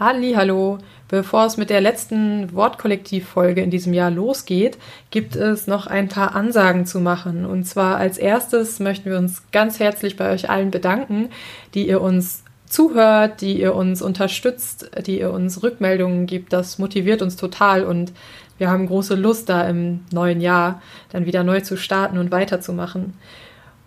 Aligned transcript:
Hallo, 0.00 0.78
bevor 1.08 1.46
es 1.46 1.56
mit 1.56 1.70
der 1.70 1.80
letzten 1.80 2.54
Wortkollektivfolge 2.54 3.62
in 3.62 3.70
diesem 3.70 3.92
Jahr 3.92 4.12
losgeht, 4.12 4.78
gibt 5.10 5.34
es 5.34 5.66
noch 5.66 5.88
ein 5.88 6.06
paar 6.08 6.36
Ansagen 6.36 6.86
zu 6.86 7.00
machen. 7.00 7.44
Und 7.44 7.64
zwar 7.64 7.96
als 7.96 8.16
erstes 8.16 8.78
möchten 8.78 9.10
wir 9.10 9.18
uns 9.18 9.42
ganz 9.50 9.80
herzlich 9.80 10.16
bei 10.16 10.32
euch 10.32 10.50
allen 10.50 10.70
bedanken, 10.70 11.30
die 11.74 11.88
ihr 11.88 12.00
uns 12.00 12.44
zuhört, 12.66 13.40
die 13.40 13.60
ihr 13.60 13.74
uns 13.74 14.00
unterstützt, 14.00 14.88
die 15.04 15.18
ihr 15.18 15.32
uns 15.32 15.64
Rückmeldungen 15.64 16.26
gibt. 16.26 16.52
Das 16.52 16.78
motiviert 16.78 17.20
uns 17.20 17.34
total 17.34 17.82
und 17.82 18.12
wir 18.56 18.70
haben 18.70 18.86
große 18.86 19.16
Lust, 19.16 19.48
da 19.48 19.68
im 19.68 20.04
neuen 20.12 20.40
Jahr 20.40 20.80
dann 21.10 21.26
wieder 21.26 21.42
neu 21.42 21.60
zu 21.60 21.76
starten 21.76 22.18
und 22.18 22.30
weiterzumachen. 22.30 23.14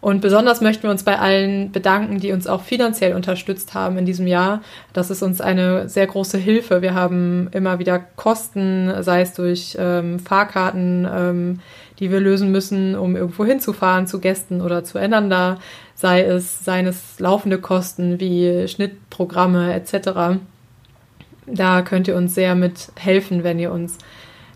Und 0.02 0.20
besonders 0.20 0.62
möchten 0.62 0.84
wir 0.84 0.90
uns 0.90 1.04
bei 1.04 1.20
allen 1.20 1.72
bedanken, 1.72 2.20
die 2.20 2.32
uns 2.32 2.48
auch 2.48 2.64
finanziell 2.64 3.14
unterstützt 3.14 3.76
haben 3.76 4.00
in 4.00 4.06
diesem 4.06 4.26
Jahr. 4.26 4.64
Das 4.94 5.12
ist 5.12 5.22
uns 5.22 5.42
eine 5.42 5.88
sehr 5.90 6.08
große 6.08 6.40
Hilfe. 6.40 6.82
Wir 6.82 6.96
haben 6.96 7.50
immer 7.52 7.78
wieder 7.78 8.00
Kosten, 8.00 8.92
sei 9.04 9.22
es 9.22 9.36
durch 9.36 9.78
ähm, 9.80 10.18
Fahrkarten, 10.20 11.08
ähm, 11.09 11.59
die 12.00 12.09
wir 12.09 12.20
lösen 12.20 12.52
müssen, 12.52 12.95
um 12.95 13.16
irgendwo 13.16 13.45
hinzufahren 13.45 14.08
zu 14.08 14.20
Gästen 14.20 14.62
oder 14.62 14.84
zueinander, 14.84 15.59
sei 15.94 16.23
es 16.23 16.66
seines 16.66 17.20
laufende 17.20 17.59
Kosten 17.59 18.20
wie 18.20 18.68
Schnittprogramme 18.68 19.72
etc. 19.76 20.40
Da 21.45 21.84
könnt 21.84 22.08
ihr 22.08 22.16
uns 22.16 22.34
sehr 22.34 22.56
mit 22.56 22.92
helfen, 22.95 23.44
wenn 23.44 23.59
ihr 23.59 23.72
uns 23.72 24.00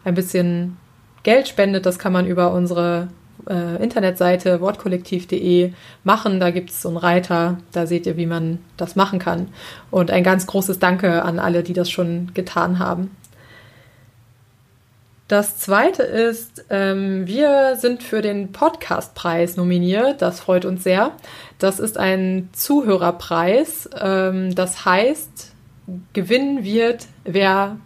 ein 0.03 0.16
bisschen 0.16 0.77
Geld 1.22 1.48
spendet. 1.48 1.86
Das 1.86 2.00
kann 2.00 2.14
man 2.14 2.25
über 2.25 2.52
unsere 2.52 3.09
äh, 3.49 3.81
Internetseite 3.81 4.62
wortkollektiv.de 4.62 5.73
machen. 6.03 6.40
Da 6.40 6.52
gibt 6.52 6.70
es 6.70 6.81
so 6.81 6.90
einen 6.90 6.98
Reiter, 6.98 7.58
da 7.72 7.86
seht 7.86 8.05
ihr, 8.05 8.17
wie 8.17 8.26
man 8.26 8.59
das 8.77 8.95
machen 8.95 9.20
kann. 9.20 9.49
Und 9.91 10.12
ein 10.12 10.23
ganz 10.23 10.48
großes 10.48 10.80
Danke 10.80 11.23
an 11.23 11.40
alle, 11.40 11.63
die 11.63 11.73
das 11.73 11.89
schon 11.89 12.31
getan 12.34 12.80
haben. 12.80 13.12
Das 15.27 15.58
zweite 15.58 16.03
ist, 16.03 16.66
ähm, 16.69 17.25
wir 17.25 17.78
sind 17.78 18.03
für 18.03 18.22
den 18.22 18.52
Podcastpreis 18.52 19.58
nominiert. 19.58 20.22
Das 20.22 20.39
freut 20.39 20.66
uns 20.66 20.84
sehr. 20.84 21.14
Das 21.58 21.80
ist 21.80 21.97
ein 21.97 22.50
Zuhörerpreis. 22.53 23.89
Ähm, 24.00 24.53
das 24.53 24.86
heißt, 24.86 25.53
gewinnen 26.14 26.64
wird, 26.64 27.08
wer 27.23 27.78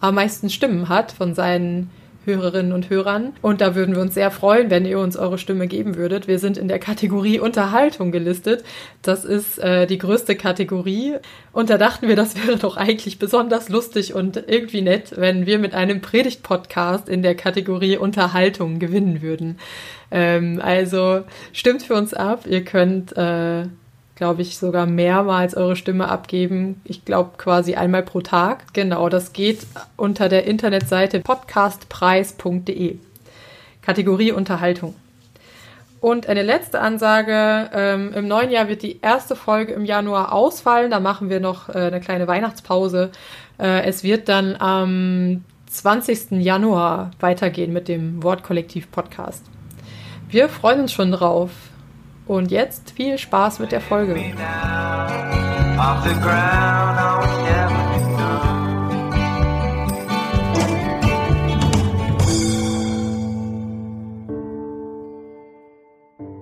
am 0.00 0.14
meisten 0.14 0.48
Stimmen 0.48 0.88
hat 0.88 1.12
von 1.12 1.34
seinen 1.34 1.90
Hörerinnen 2.26 2.72
und 2.72 2.90
Hörern. 2.90 3.32
Und 3.40 3.60
da 3.60 3.74
würden 3.74 3.94
wir 3.94 4.02
uns 4.02 4.14
sehr 4.14 4.30
freuen, 4.30 4.70
wenn 4.70 4.84
ihr 4.84 4.98
uns 4.98 5.16
eure 5.16 5.38
Stimme 5.38 5.66
geben 5.66 5.96
würdet. 5.96 6.28
Wir 6.28 6.38
sind 6.38 6.58
in 6.58 6.68
der 6.68 6.78
Kategorie 6.78 7.38
Unterhaltung 7.38 8.12
gelistet. 8.12 8.64
Das 9.02 9.24
ist 9.24 9.58
äh, 9.58 9.86
die 9.86 9.98
größte 9.98 10.36
Kategorie. 10.36 11.14
Und 11.52 11.70
da 11.70 11.78
dachten 11.78 12.08
wir, 12.08 12.16
das 12.16 12.36
wäre 12.36 12.58
doch 12.58 12.76
eigentlich 12.76 13.18
besonders 13.18 13.68
lustig 13.68 14.14
und 14.14 14.44
irgendwie 14.46 14.82
nett, 14.82 15.14
wenn 15.16 15.46
wir 15.46 15.58
mit 15.58 15.74
einem 15.74 16.00
Predigt-Podcast 16.00 17.08
in 17.08 17.22
der 17.22 17.34
Kategorie 17.34 17.96
Unterhaltung 17.96 18.78
gewinnen 18.78 19.22
würden. 19.22 19.58
Ähm, 20.10 20.60
also 20.62 21.22
stimmt 21.52 21.82
für 21.82 21.94
uns 21.94 22.12
ab. 22.12 22.46
Ihr 22.46 22.64
könnt 22.64 23.16
äh, 23.16 23.64
glaube 24.16 24.42
ich, 24.42 24.58
sogar 24.58 24.86
mehrmals 24.86 25.54
eure 25.54 25.76
Stimme 25.76 26.08
abgeben. 26.08 26.80
Ich 26.84 27.04
glaube 27.04 27.32
quasi 27.36 27.74
einmal 27.74 28.02
pro 28.02 28.22
Tag. 28.22 28.72
Genau, 28.72 29.08
das 29.08 29.32
geht 29.32 29.66
unter 29.96 30.28
der 30.28 30.46
Internetseite 30.46 31.20
podcastpreis.de. 31.20 32.96
Kategorie 33.82 34.32
Unterhaltung. 34.32 34.94
Und 36.00 36.28
eine 36.28 36.42
letzte 36.42 36.80
Ansage. 36.80 37.70
Ähm, 37.72 38.12
Im 38.14 38.26
neuen 38.26 38.50
Jahr 38.50 38.68
wird 38.68 38.82
die 38.82 39.00
erste 39.00 39.36
Folge 39.36 39.72
im 39.74 39.84
Januar 39.84 40.32
ausfallen. 40.32 40.90
Da 40.90 40.98
machen 40.98 41.30
wir 41.30 41.40
noch 41.40 41.68
äh, 41.68 41.78
eine 41.78 42.00
kleine 42.00 42.26
Weihnachtspause. 42.26 43.10
Äh, 43.58 43.82
es 43.84 44.02
wird 44.02 44.28
dann 44.28 44.56
am 44.56 45.44
20. 45.68 46.42
Januar 46.42 47.10
weitergehen 47.20 47.72
mit 47.72 47.88
dem 47.88 48.22
Wortkollektiv-Podcast. 48.22 49.44
Wir 50.30 50.48
freuen 50.48 50.80
uns 50.80 50.92
schon 50.92 51.12
drauf. 51.12 51.50
Und 52.26 52.50
jetzt 52.50 52.90
viel 52.90 53.18
Spaß 53.18 53.60
mit 53.60 53.70
der 53.70 53.80
Folge. 53.80 54.16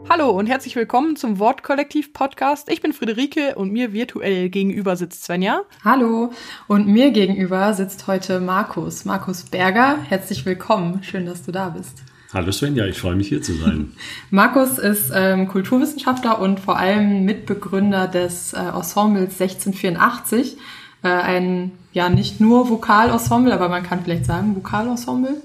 Hallo 0.09 0.31
und 0.31 0.47
herzlich 0.47 0.75
willkommen 0.75 1.17
zum 1.17 1.39
Wortkollektiv-Podcast. 1.39 2.71
Ich 2.71 2.81
bin 2.81 2.95
Friederike 2.95 3.57
und 3.57 3.71
mir 3.71 3.93
virtuell 3.93 4.49
gegenüber 4.49 4.97
sitzt 4.97 5.25
Svenja. 5.25 5.65
Hallo 5.85 6.31
und 6.67 6.87
mir 6.87 7.11
gegenüber 7.11 7.75
sitzt 7.75 8.07
heute 8.07 8.41
Markus. 8.41 9.05
Markus 9.05 9.43
Berger, 9.43 9.99
herzlich 10.09 10.47
willkommen. 10.47 11.03
Schön, 11.03 11.27
dass 11.27 11.43
du 11.43 11.53
da 11.53 11.69
bist. 11.69 12.14
Hallo 12.35 12.51
Svenja, 12.51 12.85
ich 12.87 12.99
freue 12.99 13.15
mich 13.15 13.29
hier 13.29 13.43
zu 13.43 13.55
sein. 13.55 13.93
Markus 14.31 14.79
ist 14.79 15.13
ähm, 15.15 15.47
Kulturwissenschaftler 15.47 16.41
und 16.41 16.59
vor 16.59 16.77
allem 16.77 17.25
Mitbegründer 17.25 18.09
des 18.09 18.53
äh, 18.55 18.59
Ensembles 18.59 19.41
1684. 19.41 20.57
Äh, 21.05 21.09
ein 21.11 21.71
ja 21.93 22.09
nicht 22.09 22.41
nur 22.41 22.69
Vokalensemble, 22.69 23.55
aber 23.55 23.69
man 23.69 23.85
kann 23.85 24.03
vielleicht 24.03 24.27
sagen 24.27 24.57
Vokalensemble. 24.57 25.41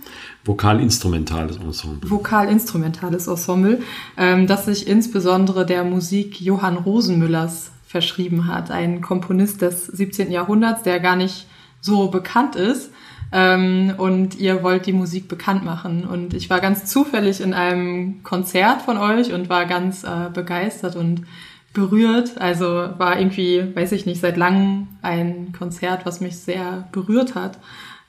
Vokalinstrumentales 0.46 1.58
Ensemble. 1.58 2.10
Vokalinstrumentales 2.10 3.28
Ensemble, 3.28 3.84
ähm, 4.18 4.48
das 4.48 4.66
sich 4.66 4.88
insbesondere 4.88 5.68
der 5.68 5.84
Musik 5.84 6.42
Johann 6.42 6.76
Rosenmüllers 6.76 7.70
verschrieben 7.86 8.48
hat. 8.48 8.72
Ein 8.72 9.02
Komponist 9.02 9.62
des 9.62 9.86
17. 9.86 10.32
Jahrhunderts, 10.32 10.82
der 10.82 11.00
gar 11.00 11.16
nicht 11.16 11.46
so 11.82 12.08
bekannt 12.08 12.56
ist 12.56 12.90
ähm, 13.32 13.94
und 13.98 14.40
ihr 14.40 14.64
wollt 14.64 14.86
die 14.86 14.94
Musik 14.94 15.28
bekannt 15.28 15.64
machen. 15.64 16.06
Und 16.06 16.34
ich 16.34 16.50
war 16.50 16.60
ganz 16.60 16.86
zufällig 16.86 17.42
in 17.42 17.54
einem 17.54 18.24
Konzert 18.24 18.82
von 18.82 18.98
euch 18.98 19.34
und 19.34 19.50
war 19.50 19.66
ganz 19.66 20.04
äh, 20.04 20.30
begeistert 20.34 20.96
und 20.96 21.26
berührt. 21.74 22.40
Also 22.40 22.66
war 22.66 23.20
irgendwie, 23.20 23.76
weiß 23.76 23.92
ich 23.92 24.06
nicht, 24.06 24.22
seit 24.22 24.38
langem 24.38 24.88
ein 25.02 25.54
Konzert, 25.58 26.06
was 26.06 26.22
mich 26.22 26.38
sehr 26.38 26.88
berührt 26.92 27.36
hat. 27.36 27.60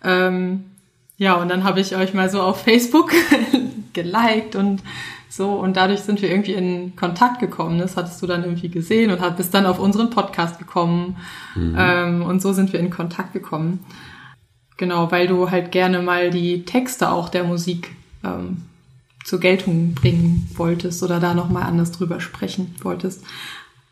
Ähm, 0.03 0.64
ja, 1.19 1.34
und 1.34 1.50
dann 1.50 1.64
habe 1.64 1.80
ich 1.80 1.94
euch 1.97 2.14
mal 2.14 2.30
so 2.30 2.41
auf 2.41 2.62
Facebook 2.62 3.12
geliked 3.92 4.56
und 4.56 4.82
so 5.28 5.53
und 5.53 5.76
dadurch 5.76 6.00
sind 6.00 6.22
wir 6.22 6.30
irgendwie 6.30 6.54
in 6.54 6.97
Kontakt 6.97 7.41
gekommen. 7.41 7.78
Das 7.78 7.97
hattest 7.97 8.20
du 8.22 8.26
dann 8.26 8.42
irgendwie 8.42 8.70
gesehen 8.70 9.10
und 9.10 9.36
bist 9.36 9.53
dann 9.53 9.66
auf 9.66 9.78
unseren 9.78 10.10
Podcast 10.10 10.59
gekommen 10.59 11.16
mhm. 11.54 11.76
ähm, 11.78 12.22
und 12.22 12.41
so 12.41 12.53
sind 12.53 12.72
wir 12.72 12.80
in 12.80 12.91
Kontakt 12.91 13.34
gekommen. 13.34 13.84
Genau, 14.80 15.12
weil 15.12 15.26
du 15.26 15.50
halt 15.50 15.72
gerne 15.72 16.00
mal 16.00 16.30
die 16.30 16.64
Texte 16.64 17.10
auch 17.10 17.28
der 17.28 17.44
Musik 17.44 17.91
ähm, 18.24 18.62
zur 19.26 19.38
Geltung 19.38 19.92
bringen 19.92 20.48
wolltest 20.54 21.02
oder 21.02 21.20
da 21.20 21.34
nochmal 21.34 21.64
anders 21.64 21.92
drüber 21.92 22.18
sprechen 22.18 22.74
wolltest. 22.80 23.22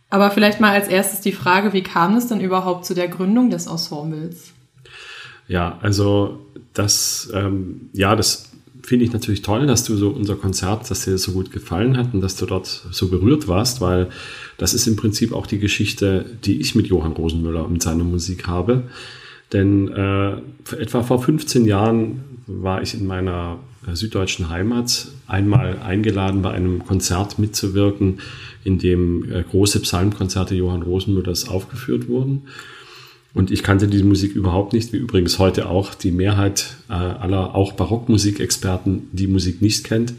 Aber 0.09 0.31
vielleicht 0.31 0.61
mal 0.61 0.73
als 0.73 0.89
erstes 0.89 1.21
die 1.21 1.33
Frage, 1.33 1.75
wie 1.75 1.83
kam 1.83 2.17
es 2.17 2.29
denn 2.29 2.41
überhaupt 2.41 2.87
zu 2.87 2.95
der 2.95 3.09
Gründung 3.09 3.51
des 3.51 3.67
Ensembles? 3.67 4.55
Ja, 5.47 5.79
also 5.83 6.47
das, 6.73 7.31
ähm, 7.35 7.91
ja, 7.93 8.17
das 8.17 8.51
finde 8.83 9.05
ich 9.05 9.13
natürlich 9.13 9.43
toll, 9.43 9.67
dass 9.67 9.85
du 9.85 9.95
so 9.95 10.09
unser 10.09 10.37
Konzert, 10.37 10.91
dass 10.91 11.05
dir 11.05 11.11
das 11.11 11.23
so 11.25 11.33
gut 11.33 11.53
gefallen 11.53 11.99
hat 11.99 12.15
und 12.15 12.23
dass 12.23 12.37
du 12.37 12.47
dort 12.47 12.87
so 12.91 13.09
berührt 13.09 13.47
warst, 13.47 13.83
weil 13.83 14.09
das 14.57 14.73
ist 14.73 14.87
im 14.87 14.97
Prinzip 14.97 15.35
auch 15.35 15.47
die 15.47 15.59
Geschichte, 15.59 16.25
die 16.45 16.63
ich 16.63 16.75
mit 16.75 16.87
Johann 16.87 17.13
Rosenmüller 17.13 17.67
und 17.67 17.83
seiner 17.83 18.05
Musik 18.05 18.47
habe. 18.47 18.85
Denn 19.53 19.89
äh, 19.89 20.33
etwa 20.77 21.03
vor 21.03 21.23
15 21.23 21.65
Jahren 21.65 22.21
war 22.47 22.83
ich 22.83 22.95
in 22.95 23.07
meiner 23.07 23.59
äh, 23.87 23.95
süddeutschen 23.95 24.49
Heimat 24.49 25.09
einmal 25.27 25.79
eingeladen, 25.79 26.43
bei 26.43 26.51
einem 26.51 26.85
Konzert 26.85 27.39
mitzuwirken, 27.39 28.21
in 28.65 28.79
dem 28.79 29.31
äh, 29.31 29.43
große 29.43 29.81
Psalmkonzerte 29.81 30.55
Johann 30.55 30.83
Rosenmüllers 30.83 31.49
aufgeführt 31.49 32.09
wurden. 32.09 32.43
Und 33.35 33.51
ich 33.51 33.63
kannte 33.63 33.89
diese 33.89 34.05
Musik 34.05 34.35
überhaupt 34.35 34.73
nicht, 34.73 34.93
wie 34.93 34.97
übrigens 34.97 35.39
heute 35.39 35.69
auch 35.69 35.95
die 35.95 36.11
Mehrheit 36.11 36.77
äh, 36.89 36.95
aller, 36.95 37.55
auch 37.55 37.73
Barockmusikexperten, 37.73 39.09
die 39.13 39.27
Musik 39.27 39.63
nicht 39.63 39.85
kennt. 39.85 40.15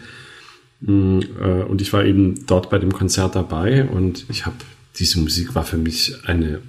Mm, 0.81 1.19
äh, 1.41 1.63
und 1.63 1.81
ich 1.81 1.91
war 1.91 2.05
eben 2.05 2.45
dort 2.45 2.69
bei 2.69 2.77
dem 2.77 2.93
Konzert 2.93 3.35
dabei 3.35 3.85
und 3.85 4.25
ich 4.29 4.45
habe, 4.45 4.55
diese 4.97 5.19
Musik 5.19 5.55
war 5.55 5.63
für 5.63 5.77
mich 5.77 6.15
eine, 6.25 6.61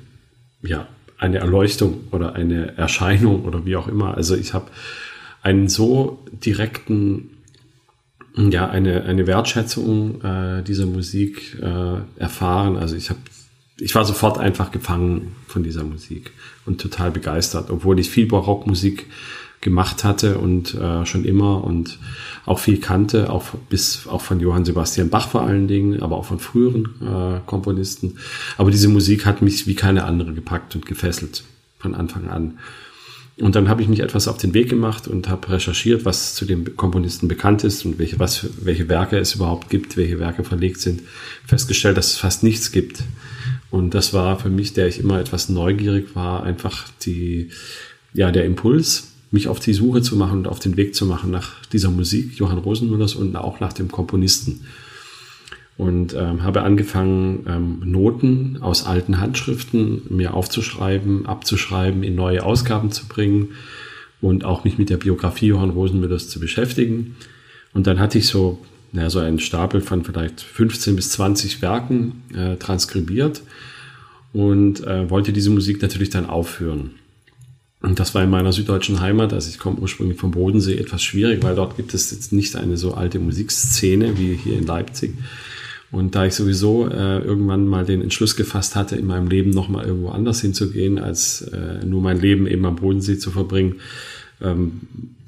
ja, 0.62 0.88
eine 1.20 1.38
Erleuchtung 1.38 2.00
oder 2.10 2.34
eine 2.34 2.76
Erscheinung 2.78 3.44
oder 3.44 3.66
wie 3.66 3.76
auch 3.76 3.88
immer. 3.88 4.16
Also 4.16 4.34
ich 4.34 4.54
habe 4.54 4.66
einen 5.42 5.68
so 5.68 6.24
direkten, 6.32 7.30
ja, 8.36 8.68
eine, 8.68 9.04
eine 9.04 9.26
Wertschätzung 9.26 10.22
äh, 10.22 10.62
dieser 10.62 10.86
Musik 10.86 11.58
äh, 11.60 12.20
erfahren. 12.20 12.78
Also 12.78 12.96
ich 12.96 13.10
habe, 13.10 13.20
ich 13.78 13.94
war 13.94 14.06
sofort 14.06 14.38
einfach 14.38 14.70
gefangen 14.70 15.36
von 15.46 15.62
dieser 15.62 15.84
Musik 15.84 16.32
und 16.64 16.80
total 16.80 17.10
begeistert, 17.10 17.70
obwohl 17.70 18.00
ich 18.00 18.08
viel 18.08 18.26
Barockmusik 18.26 19.06
gemacht 19.60 20.04
hatte 20.04 20.38
und 20.38 20.74
äh, 20.74 21.04
schon 21.04 21.24
immer 21.24 21.62
und 21.64 21.98
auch 22.46 22.58
viel 22.58 22.78
kannte, 22.78 23.30
auch 23.30 23.44
bis 23.68 24.06
auch 24.06 24.22
von 24.22 24.40
Johann 24.40 24.64
Sebastian 24.64 25.10
Bach 25.10 25.28
vor 25.28 25.42
allen 25.42 25.68
Dingen, 25.68 26.02
aber 26.02 26.16
auch 26.16 26.24
von 26.24 26.38
früheren 26.38 26.88
äh, 27.02 27.40
Komponisten. 27.46 28.16
Aber 28.56 28.70
diese 28.70 28.88
Musik 28.88 29.26
hat 29.26 29.42
mich 29.42 29.66
wie 29.66 29.74
keine 29.74 30.04
andere 30.04 30.32
gepackt 30.32 30.74
und 30.74 30.86
gefesselt. 30.86 31.44
von 31.78 31.94
Anfang 31.94 32.28
an. 32.28 32.58
Und 33.40 33.54
dann 33.54 33.68
habe 33.68 33.80
ich 33.80 33.88
mich 33.88 34.00
etwas 34.00 34.28
auf 34.28 34.36
den 34.36 34.52
Weg 34.52 34.68
gemacht 34.68 35.08
und 35.08 35.28
habe 35.28 35.50
recherchiert, 35.50 36.04
was 36.04 36.34
zu 36.34 36.44
dem 36.44 36.76
Komponisten 36.76 37.26
bekannt 37.26 37.64
ist 37.64 37.86
und 37.86 37.98
welche, 37.98 38.18
was, 38.18 38.46
welche 38.62 38.88
Werke 38.88 39.16
es 39.18 39.34
überhaupt 39.34 39.70
gibt, 39.70 39.96
welche 39.96 40.18
Werke 40.18 40.44
verlegt 40.44 40.80
sind. 40.80 41.02
Festgestellt, 41.46 41.96
dass 41.96 42.12
es 42.12 42.18
fast 42.18 42.42
nichts 42.42 42.70
gibt. 42.70 43.02
Und 43.70 43.94
das 43.94 44.12
war 44.12 44.38
für 44.38 44.50
mich, 44.50 44.74
der 44.74 44.88
ich 44.88 44.98
immer 44.98 45.18
etwas 45.20 45.48
neugierig 45.48 46.14
war, 46.14 46.42
einfach 46.42 46.86
die, 47.02 47.48
ja, 48.12 48.30
der 48.30 48.44
Impuls, 48.44 49.09
mich 49.30 49.48
auf 49.48 49.60
die 49.60 49.74
Suche 49.74 50.02
zu 50.02 50.16
machen 50.16 50.38
und 50.38 50.48
auf 50.48 50.58
den 50.58 50.76
Weg 50.76 50.94
zu 50.94 51.06
machen 51.06 51.30
nach 51.30 51.64
dieser 51.66 51.90
Musik 51.90 52.38
Johann 52.38 52.58
Rosenmüllers 52.58 53.14
und 53.14 53.36
auch 53.36 53.60
nach 53.60 53.72
dem 53.72 53.90
Komponisten 53.90 54.60
und 55.80 56.12
ähm, 56.12 56.42
habe 56.42 56.60
angefangen, 56.62 57.46
ähm, 57.48 57.80
Noten 57.90 58.58
aus 58.60 58.84
alten 58.84 59.18
Handschriften 59.18 60.02
mir 60.10 60.34
aufzuschreiben, 60.34 61.24
abzuschreiben, 61.24 62.02
in 62.02 62.14
neue 62.14 62.42
Ausgaben 62.42 62.92
zu 62.92 63.08
bringen 63.08 63.52
und 64.20 64.44
auch 64.44 64.64
mich 64.64 64.76
mit 64.76 64.90
der 64.90 64.98
Biografie 64.98 65.46
Johann 65.46 65.70
Rosenmüllers 65.70 66.28
zu 66.28 66.38
beschäftigen. 66.38 67.16
Und 67.72 67.86
dann 67.86 67.98
hatte 67.98 68.18
ich 68.18 68.26
so, 68.26 68.58
naja, 68.92 69.08
so 69.08 69.20
einen 69.20 69.38
Stapel 69.38 69.80
von 69.80 70.04
vielleicht 70.04 70.42
15 70.42 70.96
bis 70.96 71.12
20 71.12 71.62
Werken 71.62 72.24
äh, 72.34 72.56
transkribiert 72.56 73.40
und 74.34 74.86
äh, 74.86 75.08
wollte 75.08 75.32
diese 75.32 75.48
Musik 75.48 75.80
natürlich 75.80 76.10
dann 76.10 76.26
aufführen. 76.26 76.90
Und 77.82 77.98
das 77.98 78.14
war 78.14 78.22
in 78.22 78.30
meiner 78.30 78.52
süddeutschen 78.52 79.00
Heimat, 79.00 79.32
also 79.32 79.48
ich 79.48 79.58
komme 79.58 79.78
ursprünglich 79.78 80.18
vom 80.18 80.32
Bodensee, 80.32 80.76
etwas 80.76 81.02
schwierig, 81.02 81.42
weil 81.42 81.54
dort 81.54 81.76
gibt 81.76 81.94
es 81.94 82.10
jetzt 82.10 82.32
nicht 82.32 82.56
eine 82.56 82.76
so 82.76 82.92
alte 82.92 83.18
Musikszene 83.18 84.18
wie 84.18 84.34
hier 84.34 84.58
in 84.58 84.66
Leipzig. 84.66 85.14
Und 85.90 86.14
da 86.14 86.26
ich 86.26 86.34
sowieso 86.34 86.88
äh, 86.88 87.18
irgendwann 87.18 87.66
mal 87.66 87.84
den 87.84 88.02
Entschluss 88.02 88.36
gefasst 88.36 88.76
hatte, 88.76 88.96
in 88.96 89.06
meinem 89.06 89.28
Leben 89.28 89.50
nochmal 89.50 89.86
irgendwo 89.86 90.10
anders 90.10 90.40
hinzugehen, 90.40 90.98
als 90.98 91.42
äh, 91.42 91.84
nur 91.84 92.00
mein 92.00 92.20
Leben 92.20 92.46
eben 92.46 92.64
am 92.64 92.76
Bodensee 92.76 93.18
zu 93.18 93.30
verbringen, 93.30 93.76
ähm, 94.40 94.80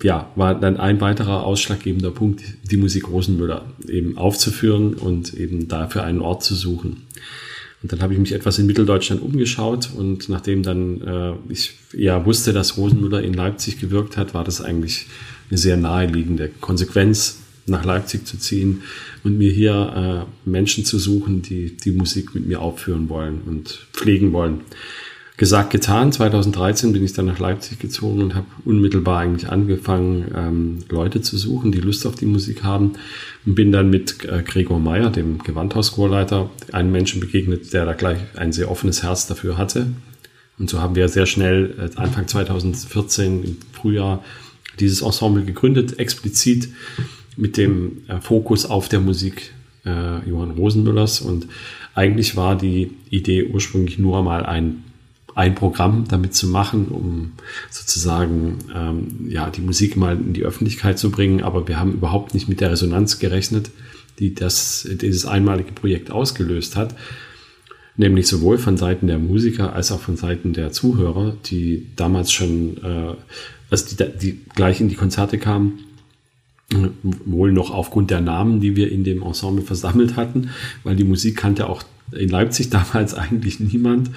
ja, 0.03 0.31
war 0.37 0.55
dann 0.59 0.77
ein 0.77 1.01
weiterer 1.01 1.45
ausschlaggebender 1.45 2.11
Punkt, 2.11 2.43
die 2.71 2.77
Musik 2.77 3.09
Rosenmüller 3.09 3.65
eben 3.89 4.17
aufzuführen 4.19 4.95
und 4.95 5.35
eben 5.35 5.69
dafür 5.69 6.05
einen 6.05 6.21
Ort 6.21 6.45
zu 6.45 6.55
suchen. 6.55 7.03
Und 7.83 7.93
dann 7.93 8.01
habe 8.01 8.15
ich 8.15 8.21
mich 8.21 8.33
etwas 8.33 8.59
in 8.59 8.67
Mitteldeutschland 8.67 9.21
umgeschaut 9.23 9.91
und 9.97 10.29
nachdem 10.29 10.63
dann 10.63 11.01
äh, 11.01 11.33
ich 11.53 11.75
ja 11.93 12.25
wusste, 12.25 12.53
dass 12.53 12.77
Rosenmüller 12.77 13.23
in 13.23 13.35
Leipzig 13.35 13.81
gewirkt 13.81 14.17
hat, 14.17 14.35
war 14.35 14.45
das 14.45 14.61
eigentlich 14.61 15.07
eine 15.51 15.59
sehr 15.59 15.77
naheliegende 15.77 16.51
Konsequenz, 16.61 17.39
nach 17.67 17.85
Leipzig 17.85 18.27
zu 18.27 18.39
ziehen 18.39 18.83
und 19.23 19.39
mir 19.39 19.51
hier 19.51 20.27
äh, 20.47 20.49
Menschen 20.49 20.85
zu 20.85 20.99
suchen, 20.99 21.43
die 21.43 21.77
die 21.77 21.93
Musik 21.93 22.35
mit 22.35 22.47
mir 22.47 22.61
aufführen 22.61 23.09
wollen 23.09 23.41
und 23.47 23.87
pflegen 23.93 24.33
wollen. 24.33 24.61
Gesagt, 25.43 25.71
getan. 25.71 26.13
2013 26.13 26.93
bin 26.93 27.03
ich 27.03 27.15
dann 27.15 27.27
nach 27.27 27.41
Leipzig 27.41 27.81
gezogen 27.81 28.23
und 28.23 28.37
habe 28.37 28.47
unmittelbar 28.65 29.19
eigentlich 29.19 29.51
angefangen, 29.51 30.31
ähm, 30.37 30.79
Leute 30.89 31.21
zu 31.21 31.37
suchen, 31.37 31.73
die 31.73 31.81
Lust 31.81 32.07
auf 32.07 32.15
die 32.15 32.27
Musik 32.27 32.63
haben. 32.63 32.93
Und 33.45 33.57
bin 33.57 33.73
dann 33.73 33.91
mit 33.91 34.25
äh, 34.25 34.45
Gregor 34.45 34.79
Meyer, 34.79 35.11
dem 35.11 35.39
Gewandhauschorleiter, 35.39 36.49
einem 36.71 36.93
Menschen 36.93 37.19
begegnet, 37.21 37.73
der 37.73 37.87
da 37.87 37.95
gleich 37.95 38.21
ein 38.37 38.53
sehr 38.53 38.71
offenes 38.71 39.03
Herz 39.03 39.27
dafür 39.27 39.59
hatte. 39.59 39.89
Und 40.61 40.71
so 40.71 40.81
haben 40.81 40.95
wir 40.95 41.09
sehr 41.09 41.27
schnell, 41.27 41.75
äh, 41.77 42.01
Anfang 42.01 42.29
2014 42.29 43.43
im 43.43 43.57
Frühjahr, 43.73 44.23
dieses 44.79 45.03
Ensemble 45.03 45.45
gegründet, 45.45 45.99
explizit 45.99 46.69
mit 47.37 47.57
dem 47.57 48.03
äh, 48.07 48.21
Fokus 48.21 48.65
auf 48.65 48.89
der 48.89 49.01
Musik 49.01 49.53
äh, 49.85 50.25
Johann 50.25 50.53
Rosenmüllers. 50.53 51.21
Und 51.21 51.49
eigentlich 51.97 52.37
war 52.37 52.57
die 52.57 52.93
Idee 53.11 53.43
ursprünglich 53.43 53.99
nur 53.99 54.23
mal 54.23 54.47
ein, 54.47 54.85
ein 55.35 55.55
Programm 55.55 56.05
damit 56.09 56.35
zu 56.35 56.47
machen, 56.47 56.89
um 56.89 57.33
sozusagen 57.71 58.59
ähm, 58.75 59.29
ja, 59.29 59.51
die 59.51 59.61
Musik 59.61 59.97
mal 59.97 60.17
in 60.17 60.33
die 60.33 60.45
Öffentlichkeit 60.45 60.99
zu 60.99 61.11
bringen. 61.11 61.43
Aber 61.43 61.69
wir 61.69 61.79
haben 61.79 61.93
überhaupt 61.93 62.35
nicht 62.35 62.49
mit 62.49 62.61
der 62.61 62.71
Resonanz 62.71 63.19
gerechnet, 63.19 63.71
die 64.19 64.35
das, 64.35 64.87
dieses 64.91 65.27
einmalige 65.27 65.73
Projekt 65.73 66.11
ausgelöst 66.11 66.77
hat. 66.77 66.95
Nämlich 67.97 68.27
sowohl 68.27 68.59
von 68.59 68.77
Seiten 68.77 69.07
der 69.07 69.19
Musiker 69.19 69.75
als 69.75 69.93
auch 69.93 70.01
von 70.01 70.17
Seiten 70.17 70.53
der 70.53 70.73
Zuhörer, 70.73 71.37
die 71.47 71.89
damals 71.97 72.33
schon, 72.33 72.79
äh, 72.83 73.15
also 73.71 73.97
die, 73.97 74.19
die 74.19 74.41
gleich 74.55 74.81
in 74.81 74.89
die 74.89 74.95
Konzerte 74.95 75.39
kamen 75.39 75.79
wohl 77.03 77.53
noch 77.53 77.71
aufgrund 77.71 78.11
der 78.11 78.21
Namen, 78.21 78.61
die 78.61 78.77
wir 78.77 78.91
in 78.91 79.05
dem 79.05 79.23
Ensemble 79.23 79.65
versammelt 79.65 80.17
hatten, 80.17 80.51
weil 80.85 80.97
die 80.97 81.05
Musik 81.05 81.37
kannte 81.37 81.69
auch 81.69 81.83
in 82.13 82.29
Leipzig 82.29 82.71
damals 82.71 83.15
eigentlich 83.15 83.61
niemand. 83.61 84.11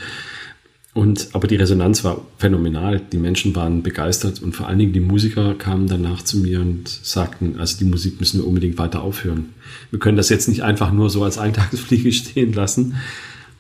Und, 0.96 1.28
aber 1.34 1.48
die 1.48 1.58
Resonanz 1.58 2.06
war 2.06 2.22
phänomenal. 2.38 3.02
Die 3.12 3.18
Menschen 3.18 3.54
waren 3.54 3.84
begeistert 3.84 4.42
und 4.42 4.56
vor 4.56 4.70
allen 4.70 4.80
Dingen 4.80 4.94
die 4.94 5.02
Musiker 5.02 5.54
kamen 5.54 5.88
danach 5.88 6.22
zu 6.22 6.38
mir 6.38 6.62
und 6.62 6.88
sagten, 6.88 7.60
also 7.60 7.78
die 7.78 7.84
Musik 7.84 8.18
müssen 8.22 8.40
wir 8.40 8.48
unbedingt 8.48 8.78
weiter 8.78 9.02
aufhören. 9.04 9.50
Wir 9.92 10.00
können 10.00 10.16
das 10.16 10.30
jetzt 10.30 10.48
nicht 10.48 10.64
einfach 10.64 10.94
nur 10.94 11.10
so 11.10 11.22
als 11.26 11.38
Eintagsfliege 11.38 12.12
stehen 12.14 12.54
lassen. 12.54 12.96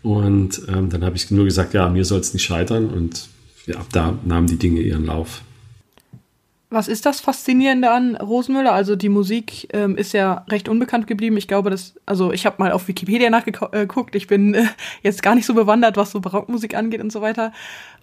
Und 0.02 0.62
ähm, 0.70 0.90
dann 0.90 1.04
habe 1.04 1.18
ich 1.18 1.30
nur 1.30 1.44
gesagt, 1.44 1.74
ja, 1.74 1.90
mir 1.90 2.06
soll 2.06 2.22
es 2.22 2.34
nicht 2.34 2.46
scheitern. 2.46 2.86
Und 2.86 3.28
ja, 3.66 3.80
ab 3.80 3.88
da 3.92 4.18
nahmen 4.24 4.48
die 4.48 4.58
Dinge 4.58 4.80
ihren 4.80 5.06
Lauf. 5.06 5.42
Was 6.76 6.90
ist 6.90 7.06
das 7.06 7.22
Faszinierende 7.22 7.90
an 7.90 8.18
Rosenmüller? 8.18 8.74
Also 8.74 8.98
die 8.98 9.08
Musik 9.08 9.70
ähm, 9.72 9.96
ist 9.96 10.12
ja 10.12 10.44
recht 10.50 10.68
unbekannt 10.68 11.08
geblieben. 11.08 11.38
Ich 11.38 11.48
glaube, 11.48 11.70
dass, 11.70 11.96
also 12.06 12.34
ich 12.34 12.46
habe 12.46 12.58
mal 12.60 12.74
auf 12.74 12.90
Wikipedia 12.90 13.30
nachgeguckt. 13.30 14.14
Ich 14.14 14.28
bin 14.28 14.54
äh, 14.54 14.66
jetzt 15.02 15.24
gar 15.24 15.36
nicht 15.36 15.46
so 15.46 15.54
bewandert, 15.54 15.96
was 15.96 16.12
so 16.12 16.20
Barockmusik 16.20 16.76
angeht 16.76 17.02
und 17.02 17.14
so 17.14 17.22
weiter. 17.22 17.54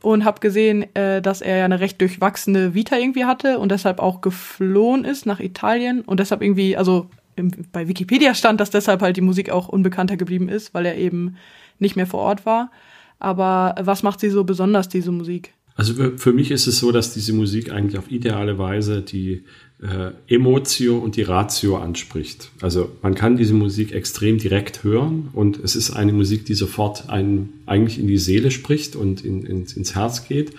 Und 0.00 0.24
habe 0.24 0.40
gesehen, 0.40 0.86
äh, 0.96 1.20
dass 1.20 1.42
er 1.42 1.58
ja 1.58 1.64
eine 1.66 1.80
recht 1.80 2.00
durchwachsene 2.00 2.72
Vita 2.72 2.96
irgendwie 2.96 3.26
hatte 3.26 3.58
und 3.58 3.70
deshalb 3.70 4.00
auch 4.00 4.22
geflohen 4.22 5.04
ist 5.04 5.26
nach 5.26 5.40
Italien. 5.40 6.00
Und 6.00 6.18
deshalb 6.18 6.40
irgendwie, 6.40 6.74
also 6.74 7.10
im, 7.36 7.50
bei 7.72 7.88
Wikipedia 7.88 8.32
stand, 8.34 8.58
dass 8.58 8.70
deshalb 8.70 9.02
halt 9.02 9.18
die 9.18 9.20
Musik 9.20 9.50
auch 9.50 9.68
unbekannter 9.68 10.16
geblieben 10.16 10.48
ist, 10.48 10.72
weil 10.72 10.86
er 10.86 10.96
eben 10.96 11.36
nicht 11.78 11.94
mehr 11.94 12.06
vor 12.06 12.20
Ort 12.20 12.46
war. 12.46 12.70
Aber 13.18 13.74
was 13.82 14.02
macht 14.02 14.18
sie 14.18 14.30
so 14.30 14.44
besonders, 14.44 14.88
diese 14.88 15.12
Musik? 15.12 15.52
Also 15.74 15.94
für, 16.16 16.32
mich 16.32 16.50
ist 16.50 16.66
es 16.66 16.78
so, 16.78 16.92
dass 16.92 17.14
diese 17.14 17.32
Musik 17.32 17.72
eigentlich 17.72 17.98
auf 17.98 18.10
ideale 18.10 18.58
Weise 18.58 19.00
die 19.00 19.42
äh, 19.82 20.10
Emotio 20.28 20.98
und 20.98 21.16
die 21.16 21.22
Ratio 21.22 21.76
anspricht. 21.76 22.50
Also 22.60 22.90
man 23.02 23.14
kann 23.14 23.36
diese 23.36 23.54
Musik 23.54 23.92
extrem 23.92 24.38
direkt 24.38 24.84
hören 24.84 25.28
und 25.32 25.58
es 25.58 25.74
ist 25.74 25.90
eine 25.90 26.12
Musik, 26.12 26.44
die 26.44 26.54
sofort 26.54 27.08
einen 27.08 27.62
eigentlich 27.66 27.98
in 27.98 28.06
die 28.06 28.18
Seele 28.18 28.50
spricht 28.50 28.96
und 28.96 29.24
in, 29.24 29.44
in, 29.44 29.64
ins 29.64 29.94
Herz 29.94 30.28
geht. 30.28 30.52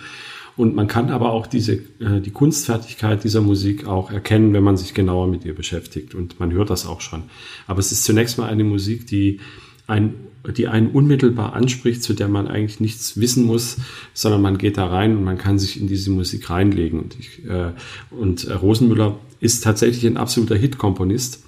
Und 0.56 0.76
man 0.76 0.86
kann 0.86 1.10
aber 1.10 1.32
auch 1.32 1.46
diese, 1.46 1.74
äh, 1.98 2.20
die 2.24 2.30
Kunstfertigkeit 2.30 3.24
dieser 3.24 3.40
Musik 3.40 3.86
auch 3.86 4.10
erkennen, 4.10 4.52
wenn 4.52 4.62
man 4.62 4.76
sich 4.76 4.94
genauer 4.94 5.26
mit 5.26 5.44
ihr 5.44 5.54
beschäftigt. 5.54 6.14
Und 6.14 6.38
man 6.38 6.52
hört 6.52 6.70
das 6.70 6.86
auch 6.86 7.00
schon. 7.00 7.24
Aber 7.66 7.80
es 7.80 7.90
ist 7.90 8.04
zunächst 8.04 8.38
mal 8.38 8.48
eine 8.48 8.62
Musik, 8.62 9.06
die 9.06 9.40
ein, 9.86 10.14
die 10.56 10.68
einen 10.68 10.88
unmittelbar 10.88 11.54
anspricht, 11.54 12.02
zu 12.02 12.14
der 12.14 12.28
man 12.28 12.48
eigentlich 12.48 12.80
nichts 12.80 13.18
wissen 13.18 13.44
muss, 13.44 13.78
sondern 14.12 14.42
man 14.42 14.58
geht 14.58 14.76
da 14.76 14.86
rein 14.86 15.16
und 15.16 15.24
man 15.24 15.38
kann 15.38 15.58
sich 15.58 15.80
in 15.80 15.86
diese 15.86 16.10
Musik 16.10 16.50
reinlegen. 16.50 17.00
Und, 17.00 17.16
ich, 17.18 17.44
äh, 17.46 17.72
und 18.10 18.48
Rosenmüller 18.62 19.18
ist 19.40 19.64
tatsächlich 19.64 20.06
ein 20.06 20.16
absoluter 20.16 20.56
Hit-Komponist. 20.56 21.44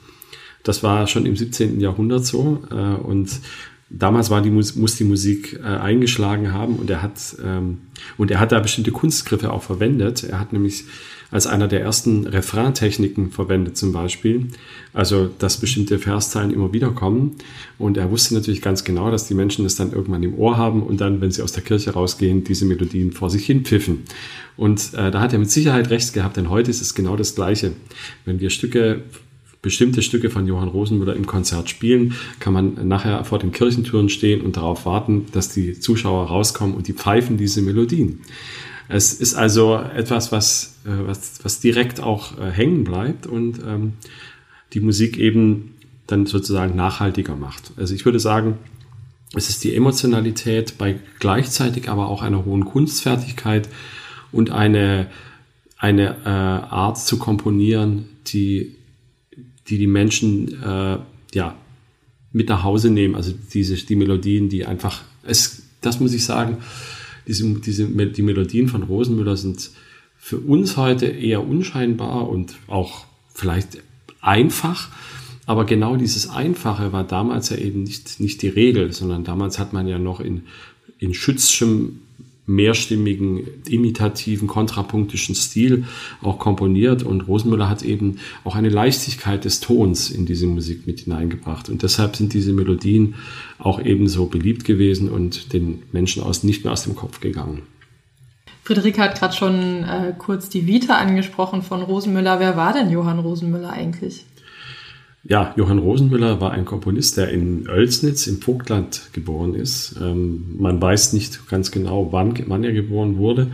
Das 0.63 0.83
war 0.83 1.07
schon 1.07 1.27
im 1.27 1.37
17. 1.37 1.81
Jahrhundert 1.81 2.27
so. 2.27 2.63
Äh, 2.71 2.75
und 2.75 3.41
damals 3.89 4.31
war 4.31 4.43
die 4.43 4.51
muss 4.51 4.97
die 4.97 5.05
Musik 5.05 5.61
äh, 5.63 5.67
eingeschlagen 5.67 6.53
haben 6.53 6.77
und 6.77 6.91
er 6.91 7.03
hat 7.03 7.37
ähm, 7.43 7.79
und 8.17 8.31
er 8.31 8.41
hat 8.41 8.53
da 8.53 8.59
bestimmte 8.59 8.91
Kunstgriffe 8.91 9.53
auch 9.53 9.63
verwendet. 9.63 10.25
Er 10.25 10.41
hat 10.41 10.53
nämlich 10.53 10.85
als 11.31 11.47
einer 11.47 11.69
der 11.69 11.81
ersten 11.81 12.27
Refraintechniken 12.27 13.31
verwendet 13.31 13.77
zum 13.77 13.93
Beispiel. 13.93 14.47
Also, 14.93 15.29
dass 15.39 15.59
bestimmte 15.59 15.99
Verszeilen 15.99 16.53
immer 16.53 16.73
wieder 16.73 16.91
kommen. 16.91 17.37
Und 17.79 17.97
er 17.97 18.11
wusste 18.11 18.35
natürlich 18.35 18.63
ganz 18.63 18.85
genau, 18.85 19.11
dass 19.11 19.27
die 19.29 19.35
Menschen 19.35 19.65
das 19.65 19.77
dann 19.77 19.93
irgendwann 19.93 20.23
im 20.23 20.35
Ohr 20.35 20.57
haben 20.57 20.83
und 20.83 21.01
dann, 21.01 21.21
wenn 21.21 21.31
sie 21.31 21.43
aus 21.43 21.53
der 21.53 21.63
Kirche 21.63 21.93
rausgehen, 21.93 22.45
diese 22.45 22.65
Melodien 22.65 23.13
vor 23.13 23.31
sich 23.31 23.45
hin 23.45 23.65
pfiffen. 23.65 24.05
Und 24.57 24.95
äh, 24.95 25.11
da 25.11 25.21
hat 25.21 25.33
er 25.33 25.39
mit 25.39 25.51
Sicherheit 25.51 25.91
recht 25.91 26.15
gehabt, 26.15 26.37
denn 26.37 26.49
heute 26.49 26.71
ist 26.71 26.81
es 26.81 26.95
genau 26.95 27.17
das 27.17 27.35
Gleiche. 27.35 27.73
Wenn 28.25 28.41
wir 28.41 28.51
Stücke 28.51 29.03
bestimmte 29.67 30.01
Stücke 30.01 30.31
von 30.31 30.47
Johann 30.47 30.69
Rosenmüller 30.69 31.17
im 31.17 31.27
Konzert 31.27 31.69
spielen, 31.69 32.15
kann 32.39 32.53
man 32.53 32.87
nachher 32.87 33.25
vor 33.25 33.41
den 33.41 33.51
Kirchentüren 33.51 34.09
stehen 34.09 34.43
und 34.43 34.57
darauf 34.57 34.87
warten, 34.87 35.27
dass 35.33 35.49
die 35.49 35.81
Zuschauer 35.81 36.29
rauskommen 36.29 36.77
und 36.77 36.87
die 36.87 36.93
pfeifen 36.93 37.37
diese 37.37 37.63
Melodien. 37.63 38.21
Es 38.89 39.13
ist 39.13 39.35
also 39.35 39.77
etwas, 39.77 40.33
was, 40.33 40.79
äh, 40.85 41.07
was, 41.07 41.45
was 41.45 41.61
direkt 41.61 42.01
auch 42.01 42.39
äh, 42.39 42.51
hängen 42.51 42.85
bleibt 42.85 43.27
und 43.27 43.61
ähm, 43.67 43.95
die 44.73 44.81
Musik 44.81 45.19
eben 45.19 45.75
dann 46.07 46.27
sozusagen 46.27 46.77
nachhaltiger 46.77 47.35
macht. 47.35 47.73
Also 47.77 47.95
ich 47.95 48.05
würde 48.05 48.21
sagen, 48.21 48.59
es 49.35 49.49
ist 49.49 49.65
die 49.65 49.75
Emotionalität 49.75 50.79
bei 50.79 51.01
gleichzeitig 51.19 51.89
aber 51.89 52.09
auch 52.09 52.23
einer 52.23 52.45
hohen 52.45 52.65
Kunstfertigkeit 52.65 53.69
und 54.31 54.51
eine, 54.51 55.09
eine 55.79 56.17
äh, 56.25 56.29
Art 56.29 56.99
zu 56.99 57.19
komponieren, 57.19 58.07
die 58.29 58.77
die, 59.69 59.79
die 59.79 59.87
Menschen 59.87 60.63
äh, 60.63 60.99
ja, 61.35 61.57
mit 62.33 62.49
nach 62.49 62.63
Hause 62.63 62.91
nehmen. 62.91 63.15
Also 63.15 63.33
diese, 63.53 63.75
die 63.75 63.97
Melodien, 63.97 64.49
die 64.49 64.65
einfach, 64.67 65.03
es, 65.25 65.63
das 65.81 66.01
muss 66.01 66.13
ich 66.13 66.25
sagen, 66.25 66.59
diese, 67.27 67.45
diese, 67.55 67.87
die 67.87 68.23
Melodien 68.23 68.69
von 68.69 68.83
Rosenmüller 68.83 69.37
sind 69.37 69.71
für 70.17 70.39
uns 70.39 70.77
heute 70.77 71.07
eher 71.07 71.47
unscheinbar 71.47 72.29
und 72.29 72.55
auch 72.67 73.07
vielleicht 73.35 73.79
einfach. 74.21 74.89
Aber 75.47 75.65
genau 75.65 75.97
dieses 75.97 76.29
Einfache 76.29 76.93
war 76.93 77.05
damals 77.05 77.51
ja 77.51 77.57
eben 77.57 77.85
nicht, 77.85 78.19
nicht 78.19 78.43
die 78.43 78.49
Regel, 78.49 78.93
sondern 78.93 79.23
damals 79.23 79.59
hat 79.59 79.73
man 79.73 79.87
ja 79.87 79.99
noch 79.99 80.21
in, 80.21 80.43
in 80.99 81.15
schützschem 81.15 82.01
mehrstimmigen, 82.47 83.43
imitativen, 83.69 84.49
kontrapunktischen 84.49 85.35
Stil 85.35 85.85
auch 86.23 86.39
komponiert. 86.39 87.03
Und 87.03 87.23
Rosenmüller 87.23 87.69
hat 87.69 87.83
eben 87.83 88.19
auch 88.45 88.55
eine 88.55 88.69
Leichtigkeit 88.69 89.45
des 89.45 89.61
Tons 89.61 90.11
in 90.11 90.27
diese 90.27 90.47
Musik 90.47 90.87
mit 90.87 91.01
hineingebracht. 91.01 91.69
Und 91.69 91.83
deshalb 91.83 92.17
sind 92.17 92.33
diese 92.33 92.53
Melodien 92.53 93.17
auch 93.59 93.81
ebenso 93.81 94.27
beliebt 94.27 94.65
gewesen 94.65 95.09
und 95.09 95.53
den 95.53 95.83
Menschen 95.93 96.23
aus, 96.23 96.45
nicht 96.45 96.65
mehr 96.65 96.73
aus 96.73 96.85
dem 96.85 96.95
Kopf 96.95 97.21
gegangen. 97.21 97.63
Friederike 98.63 99.01
hat 99.01 99.19
gerade 99.19 99.35
schon 99.35 99.85
äh, 99.85 100.13
kurz 100.19 100.49
die 100.49 100.67
Vita 100.67 100.97
angesprochen 100.97 101.63
von 101.63 101.83
Rosenmüller. 101.83 102.41
Wer 102.41 102.57
war 102.57 102.73
denn 102.73 102.91
Johann 102.91 103.21
Rosenmüller 103.21 103.71
eigentlich? 103.71 104.25
Ja, 105.29 105.55
Johann 105.57 105.79
Rosenmüller 105.79 106.41
war 106.41 106.53
ein 106.53 106.65
Komponist, 106.65 107.17
der 107.17 107.31
in 107.31 107.69
Oelsnitz 107.69 108.29
im 108.29 108.41
Vogtland 108.41 109.11
geboren 109.13 109.55
ist. 109.55 109.97
Ähm, 110.01 110.55
man 110.57 110.81
weiß 110.81 111.15
nicht 111.15 111.49
ganz 111.49 111.73
genau, 111.73 112.13
wann, 112.13 112.35
wann 112.47 112.63
er 112.63 112.73
geboren 112.73 113.17
wurde. 113.17 113.49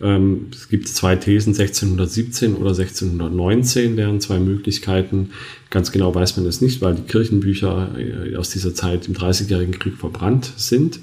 Ähm, 0.00 0.46
es 0.50 0.68
gibt 0.68 0.88
zwei 0.88 1.16
Thesen, 1.16 1.50
1617 1.50 2.54
oder 2.54 2.70
1619 2.70 3.98
wären 3.98 4.20
zwei 4.20 4.38
Möglichkeiten. 4.38 5.30
Ganz 5.68 5.92
genau 5.92 6.14
weiß 6.14 6.38
man 6.38 6.46
es 6.46 6.62
nicht, 6.62 6.80
weil 6.80 6.94
die 6.94 7.02
Kirchenbücher 7.02 7.98
äh, 7.98 8.36
aus 8.36 8.48
dieser 8.48 8.74
Zeit 8.74 9.06
im 9.06 9.12
Dreißigjährigen 9.12 9.78
Krieg 9.78 9.98
verbrannt 9.98 10.50
sind. 10.56 11.00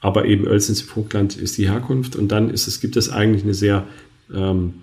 Aber 0.00 0.24
eben 0.24 0.48
Oelsnitz 0.48 0.80
im 0.80 0.88
Vogtland 0.88 1.36
ist 1.36 1.56
die 1.56 1.68
Herkunft. 1.68 2.16
Und 2.16 2.32
dann 2.32 2.50
ist 2.50 2.66
es, 2.66 2.80
gibt 2.80 2.96
es 2.96 3.10
eigentlich 3.10 3.44
eine 3.44 3.54
sehr 3.54 3.86
ähm, 4.34 4.74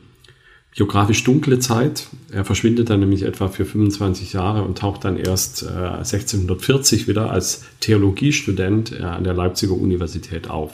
geografisch 0.77 1.23
dunkle 1.23 1.57
Zeit. 1.57 2.07
Er 2.31 2.45
verschwindet 2.45 2.91
dann 2.91 2.99
nämlich 2.99 3.23
etwa 3.23 3.47
für 3.47 3.65
25 3.65 4.33
Jahre 4.33 4.61
und 4.61 4.77
taucht 4.77 5.03
dann 5.05 5.17
erst 5.17 5.63
äh, 5.63 5.65
1640 5.69 7.07
wieder 7.07 7.31
als 7.31 7.65
Theologiestudent 7.79 8.91
äh, 8.91 9.01
an 9.01 9.23
der 9.23 9.33
Leipziger 9.33 9.73
Universität 9.73 10.51
auf. 10.51 10.73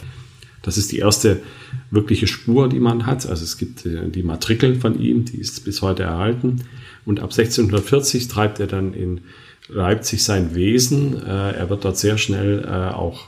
Das 0.62 0.78
ist 0.78 0.92
die 0.92 0.98
erste 0.98 1.42
wirkliche 1.90 2.28
Spur, 2.28 2.68
die 2.68 2.82
man 2.82 3.06
hat. 3.06 3.26
Also 3.26 3.46
es 3.46 3.58
gibt 3.58 3.86
äh, 3.86 4.10
die 4.10 4.24
Matrikel 4.24 4.76
von 4.76 5.00
ihm, 5.00 5.24
die 5.24 5.38
ist 5.38 5.64
bis 5.64 5.82
heute 5.82 6.04
erhalten. 6.04 6.66
Und 7.06 7.22
ab 7.22 7.32
1640 7.32 8.28
treibt 8.28 8.60
er 8.60 8.68
dann 8.68 8.94
in 8.94 9.22
Leipzig 9.70 10.22
sein 10.22 10.54
Wesen. 10.54 11.16
Äh, 11.26 11.54
er 11.54 11.70
wird 11.70 11.86
dort 11.86 11.98
sehr 11.98 12.18
schnell 12.18 12.66
äh, 12.66 12.94
auch 12.94 13.28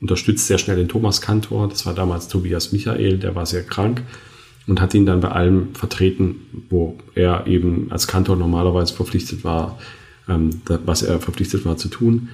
unterstützt 0.00 0.48
sehr 0.48 0.58
schnell 0.58 0.78
den 0.78 0.88
Thomas 0.88 1.20
Kantor. 1.20 1.68
Das 1.68 1.86
war 1.86 1.94
damals 1.94 2.26
Tobias 2.26 2.72
Michael, 2.72 3.18
der 3.18 3.36
war 3.36 3.46
sehr 3.46 3.62
krank 3.62 4.02
und 4.66 4.80
hat 4.80 4.94
ihn 4.94 5.06
dann 5.06 5.20
bei 5.20 5.28
allem 5.28 5.74
vertreten, 5.74 6.64
wo 6.70 6.98
er 7.14 7.46
eben 7.46 7.88
als 7.90 8.06
Kantor 8.06 8.36
normalerweise 8.36 8.94
verpflichtet 8.94 9.44
war, 9.44 9.78
ähm, 10.28 10.50
was 10.86 11.02
er 11.02 11.20
verpflichtet 11.20 11.64
war 11.64 11.76
zu 11.76 11.88
tun. 11.88 12.28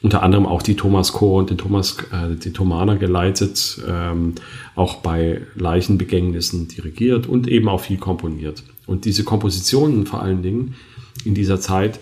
Unter 0.00 0.22
anderem 0.22 0.46
auch 0.46 0.62
die 0.62 0.76
Thomas 0.76 1.12
Chor 1.12 1.40
und 1.40 1.50
den 1.50 1.58
Thomas, 1.58 1.96
äh, 2.12 2.36
die 2.36 2.52
Thomaner 2.52 2.96
geleitet, 2.96 3.80
ähm, 3.86 4.36
auch 4.76 4.96
bei 4.96 5.42
Leichenbegängnissen 5.56 6.68
dirigiert 6.68 7.26
und 7.26 7.48
eben 7.48 7.68
auch 7.68 7.80
viel 7.80 7.98
komponiert. 7.98 8.62
Und 8.86 9.04
diese 9.04 9.24
Kompositionen 9.24 10.06
vor 10.06 10.22
allen 10.22 10.42
Dingen 10.42 10.76
in 11.24 11.34
dieser 11.34 11.60
Zeit, 11.60 11.98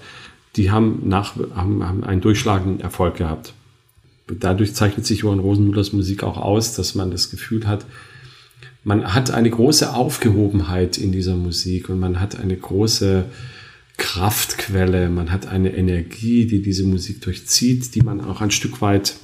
die 0.57 0.71
haben, 0.71 1.03
nach, 1.05 1.37
haben, 1.55 1.87
haben 1.87 2.05
einen 2.05 2.21
durchschlagenden 2.21 2.81
Erfolg 2.81 3.17
gehabt. 3.17 3.55
Dadurch 4.27 4.75
zeichnet 4.75 5.07
sich 5.07 5.21
Johann 5.21 5.39
Rosenmüllers 5.39 5.93
Musik 5.93 6.23
auch 6.23 6.37
aus, 6.37 6.75
dass 6.75 6.95
man 6.95 7.11
das 7.11 7.31
Gefühl 7.31 7.67
hat, 7.67 7.87
man 8.87 9.15
hat 9.15 9.33
eine 9.33 9.51
große 9.51 9.93
Aufgehobenheit 9.93 10.97
in 10.97 11.11
dieser 11.11 11.35
Musik 11.35 11.89
und 11.89 11.99
man 11.99 12.21
hat 12.21 12.39
eine 12.39 12.57
große 12.57 13.25
Kraftquelle, 13.97 15.11
man 15.11 15.33
hat 15.33 15.49
eine 15.49 15.77
Energie, 15.77 16.47
die 16.47 16.63
diese 16.63 16.85
Musik 16.85 17.21
durchzieht, 17.21 17.97
die 17.97 18.03
man 18.03 18.21
auch 18.21 18.41
ein 18.41 18.53
Stück 18.53 18.81
weit 18.81 19.17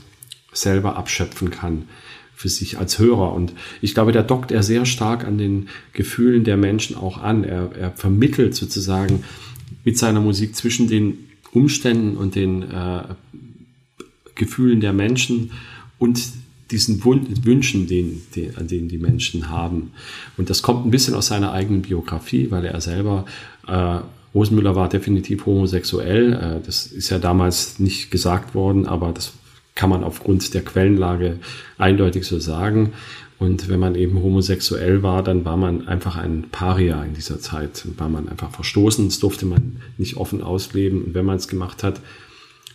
selber 0.53 0.97
abschöpfen 0.97 1.53
kann 1.53 1.85
für 2.35 2.49
sich 2.49 2.79
als 2.79 2.99
Hörer. 2.99 3.33
Und 3.35 3.53
ich 3.81 3.95
glaube, 3.95 4.11
da 4.11 4.23
dockt 4.23 4.51
er 4.51 4.65
sehr 4.65 4.85
stark 4.85 5.25
an 5.25 5.39
den 5.39 5.69
Gefühlen 5.93 6.43
der 6.43 6.57
Menschen 6.57 6.97
auch 6.97 7.19
an. 7.19 7.45
Er, 7.45 7.71
er 7.79 7.93
vermittelt 7.93 8.57
sozusagen 8.57 9.23
mit 9.85 9.97
seiner 9.97 10.21
Musik 10.21 10.57
zwischen 10.57 10.89
den 10.89 11.29
Umständen 11.53 12.17
und 12.17 12.35
den 12.35 12.63
äh, 12.63 13.05
Gefühlen 14.35 14.81
der 14.81 14.93
Menschen 14.93 15.53
und 16.01 16.21
diesen 16.73 17.03
Wünschen, 17.05 17.87
den, 17.87 18.23
den, 18.35 18.57
an 18.57 18.67
denen 18.67 18.89
die 18.89 18.99
Menschen 18.99 19.51
haben. 19.51 19.93
Und 20.37 20.51
das 20.51 20.63
kommt 20.63 20.87
ein 20.87 20.91
bisschen 20.91 21.15
aus 21.15 21.29
seiner 21.29 21.53
eigenen 21.53 21.83
Biografie, 21.83 22.51
weil 22.51 22.65
er 22.65 22.81
selber, 22.81 23.27
äh, 23.69 23.99
Rosenmüller 24.35 24.75
war 24.75 24.89
definitiv 24.89 25.47
homosexuell. 25.47 26.33
Äh, 26.33 26.67
das 26.67 26.87
ist 26.87 27.11
ja 27.11 27.19
damals 27.19 27.79
nicht 27.79 28.11
gesagt 28.11 28.55
worden, 28.55 28.87
aber 28.87 29.13
das 29.13 29.33
kann 29.75 29.91
man 29.91 30.05
aufgrund 30.05 30.53
der 30.55 30.63
Quellenlage 30.63 31.39
eindeutig 31.79 32.27
so 32.27 32.39
sagen. 32.39 32.93
Und 33.39 33.69
wenn 33.69 33.81
man 33.81 33.97
eben 33.97 34.23
homosexuell 34.23 35.03
war, 35.03 35.23
dann 35.23 35.45
war 35.45 35.57
man 35.57 35.89
einfach 35.89 36.17
ein 36.17 36.45
Paria 36.53 37.03
in 37.03 37.15
dieser 37.15 37.41
Zeit. 37.41 37.85
War 37.99 38.09
man 38.09 38.29
einfach 38.29 38.53
verstoßen. 38.53 39.07
Das 39.07 39.19
durfte 39.19 39.47
man 39.47 39.79
nicht 39.99 40.17
offen 40.17 40.43
ausleben. 40.43 41.03
Und 41.03 41.15
wenn 41.15 41.27
man 41.27 41.37
es 41.37 41.49
gemacht 41.49 41.83
hat, 41.83 42.01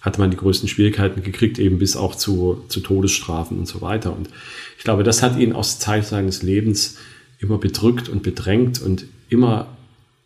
hatte 0.01 0.19
man 0.19 0.31
die 0.31 0.37
größten 0.37 0.69
Schwierigkeiten 0.69 1.23
gekriegt, 1.23 1.59
eben 1.59 1.79
bis 1.79 1.95
auch 1.95 2.15
zu, 2.15 2.63
zu 2.67 2.79
Todesstrafen 2.79 3.57
und 3.57 3.67
so 3.67 3.81
weiter. 3.81 4.15
Und 4.15 4.29
ich 4.77 4.83
glaube, 4.83 5.03
das 5.03 5.23
hat 5.23 5.37
ihn 5.37 5.53
aus 5.53 5.79
Zeit 5.79 6.05
seines 6.05 6.43
Lebens 6.43 6.97
immer 7.39 7.57
bedrückt 7.57 8.09
und 8.09 8.23
bedrängt 8.23 8.81
und 8.81 9.05
immer 9.29 9.67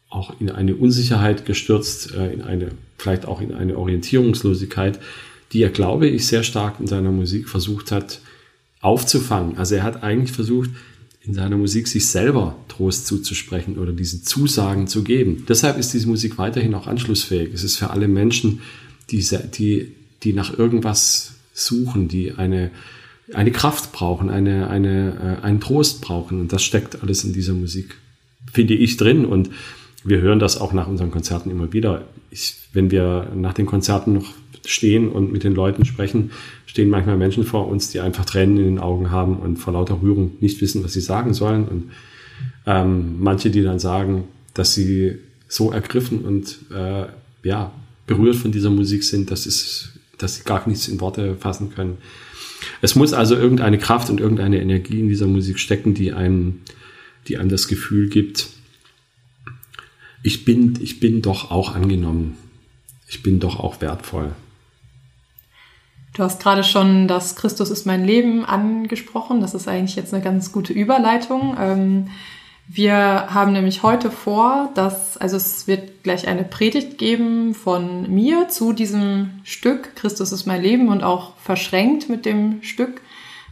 auch 0.09 0.39
in 0.39 0.49
eine 0.49 0.75
Unsicherheit 0.75 1.45
gestürzt, 1.45 2.13
äh, 2.13 2.33
in 2.33 2.41
eine, 2.41 2.71
vielleicht 2.97 3.25
auch 3.25 3.41
in 3.41 3.53
eine 3.53 3.77
Orientierungslosigkeit, 3.77 4.99
die 5.53 5.63
er, 5.63 5.69
glaube 5.69 6.07
ich, 6.07 6.27
sehr 6.27 6.43
stark 6.43 6.79
in 6.79 6.87
seiner 6.87 7.11
Musik 7.11 7.49
versucht 7.49 7.91
hat 7.91 8.21
aufzufangen. 8.81 9.57
Also 9.57 9.75
er 9.75 9.83
hat 9.83 10.03
eigentlich 10.03 10.31
versucht, 10.31 10.69
in 11.23 11.33
seiner 11.33 11.57
Musik 11.57 11.87
sich 11.87 12.07
selber 12.07 12.55
Trost 12.67 13.05
zuzusprechen 13.05 13.77
oder 13.77 13.91
diese 13.91 14.23
Zusagen 14.23 14.87
zu 14.87 15.03
geben. 15.03 15.45
Deshalb 15.47 15.77
ist 15.77 15.93
diese 15.93 16.07
Musik 16.07 16.37
weiterhin 16.37 16.73
auch 16.73 16.87
anschlussfähig. 16.87 17.53
Es 17.53 17.63
ist 17.63 17.77
für 17.77 17.91
alle 17.91 18.07
Menschen 18.07 18.61
die, 19.11 19.25
die, 19.53 19.91
die 20.23 20.33
nach 20.33 20.57
irgendwas 20.57 21.35
suchen, 21.53 22.07
die 22.07 22.33
eine, 22.33 22.71
eine 23.33 23.51
Kraft 23.51 23.91
brauchen, 23.91 24.29
eine, 24.29 24.69
eine, 24.69 25.39
äh, 25.41 25.45
einen 25.45 25.59
Trost 25.59 26.01
brauchen. 26.01 26.39
Und 26.39 26.53
das 26.53 26.63
steckt 26.63 27.01
alles 27.01 27.23
in 27.23 27.33
dieser 27.33 27.53
Musik, 27.53 27.97
finde 28.51 28.73
ich, 28.73 28.97
drin. 28.97 29.25
Und 29.25 29.49
wir 30.03 30.21
hören 30.21 30.39
das 30.39 30.59
auch 30.59 30.73
nach 30.73 30.87
unseren 30.87 31.11
Konzerten 31.11 31.51
immer 31.51 31.73
wieder. 31.73 32.07
Ich, 32.29 32.55
wenn 32.73 32.91
wir 32.91 33.31
nach 33.35 33.53
den 33.53 33.65
Konzerten 33.65 34.13
noch 34.13 34.33
stehen 34.65 35.09
und 35.09 35.31
mit 35.31 35.43
den 35.43 35.53
Leuten 35.53 35.85
sprechen, 35.85 36.31
stehen 36.65 36.89
manchmal 36.89 37.17
Menschen 37.17 37.43
vor 37.43 37.67
uns, 37.67 37.89
die 37.89 37.99
einfach 37.99 38.25
Tränen 38.25 38.57
in 38.57 38.63
den 38.63 38.79
Augen 38.79 39.11
haben 39.11 39.37
und 39.37 39.57
vor 39.57 39.73
lauter 39.73 40.01
Rührung 40.01 40.31
nicht 40.39 40.61
wissen, 40.61 40.83
was 40.83 40.93
sie 40.93 41.01
sagen 41.01 41.33
sollen. 41.33 41.67
Und 41.67 41.91
ähm, 42.65 43.15
manche, 43.19 43.49
die 43.49 43.63
dann 43.63 43.79
sagen, 43.79 44.25
dass 44.53 44.73
sie 44.73 45.17
so 45.47 45.71
ergriffen 45.71 46.19
und 46.19 46.59
äh, 46.73 47.07
ja, 47.43 47.71
berührt 48.07 48.35
von 48.35 48.51
dieser 48.51 48.69
Musik 48.69 49.03
sind, 49.03 49.31
dass, 49.31 49.45
es, 49.45 49.89
dass 50.17 50.35
sie 50.35 50.43
gar 50.43 50.67
nichts 50.67 50.87
in 50.87 50.99
Worte 50.99 51.35
fassen 51.37 51.73
können. 51.73 51.97
Es 52.81 52.95
muss 52.95 53.13
also 53.13 53.35
irgendeine 53.35 53.77
Kraft 53.77 54.09
und 54.09 54.19
irgendeine 54.19 54.61
Energie 54.61 54.99
in 54.99 55.07
dieser 55.07 55.27
Musik 55.27 55.59
stecken, 55.59 55.93
die 55.93 56.13
einem, 56.13 56.61
die 57.27 57.37
einem 57.37 57.49
das 57.49 57.67
Gefühl 57.67 58.09
gibt, 58.09 58.47
ich 60.23 60.45
bin, 60.45 60.77
ich 60.81 60.99
bin 60.99 61.21
doch 61.21 61.49
auch 61.49 61.73
angenommen. 61.73 62.37
Ich 63.07 63.23
bin 63.23 63.39
doch 63.39 63.59
auch 63.59 63.81
wertvoll. 63.81 64.31
Du 66.13 66.23
hast 66.23 66.41
gerade 66.41 66.63
schon 66.63 67.07
das 67.07 67.35
Christus 67.35 67.69
ist 67.69 67.85
mein 67.85 68.05
Leben 68.05 68.45
angesprochen. 68.45 69.41
Das 69.41 69.53
ist 69.53 69.67
eigentlich 69.67 69.95
jetzt 69.95 70.13
eine 70.13 70.23
ganz 70.23 70.51
gute 70.51 70.73
Überleitung. 70.73 71.55
Ähm, 71.59 72.07
wir 72.73 73.33
haben 73.33 73.51
nämlich 73.51 73.83
heute 73.83 74.11
vor, 74.11 74.69
dass, 74.75 75.17
also 75.17 75.35
es 75.35 75.67
wird 75.67 76.03
gleich 76.03 76.27
eine 76.27 76.45
Predigt 76.45 76.97
geben 76.97 77.53
von 77.53 78.09
mir 78.09 78.47
zu 78.47 78.71
diesem 78.71 79.41
Stück, 79.43 79.95
Christus 79.97 80.31
ist 80.31 80.45
mein 80.45 80.61
Leben 80.61 80.87
und 80.87 81.03
auch 81.03 81.35
verschränkt 81.37 82.07
mit 82.07 82.25
dem 82.25 82.63
Stück. 82.63 83.01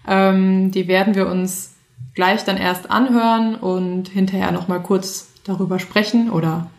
Ähm, 0.08 0.72
die 0.72 0.88
werden 0.88 1.16
wir 1.16 1.28
uns 1.28 1.74
gleich 2.16 2.46
dann 2.46 2.56
erst 2.56 2.90
anhören 2.90 3.56
und 3.56 4.08
hinterher 4.08 4.54
nochmal 4.54 4.82
kurz 4.82 5.28
darüber 5.44 5.80
sprechen 5.80 6.30
oder 6.30 6.70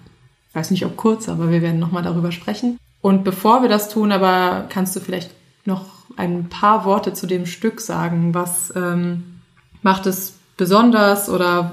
ich 0.49 0.55
weiß 0.55 0.71
nicht 0.71 0.87
ob 0.87 0.97
kurz, 0.97 1.29
aber 1.29 1.51
wir 1.51 1.61
werden 1.61 1.79
nochmal 1.79 2.03
darüber 2.03 2.33
sprechen. 2.33 2.79
Und 3.03 3.23
bevor 3.23 3.61
wir 3.61 3.69
das 3.69 3.91
tun, 3.91 4.13
aber 4.13 4.65
kannst 4.71 4.97
du 4.97 5.01
vielleicht 5.01 5.31
noch 5.67 5.85
ein 6.17 6.49
paar 6.49 6.87
Worte 6.87 7.13
zu 7.13 7.27
dem 7.27 7.45
Stück 7.45 7.83
sagen. 7.83 8.33
Was 8.33 8.73
ähm, 8.75 9.41
macht 9.83 10.07
es 10.07 10.39
besonders 10.57 11.29
oder 11.29 11.73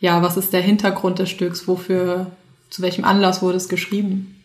ja, 0.00 0.22
was 0.22 0.36
ist 0.36 0.52
der 0.52 0.62
Hintergrund 0.62 1.18
des 1.18 1.30
Stücks? 1.30 1.66
Wofür, 1.66 2.30
zu 2.70 2.82
welchem 2.82 3.04
Anlass 3.04 3.42
wurde 3.42 3.56
es 3.56 3.68
geschrieben? 3.68 4.36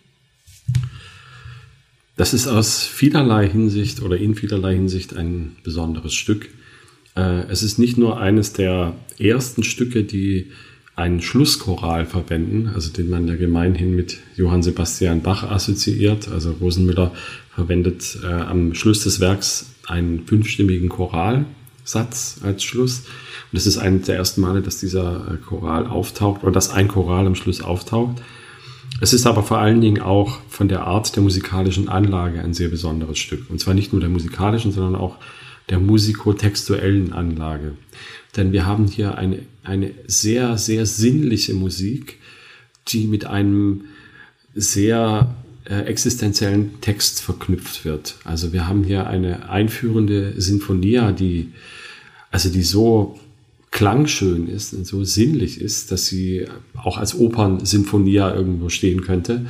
Das 2.16 2.34
ist 2.34 2.48
aus 2.48 2.84
vielerlei 2.84 3.50
Hinsicht 3.50 4.02
oder 4.02 4.18
in 4.18 4.36
vielerlei 4.36 4.76
Hinsicht 4.76 5.16
ein 5.16 5.56
besonderes 5.64 6.14
Stück. 6.14 6.50
Äh, 7.16 7.48
es 7.50 7.64
ist 7.64 7.80
nicht 7.80 7.98
nur 7.98 8.20
eines 8.20 8.54
der 8.54 8.96
ersten 9.18 9.64
Stücke, 9.64 10.04
die 10.04 10.52
einen 10.96 11.22
Schlusschoral 11.22 12.06
verwenden, 12.06 12.72
also 12.74 12.92
den 12.92 13.10
man 13.10 13.28
ja 13.28 13.36
gemeinhin 13.36 13.96
mit 13.96 14.20
Johann 14.36 14.62
Sebastian 14.62 15.24
Bach 15.24 15.44
assoziiert. 15.44 16.28
Also 16.28 16.52
Rosenmüller 16.52 17.12
verwendet 17.56 18.18
äh, 18.24 18.28
am 18.28 18.76
Schluss 18.76 19.04
des 19.04 19.20
Werks 19.20 19.72
einen 19.88 20.26
fünfstimmigen 20.26 20.90
Choralsatz 20.90 22.42
als 22.44 22.64
Schluss. 22.64 23.04
Und 23.54 23.60
es 23.60 23.68
ist 23.68 23.78
eines 23.78 24.08
der 24.08 24.16
ersten 24.16 24.42
Male, 24.42 24.64
dass 24.64 24.80
dieser 24.80 25.32
äh, 25.32 25.38
Choral 25.38 25.86
auftaucht 25.86 26.42
oder 26.42 26.52
dass 26.52 26.72
ein 26.72 26.88
Choral 26.88 27.28
am 27.28 27.36
Schluss 27.36 27.62
auftaucht. 27.62 28.20
Es 29.00 29.14
ist 29.14 29.28
aber 29.28 29.44
vor 29.44 29.60
allen 29.60 29.80
Dingen 29.80 30.02
auch 30.02 30.40
von 30.50 30.68
der 30.68 30.88
Art 30.88 31.16
der 31.16 31.22
musikalischen 31.22 31.88
Anlage 31.88 32.42
ein 32.42 32.56
sehr 32.56 32.70
besonderes 32.70 33.20
Stück. 33.20 33.52
Und 33.52 33.60
zwar 33.60 33.76
nicht 33.76 33.94
nur 33.94 34.00
der 34.00 34.10
musikalischen, 34.10 34.72
sondern 34.72 34.96
auch 34.96 35.18
der 35.70 35.80
musikotextuellen 35.80 37.14
Anlage. 37.14 37.78
Denn 38.36 38.54
wir 38.54 38.66
haben 38.66 38.88
hier 38.88 39.20
eine, 39.20 39.40
eine 39.64 39.92
sehr, 40.08 40.58
sehr 40.58 40.88
sinnliche 40.88 41.54
Musik, 41.54 42.18
die 42.88 43.06
mit 43.06 43.26
einem 43.26 43.84
sehr 44.56 45.36
äh, 45.66 45.82
existenziellen 45.82 46.82
Text 46.82 47.22
verknüpft 47.22 47.86
wird. 47.86 48.16
Also 48.24 48.52
wir 48.52 48.68
haben 48.68 48.84
hier 48.84 49.06
eine 49.06 49.50
einführende 49.50 50.42
Sinfonia, 50.42 51.12
die, 51.12 51.52
also 52.32 52.50
die 52.50 52.64
so 52.64 53.20
klangschön 53.74 54.48
ist 54.48 54.74
und 54.74 54.86
so 54.86 55.04
sinnlich 55.04 55.60
ist, 55.60 55.92
dass 55.92 56.06
sie 56.06 56.46
auch 56.76 56.98
als 56.98 57.18
Opernsinfonia 57.18 58.34
irgendwo 58.34 58.70
stehen 58.70 59.02
könnte. 59.02 59.48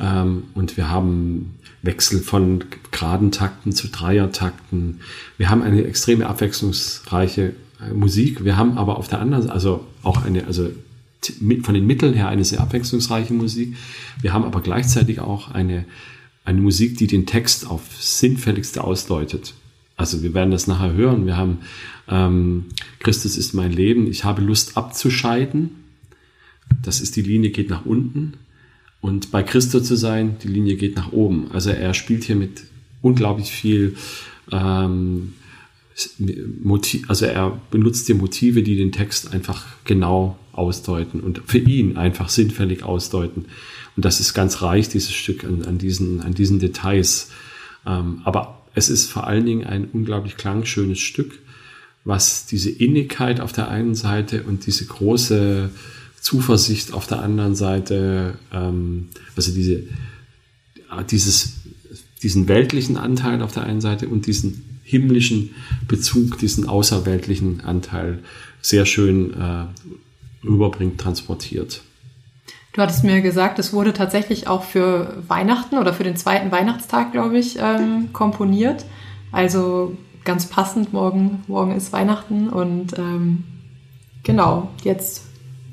Ähm, 0.00 0.42
und 0.54 0.76
wir 0.76 0.90
haben 0.90 1.54
Wechsel 1.80 2.18
von 2.18 2.64
geraden 2.90 3.30
Takten 3.30 3.70
zu 3.70 3.86
Dreiertakten. 3.86 4.98
Wir 5.38 5.48
haben 5.48 5.62
eine 5.62 5.84
extreme 5.84 6.26
abwechslungsreiche 6.26 7.54
äh, 7.80 7.94
Musik. 7.94 8.44
Wir 8.44 8.56
haben 8.56 8.76
aber 8.76 8.98
auf 8.98 9.06
der 9.06 9.20
anderen 9.20 9.44
Seite, 9.44 9.54
also 9.54 9.86
auch 10.02 10.24
eine, 10.24 10.46
also 10.46 10.68
von 11.62 11.74
den 11.74 11.86
Mitteln 11.86 12.14
her 12.14 12.28
eine 12.28 12.44
sehr 12.44 12.60
abwechslungsreiche 12.60 13.32
Musik. 13.32 13.76
Wir 14.20 14.32
haben 14.32 14.44
aber 14.44 14.60
gleichzeitig 14.60 15.20
auch 15.20 15.52
eine, 15.52 15.84
eine 16.44 16.60
Musik, 16.60 16.98
die 16.98 17.06
den 17.06 17.26
Text 17.26 17.70
auf 17.70 17.82
sinnfälligste 18.00 18.82
ausdeutet. 18.82 19.54
Also 19.96 20.22
wir 20.22 20.34
werden 20.34 20.50
das 20.50 20.66
nachher 20.66 20.92
hören. 20.92 21.26
Wir 21.26 21.36
haben 21.36 21.58
ähm, 22.08 22.66
Christus 23.00 23.36
ist 23.36 23.54
mein 23.54 23.72
Leben. 23.72 24.06
Ich 24.06 24.24
habe 24.24 24.42
Lust 24.42 24.76
abzuscheiden. 24.76 25.70
Das 26.82 27.00
ist 27.00 27.16
die 27.16 27.22
Linie 27.22 27.50
geht 27.50 27.70
nach 27.70 27.86
unten. 27.86 28.34
Und 29.00 29.30
bei 29.30 29.42
Christo 29.42 29.80
zu 29.80 29.96
sein, 29.96 30.36
die 30.42 30.48
Linie 30.48 30.76
geht 30.76 30.96
nach 30.96 31.12
oben. 31.12 31.50
Also 31.52 31.70
er 31.70 31.94
spielt 31.94 32.24
hier 32.24 32.36
mit 32.36 32.64
unglaublich 33.02 33.50
viel 33.52 33.96
ähm, 34.50 35.34
Motiv, 36.62 37.08
also 37.08 37.24
er 37.24 37.58
benutzt 37.70 38.08
die 38.08 38.14
Motive, 38.14 38.62
die 38.62 38.76
den 38.76 38.92
Text 38.92 39.32
einfach 39.32 39.64
genau 39.84 40.38
ausdeuten 40.52 41.20
und 41.20 41.42
für 41.46 41.58
ihn 41.58 41.96
einfach 41.96 42.28
sinnfällig 42.28 42.82
ausdeuten. 42.82 43.46
Und 43.96 44.04
das 44.04 44.20
ist 44.20 44.34
ganz 44.34 44.60
reich, 44.60 44.88
dieses 44.88 45.12
Stück 45.12 45.44
an, 45.44 45.64
an, 45.64 45.78
diesen, 45.78 46.20
an 46.20 46.34
diesen 46.34 46.58
Details. 46.58 47.30
Ähm, 47.86 48.20
aber 48.24 48.55
es 48.76 48.90
ist 48.90 49.10
vor 49.10 49.26
allen 49.26 49.46
Dingen 49.46 49.66
ein 49.66 49.86
unglaublich 49.86 50.36
klangschönes 50.36 51.00
Stück, 51.00 51.38
was 52.04 52.46
diese 52.46 52.70
Innigkeit 52.70 53.40
auf 53.40 53.52
der 53.52 53.68
einen 53.68 53.94
Seite 53.94 54.44
und 54.44 54.66
diese 54.66 54.84
große 54.84 55.70
Zuversicht 56.20 56.92
auf 56.92 57.06
der 57.06 57.22
anderen 57.22 57.54
Seite, 57.54 58.38
ähm, 58.52 59.08
also 59.34 59.52
diese, 59.52 59.84
dieses, 61.10 61.54
diesen 62.22 62.48
weltlichen 62.48 62.98
Anteil 62.98 63.40
auf 63.40 63.52
der 63.52 63.64
einen 63.64 63.80
Seite 63.80 64.08
und 64.08 64.26
diesen 64.26 64.62
himmlischen 64.84 65.54
Bezug, 65.88 66.38
diesen 66.38 66.68
außerweltlichen 66.68 67.62
Anteil 67.62 68.22
sehr 68.60 68.84
schön 68.84 69.32
äh, 69.32 69.64
rüberbringt, 70.44 71.00
transportiert. 71.00 71.80
Du 72.76 72.82
hattest 72.82 73.04
mir 73.04 73.22
gesagt, 73.22 73.58
es 73.58 73.72
wurde 73.72 73.94
tatsächlich 73.94 74.48
auch 74.48 74.62
für 74.62 75.22
Weihnachten 75.28 75.78
oder 75.78 75.94
für 75.94 76.04
den 76.04 76.14
zweiten 76.14 76.52
Weihnachtstag, 76.52 77.10
glaube 77.10 77.38
ich, 77.38 77.58
ähm, 77.58 78.12
komponiert. 78.12 78.84
Also 79.32 79.96
ganz 80.24 80.44
passend, 80.50 80.92
morgen, 80.92 81.42
morgen 81.46 81.74
ist 81.74 81.94
Weihnachten 81.94 82.50
und 82.50 82.98
ähm, 82.98 83.44
genau, 84.24 84.68
jetzt 84.84 85.24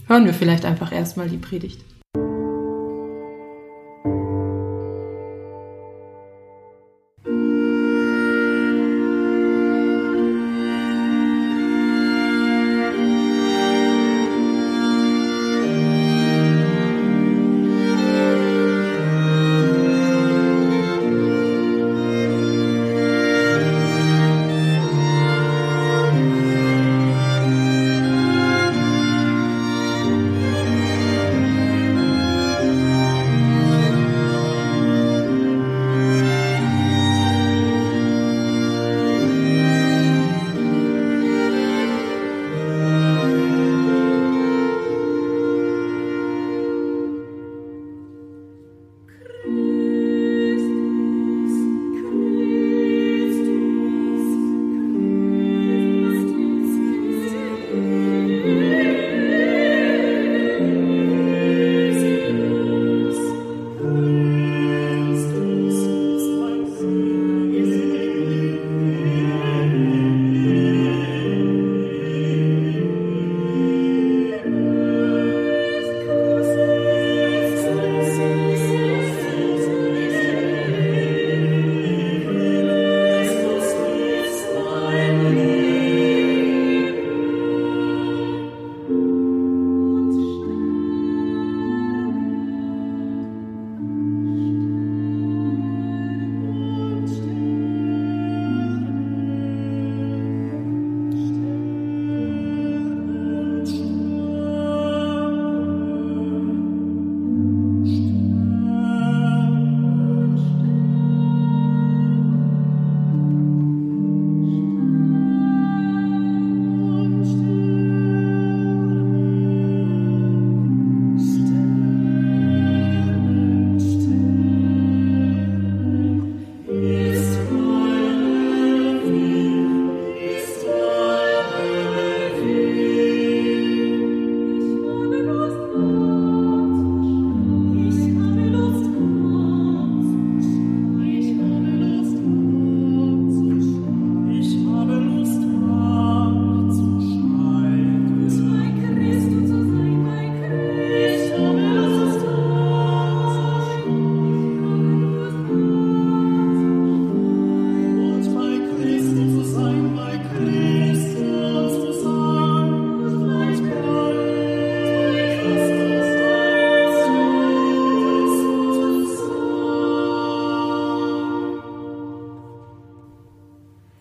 hören 0.08 0.23
wir 0.23 0.34
vielleicht 0.34 0.63
einfach 0.63 0.93
erstmal 0.93 1.28
die 1.28 1.38
Predigt. 1.38 1.84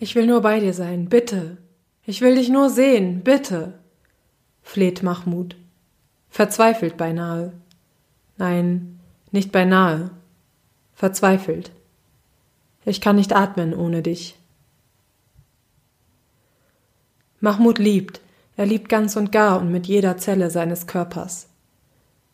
Ich 0.03 0.17
will 0.17 0.27
nur 0.27 0.41
bei 0.41 0.59
dir 0.59 0.75
sein, 0.75 1.09
bitte. 1.09 1.59
Ich 2.05 2.23
will 2.23 2.35
dich 2.35 2.49
nur 2.49 2.71
sehen, 2.71 3.23
bitte, 3.23 3.79
fleht 4.61 5.05
Mahmud, 5.05 5.55
verzweifelt 6.29 6.97
beinahe. 6.97 7.53
Nein, 8.37 8.99
nicht 9.31 9.53
beinahe, 9.53 10.11
verzweifelt. 10.93 11.71
Ich 12.85 13.01
kann 13.01 13.15
nicht 13.15 13.33
atmen 13.33 13.73
ohne 13.75 14.03
dich. 14.03 14.37
Mahmud 17.39 17.79
liebt, 17.79 18.21
er 18.57 18.67
liebt 18.67 18.89
ganz 18.89 19.15
und 19.15 19.31
gar 19.31 19.61
und 19.61 19.71
mit 19.71 19.87
jeder 19.87 20.19
Zelle 20.19 20.51
seines 20.51 20.89
Körpers. 20.89 21.47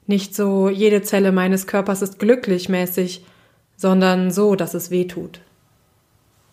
Nicht 0.06 0.34
so, 0.34 0.70
jede 0.70 1.02
Zelle 1.02 1.32
meines 1.32 1.66
Körpers 1.66 2.00
ist 2.00 2.18
glücklich 2.18 2.70
mäßig, 2.70 3.26
sondern 3.76 4.30
so, 4.30 4.54
dass 4.54 4.72
es 4.72 4.90
weh 4.90 5.04
tut. 5.04 5.42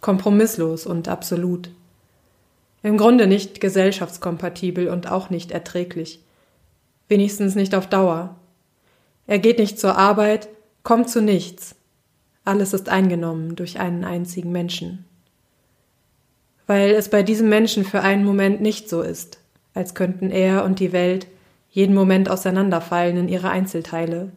Kompromisslos 0.05 0.85
und 0.85 1.07
absolut. 1.07 1.71
Im 2.83 2.95
Grunde 2.95 3.25
nicht 3.25 3.59
gesellschaftskompatibel 3.59 4.87
und 4.89 5.11
auch 5.11 5.31
nicht 5.31 5.49
erträglich. 5.49 6.23
Wenigstens 7.07 7.55
nicht 7.55 7.73
auf 7.73 7.87
Dauer. 7.87 8.35
Er 9.25 9.39
geht 9.39 9.57
nicht 9.57 9.79
zur 9.79 9.97
Arbeit, 9.97 10.47
kommt 10.83 11.09
zu 11.09 11.23
nichts. 11.23 11.73
Alles 12.43 12.73
ist 12.73 12.87
eingenommen 12.87 13.55
durch 13.55 13.79
einen 13.79 14.03
einzigen 14.03 14.51
Menschen. 14.51 15.05
Weil 16.67 16.91
es 16.91 17.09
bei 17.09 17.23
diesem 17.23 17.49
Menschen 17.49 17.83
für 17.83 18.01
einen 18.01 18.25
Moment 18.25 18.61
nicht 18.61 18.87
so 18.87 19.01
ist, 19.01 19.39
als 19.73 19.95
könnten 19.95 20.29
er 20.29 20.65
und 20.65 20.79
die 20.79 20.91
Welt 20.91 21.25
jeden 21.71 21.95
Moment 21.95 22.29
auseinanderfallen 22.29 23.17
in 23.17 23.27
ihre 23.27 23.49
Einzelteile, 23.49 24.31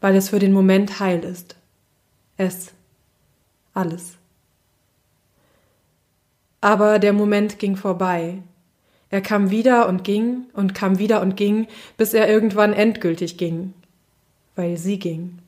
weil 0.00 0.16
es 0.16 0.30
für 0.30 0.38
den 0.38 0.54
Moment 0.54 0.98
heil 0.98 1.24
ist. 1.24 1.56
Es, 2.38 2.72
alles. 3.74 4.16
Aber 6.60 6.98
der 6.98 7.12
Moment 7.12 7.58
ging 7.58 7.76
vorbei. 7.76 8.38
Er 9.08 9.20
kam 9.20 9.50
wieder 9.50 9.88
und 9.88 10.04
ging 10.04 10.46
und 10.52 10.74
kam 10.74 10.98
wieder 10.98 11.20
und 11.20 11.36
ging, 11.36 11.66
bis 11.96 12.14
er 12.14 12.28
irgendwann 12.28 12.72
endgültig 12.72 13.38
ging, 13.38 13.74
weil 14.54 14.76
sie 14.76 14.98
ging. 14.98 15.38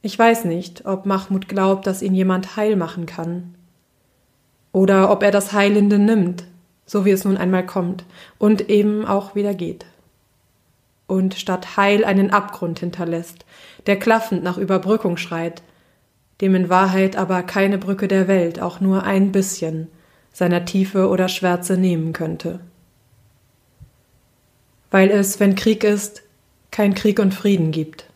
Ich 0.00 0.18
weiß 0.18 0.44
nicht, 0.46 0.86
ob 0.86 1.06
Mahmud 1.06 1.48
glaubt, 1.48 1.86
dass 1.86 2.02
ihn 2.02 2.14
jemand 2.14 2.56
heil 2.56 2.76
machen 2.76 3.06
kann. 3.06 3.54
Oder 4.72 5.10
ob 5.10 5.22
er 5.22 5.30
das 5.30 5.52
Heilende 5.52 5.98
nimmt 5.98 6.44
so 6.92 7.04
wie 7.04 7.10
es 7.10 7.24
nun 7.24 7.36
einmal 7.36 7.64
kommt 7.64 8.04
und 8.38 8.68
eben 8.68 9.06
auch 9.06 9.34
wieder 9.34 9.54
geht. 9.54 9.86
Und 11.06 11.34
statt 11.34 11.76
Heil 11.76 12.04
einen 12.04 12.30
Abgrund 12.30 12.80
hinterlässt, 12.80 13.44
der 13.86 13.98
klaffend 13.98 14.42
nach 14.42 14.58
Überbrückung 14.58 15.16
schreit, 15.16 15.62
dem 16.40 16.54
in 16.54 16.68
Wahrheit 16.68 17.16
aber 17.16 17.42
keine 17.42 17.78
Brücke 17.78 18.08
der 18.08 18.28
Welt 18.28 18.60
auch 18.60 18.80
nur 18.80 19.04
ein 19.04 19.32
bisschen 19.32 19.88
seiner 20.32 20.64
Tiefe 20.64 21.08
oder 21.08 21.28
Schwärze 21.28 21.76
nehmen 21.76 22.12
könnte. 22.12 22.60
Weil 24.90 25.10
es, 25.10 25.40
wenn 25.40 25.54
Krieg 25.54 25.84
ist, 25.84 26.22
kein 26.70 26.94
Krieg 26.94 27.18
und 27.18 27.34
Frieden 27.34 27.70
gibt, 27.70 28.06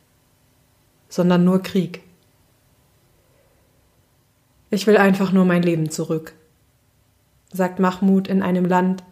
sondern 1.08 1.44
nur 1.44 1.62
Krieg. 1.62 2.02
Ich 4.70 4.86
will 4.86 4.96
einfach 4.96 5.32
nur 5.32 5.44
mein 5.44 5.62
Leben 5.62 5.90
zurück 5.90 6.34
sagt 7.56 7.78
Mahmud 7.78 8.28
in 8.28 8.42
einem 8.42 8.64
Land, 8.64 9.02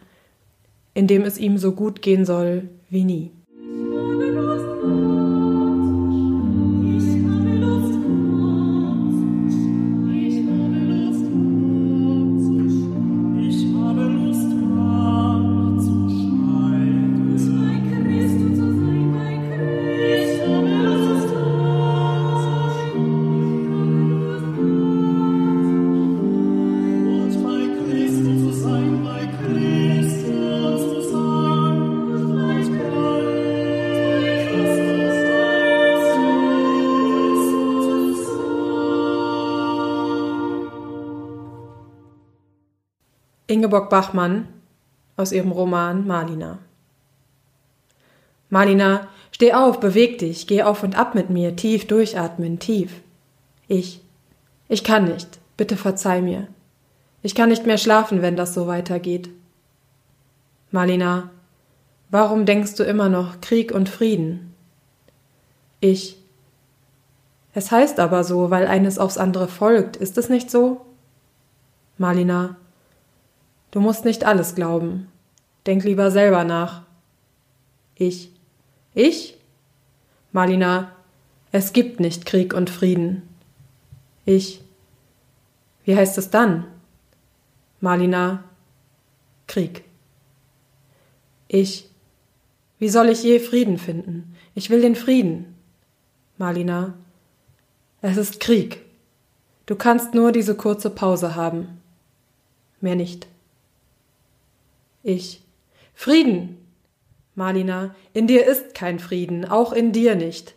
in 0.92 1.06
dem 1.06 1.22
es 1.22 1.38
ihm 1.38 1.58
so 1.58 1.72
gut 1.72 2.02
gehen 2.02 2.24
soll 2.24 2.68
wie 2.88 3.04
nie. 3.04 3.32
Ingeborg 43.74 43.90
Bachmann 43.90 44.46
aus 45.16 45.32
ihrem 45.32 45.50
Roman 45.50 46.06
Malina. 46.06 46.58
Malina, 48.48 49.08
steh 49.32 49.52
auf, 49.52 49.80
beweg 49.80 50.18
dich, 50.18 50.46
geh 50.46 50.62
auf 50.62 50.84
und 50.84 50.96
ab 50.96 51.16
mit 51.16 51.28
mir, 51.28 51.56
tief 51.56 51.88
durchatmen, 51.88 52.60
tief. 52.60 53.00
Ich. 53.66 54.00
Ich 54.68 54.84
kann 54.84 55.06
nicht, 55.06 55.40
bitte 55.56 55.76
verzeih 55.76 56.22
mir. 56.22 56.46
Ich 57.22 57.34
kann 57.34 57.48
nicht 57.48 57.66
mehr 57.66 57.76
schlafen, 57.76 58.22
wenn 58.22 58.36
das 58.36 58.54
so 58.54 58.68
weitergeht. 58.68 59.28
Malina, 60.70 61.30
warum 62.10 62.46
denkst 62.46 62.76
du 62.76 62.84
immer 62.84 63.08
noch 63.08 63.40
Krieg 63.40 63.72
und 63.72 63.88
Frieden? 63.88 64.54
Ich. 65.80 66.16
Es 67.54 67.72
heißt 67.72 67.98
aber 67.98 68.22
so, 68.22 68.52
weil 68.52 68.68
eines 68.68 69.00
aufs 69.00 69.18
andere 69.18 69.48
folgt, 69.48 69.96
ist 69.96 70.16
es 70.16 70.28
nicht 70.28 70.48
so? 70.48 70.86
Malina, 71.98 72.56
Du 73.74 73.80
musst 73.80 74.04
nicht 74.04 74.22
alles 74.22 74.54
glauben. 74.54 75.08
Denk 75.66 75.82
lieber 75.82 76.12
selber 76.12 76.44
nach. 76.44 76.82
Ich. 77.96 78.30
Ich? 78.94 79.36
Malina, 80.30 80.92
es 81.50 81.72
gibt 81.72 81.98
nicht 81.98 82.24
Krieg 82.24 82.54
und 82.54 82.70
Frieden. 82.70 83.28
Ich. 84.24 84.62
Wie 85.84 85.96
heißt 85.96 86.18
es 86.18 86.30
dann? 86.30 86.66
Malina, 87.80 88.44
Krieg. 89.48 89.82
Ich. 91.48 91.90
Wie 92.78 92.88
soll 92.88 93.08
ich 93.08 93.24
je 93.24 93.40
Frieden 93.40 93.78
finden? 93.78 94.36
Ich 94.54 94.70
will 94.70 94.82
den 94.82 94.94
Frieden. 94.94 95.56
Malina, 96.38 96.94
es 98.02 98.18
ist 98.18 98.38
Krieg. 98.38 98.82
Du 99.66 99.74
kannst 99.74 100.14
nur 100.14 100.30
diese 100.30 100.54
kurze 100.54 100.90
Pause 100.90 101.34
haben. 101.34 101.80
Mehr 102.80 102.94
nicht. 102.94 103.26
Ich. 105.04 105.42
Frieden! 105.94 106.58
Malina, 107.36 107.94
in 108.12 108.26
dir 108.26 108.46
ist 108.46 108.74
kein 108.74 108.98
Frieden, 108.98 109.44
auch 109.44 109.72
in 109.72 109.92
dir 109.92 110.16
nicht. 110.16 110.54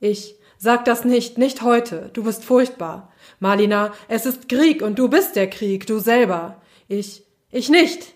Ich. 0.00 0.34
Sag 0.56 0.86
das 0.86 1.04
nicht, 1.04 1.36
nicht 1.36 1.60
heute, 1.60 2.10
du 2.14 2.24
bist 2.24 2.42
furchtbar. 2.42 3.12
Malina, 3.38 3.92
es 4.08 4.24
ist 4.24 4.48
Krieg 4.48 4.80
und 4.82 4.98
du 4.98 5.08
bist 5.08 5.36
der 5.36 5.50
Krieg, 5.50 5.86
du 5.86 5.98
selber. 5.98 6.62
Ich. 6.88 7.22
Ich 7.50 7.68
nicht. 7.68 8.14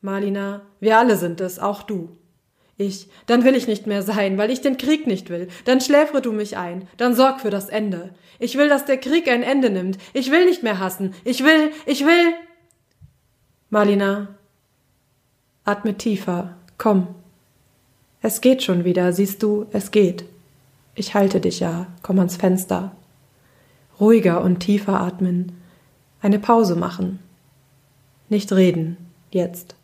Malina, 0.00 0.62
wir 0.80 0.96
alle 0.96 1.16
sind 1.16 1.40
es, 1.40 1.58
auch 1.58 1.82
du. 1.82 2.16
Ich, 2.78 3.08
dann 3.26 3.44
will 3.44 3.56
ich 3.56 3.66
nicht 3.66 3.86
mehr 3.86 4.02
sein, 4.02 4.38
weil 4.38 4.50
ich 4.50 4.62
den 4.62 4.78
Krieg 4.78 5.06
nicht 5.06 5.28
will. 5.28 5.48
Dann 5.64 5.80
schläfre 5.80 6.22
du 6.22 6.32
mich 6.32 6.56
ein, 6.56 6.88
dann 6.96 7.14
sorg 7.14 7.40
für 7.40 7.50
das 7.50 7.68
Ende. 7.68 8.14
Ich 8.38 8.56
will, 8.56 8.68
dass 8.68 8.86
der 8.86 8.98
Krieg 8.98 9.28
ein 9.28 9.42
Ende 9.42 9.68
nimmt. 9.68 9.98
Ich 10.14 10.30
will 10.30 10.46
nicht 10.46 10.62
mehr 10.62 10.78
hassen. 10.78 11.12
Ich 11.24 11.44
will, 11.44 11.72
ich 11.86 12.06
will. 12.06 12.34
Malina, 13.68 14.37
Atme 15.68 15.98
tiefer. 15.98 16.54
Komm. 16.78 17.08
Es 18.22 18.40
geht 18.40 18.62
schon 18.62 18.84
wieder, 18.84 19.12
siehst 19.12 19.42
du, 19.42 19.66
es 19.70 19.90
geht. 19.90 20.24
Ich 20.94 21.12
halte 21.12 21.40
dich 21.40 21.60
ja, 21.60 21.88
komm 22.00 22.18
ans 22.20 22.36
Fenster. 22.36 22.92
Ruhiger 24.00 24.42
und 24.42 24.60
tiefer 24.60 24.98
atmen. 24.98 25.52
Eine 26.22 26.38
Pause 26.38 26.74
machen. 26.74 27.18
Nicht 28.30 28.50
reden, 28.50 28.96
jetzt. 29.30 29.76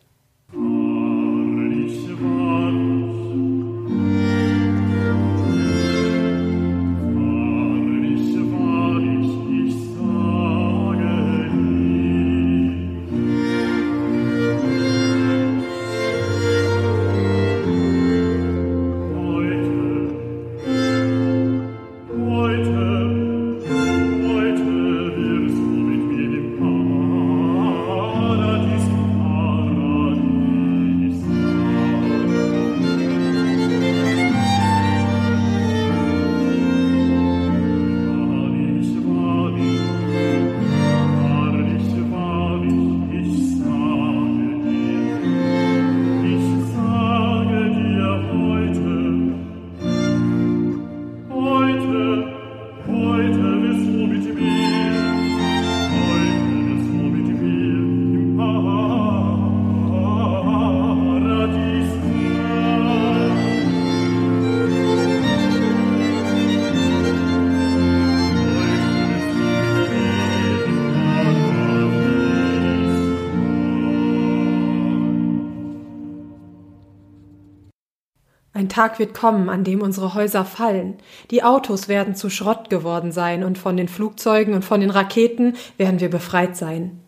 Tag 78.75 78.99
wird 78.99 79.13
kommen, 79.13 79.47
an 79.47 79.63
dem 79.63 79.81
unsere 79.81 80.15
Häuser 80.15 80.43
fallen. 80.43 80.95
Die 81.31 81.43
Autos 81.43 81.87
werden 81.87 82.13
zu 82.13 82.29
Schrott 82.29 82.69
geworden 82.69 83.13
sein 83.13 83.45
und 83.45 83.57
von 83.57 83.77
den 83.77 83.87
Flugzeugen 83.87 84.53
und 84.53 84.65
von 84.65 84.81
den 84.81 84.89
Raketen 84.89 85.53
werden 85.77 86.01
wir 86.01 86.09
befreit 86.09 86.57
sein. 86.57 86.99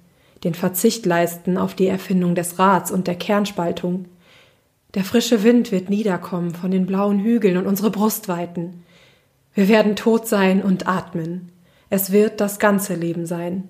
Den 0.45 0.53
Verzicht 0.53 1.05
leisten 1.05 1.57
auf 1.57 1.75
die 1.75 1.87
Erfindung 1.87 2.35
des 2.35 2.57
Rads 2.57 2.89
und 2.89 3.05
der 3.05 3.15
Kernspaltung. 3.15 4.05
Der 4.93 5.03
frische 5.03 5.43
Wind 5.43 5.73
wird 5.73 5.89
niederkommen 5.89 6.55
von 6.55 6.71
den 6.71 6.85
blauen 6.85 7.19
Hügeln 7.19 7.57
und 7.57 7.67
unsere 7.67 7.91
Brust 7.91 8.29
weiten. 8.29 8.85
Wir 9.53 9.67
werden 9.67 9.97
tot 9.97 10.25
sein 10.25 10.61
und 10.61 10.87
atmen. 10.87 11.51
Es 11.89 12.13
wird 12.13 12.39
das 12.39 12.59
ganze 12.59 12.95
Leben 12.95 13.25
sein. 13.25 13.67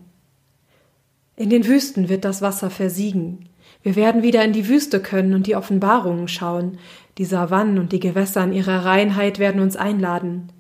In 1.36 1.50
den 1.50 1.66
Wüsten 1.66 2.10
wird 2.10 2.26
das 2.26 2.44
Wasser 2.44 2.70
versiegen. 2.70 3.50
Wir 3.82 3.96
werden 3.96 4.22
wieder 4.22 4.44
in 4.44 4.54
die 4.54 4.68
Wüste 4.68 5.00
können 5.00 5.34
und 5.34 5.48
die 5.48 5.56
Offenbarungen 5.56 6.28
schauen. 6.28 6.78
Die 7.18 7.26
Savannen 7.26 7.80
und 7.80 7.92
die 7.92 8.00
Gewässer 8.00 8.44
in 8.44 8.54
ihrer 8.54 8.86
Reinheit 8.86 9.40
werden 9.40 9.62
uns 9.62 9.76
einladen. 9.76 10.52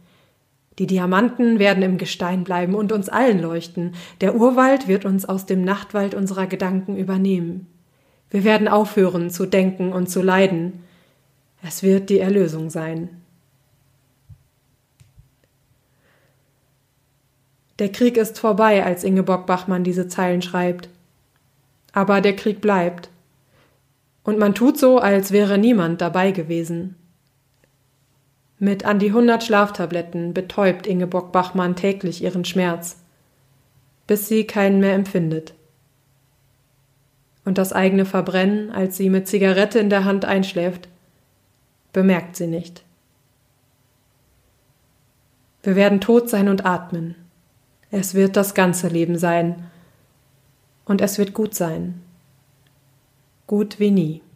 Die 0.79 0.87
Diamanten 0.87 1.59
werden 1.59 1.83
im 1.83 1.97
Gestein 1.97 2.43
bleiben 2.43 2.75
und 2.75 2.91
uns 2.91 3.09
allen 3.09 3.39
leuchten. 3.39 3.95
Der 4.21 4.35
Urwald 4.35 4.87
wird 4.87 5.05
uns 5.05 5.25
aus 5.25 5.45
dem 5.45 5.63
Nachtwald 5.63 6.13
unserer 6.13 6.47
Gedanken 6.47 6.97
übernehmen. 6.97 7.67
Wir 8.29 8.43
werden 8.43 8.67
aufhören 8.67 9.29
zu 9.29 9.45
denken 9.45 9.91
und 9.91 10.07
zu 10.09 10.21
leiden. 10.21 10.83
Es 11.63 11.81
wird 11.81 12.09
die 12.09 12.19
Erlösung 12.19 12.69
sein. 12.69 13.09
Der 17.79 17.91
Krieg 17.91 18.17
ist 18.17 18.39
vorbei, 18.39 18.83
als 18.83 19.03
Ingeborg 19.03 19.45
Bachmann 19.45 19.83
diese 19.83 20.07
Zeilen 20.07 20.41
schreibt. 20.41 20.89
Aber 21.93 22.21
der 22.21 22.35
Krieg 22.35 22.61
bleibt. 22.61 23.09
Und 24.27 24.37
man 24.39 24.53
tut 24.53 24.77
so, 24.77 24.97
als 24.97 25.31
wäre 25.31 25.57
niemand 25.57 26.01
dabei 26.01 26.31
gewesen. 26.31 26.95
Mit 28.59 28.83
an 28.83 28.99
die 28.99 29.13
hundert 29.13 29.45
Schlaftabletten 29.45 30.33
betäubt 30.33 30.85
Ingeborg 30.85 31.31
Bachmann 31.31 31.77
täglich 31.77 32.21
ihren 32.21 32.43
Schmerz, 32.43 32.97
bis 34.05 34.27
sie 34.27 34.43
keinen 34.43 34.81
mehr 34.81 34.95
empfindet. 34.95 35.53
Und 37.45 37.57
das 37.57 37.71
eigene 37.71 38.03
Verbrennen, 38.03 38.69
als 38.69 38.97
sie 38.97 39.09
mit 39.09 39.29
Zigarette 39.29 39.79
in 39.79 39.89
der 39.89 40.03
Hand 40.03 40.25
einschläft, 40.25 40.89
bemerkt 41.93 42.35
sie 42.35 42.47
nicht. 42.47 42.83
Wir 45.63 45.77
werden 45.77 46.01
tot 46.01 46.29
sein 46.29 46.49
und 46.49 46.65
atmen. 46.65 47.15
Es 47.91 48.13
wird 48.13 48.35
das 48.35 48.55
ganze 48.55 48.89
Leben 48.89 49.17
sein. 49.17 49.71
Und 50.83 50.99
es 50.99 51.17
wird 51.17 51.33
gut 51.33 51.55
sein 51.55 52.01
gut 53.47 53.79
wie 53.79 53.91
nie. 53.91 54.26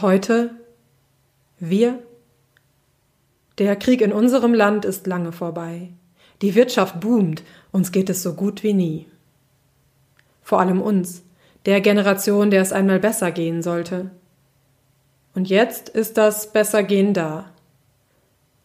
Heute? 0.00 0.50
Wir? 1.58 1.98
Der 3.58 3.74
Krieg 3.74 4.00
in 4.00 4.12
unserem 4.12 4.54
Land 4.54 4.84
ist 4.84 5.08
lange 5.08 5.32
vorbei. 5.32 5.90
Die 6.40 6.54
Wirtschaft 6.54 7.00
boomt, 7.00 7.42
uns 7.72 7.90
geht 7.90 8.08
es 8.08 8.22
so 8.22 8.34
gut 8.34 8.62
wie 8.62 8.74
nie. 8.74 9.08
Vor 10.42 10.60
allem 10.60 10.80
uns, 10.80 11.24
der 11.66 11.80
Generation, 11.80 12.50
der 12.50 12.62
es 12.62 12.72
einmal 12.72 13.00
besser 13.00 13.32
gehen 13.32 13.60
sollte. 13.62 14.10
Und 15.34 15.48
jetzt 15.48 15.88
ist 15.88 16.16
das 16.16 16.52
Bessergehen 16.52 17.12
da. 17.12 17.46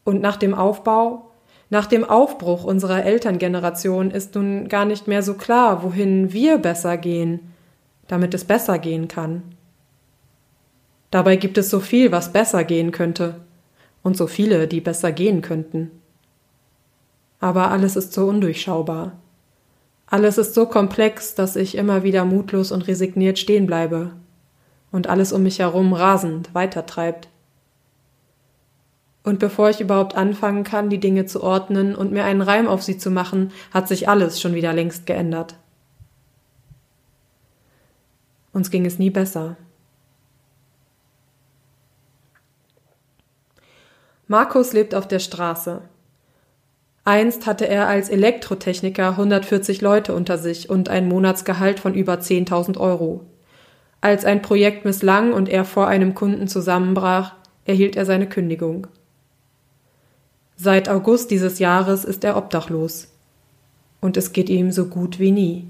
Und 0.03 0.21
nach 0.21 0.37
dem 0.37 0.53
Aufbau, 0.53 1.31
nach 1.71 1.87
dem 1.87 2.03
Aufbruch 2.03 2.63
unserer 2.63 3.05
Elterngeneration 3.05 4.11
ist 4.11 4.35
nun 4.35 4.67
gar 4.67 4.85
nicht 4.85 5.07
mehr 5.07 5.23
so 5.23 5.33
klar, 5.33 5.81
wohin 5.81 6.31
wir 6.31 6.59
besser 6.59 6.97
gehen, 6.97 7.39
damit 8.07 8.35
es 8.35 8.43
besser 8.43 8.77
gehen 8.77 9.07
kann. 9.07 9.55
Dabei 11.13 11.35
gibt 11.35 11.59
es 11.59 11.69
so 11.69 11.79
viel, 11.79 12.11
was 12.11 12.33
besser 12.33 12.63
gehen 12.63 12.91
könnte, 12.91 13.35
und 14.01 14.17
so 14.17 14.25
viele, 14.25 14.67
die 14.67 14.81
besser 14.81 15.11
gehen 15.11 15.43
könnten. 15.43 15.91
Aber 17.39 17.69
alles 17.69 17.95
ist 17.95 18.13
so 18.13 18.25
undurchschaubar. 18.25 19.11
Alles 20.07 20.39
ist 20.39 20.55
so 20.55 20.65
komplex, 20.65 21.35
dass 21.35 21.55
ich 21.55 21.77
immer 21.77 22.01
wieder 22.01 22.25
mutlos 22.25 22.71
und 22.71 22.87
resigniert 22.87 23.37
stehen 23.37 23.67
bleibe 23.67 24.13
und 24.91 25.05
alles 25.05 25.33
um 25.33 25.43
mich 25.43 25.59
herum 25.59 25.93
rasend 25.93 26.55
weitertreibt. 26.55 27.29
Und 29.21 29.37
bevor 29.37 29.69
ich 29.69 29.81
überhaupt 29.81 30.15
anfangen 30.15 30.63
kann, 30.63 30.89
die 30.89 30.99
Dinge 30.99 31.27
zu 31.27 31.43
ordnen 31.43 31.93
und 31.93 32.11
mir 32.11 32.23
einen 32.23 32.41
Reim 32.41 32.67
auf 32.67 32.81
sie 32.81 32.97
zu 32.97 33.11
machen, 33.11 33.51
hat 33.69 33.87
sich 33.87 34.09
alles 34.09 34.41
schon 34.41 34.55
wieder 34.55 34.73
längst 34.73 35.05
geändert. 35.05 35.57
Uns 38.51 38.71
ging 38.71 38.87
es 38.87 38.97
nie 38.97 39.11
besser. 39.11 39.57
Markus 44.27 44.73
lebt 44.73 44.95
auf 44.95 45.07
der 45.07 45.19
Straße. 45.19 45.81
Einst 47.05 47.45
hatte 47.45 47.67
er 47.67 47.87
als 47.87 48.07
Elektrotechniker 48.07 49.09
140 49.09 49.81
Leute 49.81 50.13
unter 50.13 50.37
sich 50.37 50.69
und 50.69 50.87
ein 50.87 51.07
Monatsgehalt 51.07 51.79
von 51.81 51.93
über 51.93 52.15
10.000 52.15 52.77
Euro. 52.79 53.25
Als 53.99 54.23
ein 54.23 54.41
Projekt 54.41 54.85
misslang 54.85 55.33
und 55.33 55.49
er 55.49 55.65
vor 55.65 55.87
einem 55.87 56.15
Kunden 56.15 56.47
zusammenbrach, 56.47 57.33
erhielt 57.65 57.97
er 57.97 58.05
seine 58.05 58.27
Kündigung. 58.27 58.87
Seit 60.55 60.87
August 60.87 61.31
dieses 61.31 61.59
Jahres 61.59 62.05
ist 62.05 62.23
er 62.23 62.37
obdachlos. 62.37 63.09
Und 63.99 64.15
es 64.15 64.31
geht 64.31 64.49
ihm 64.49 64.71
so 64.71 64.85
gut 64.85 65.19
wie 65.19 65.31
nie. 65.31 65.67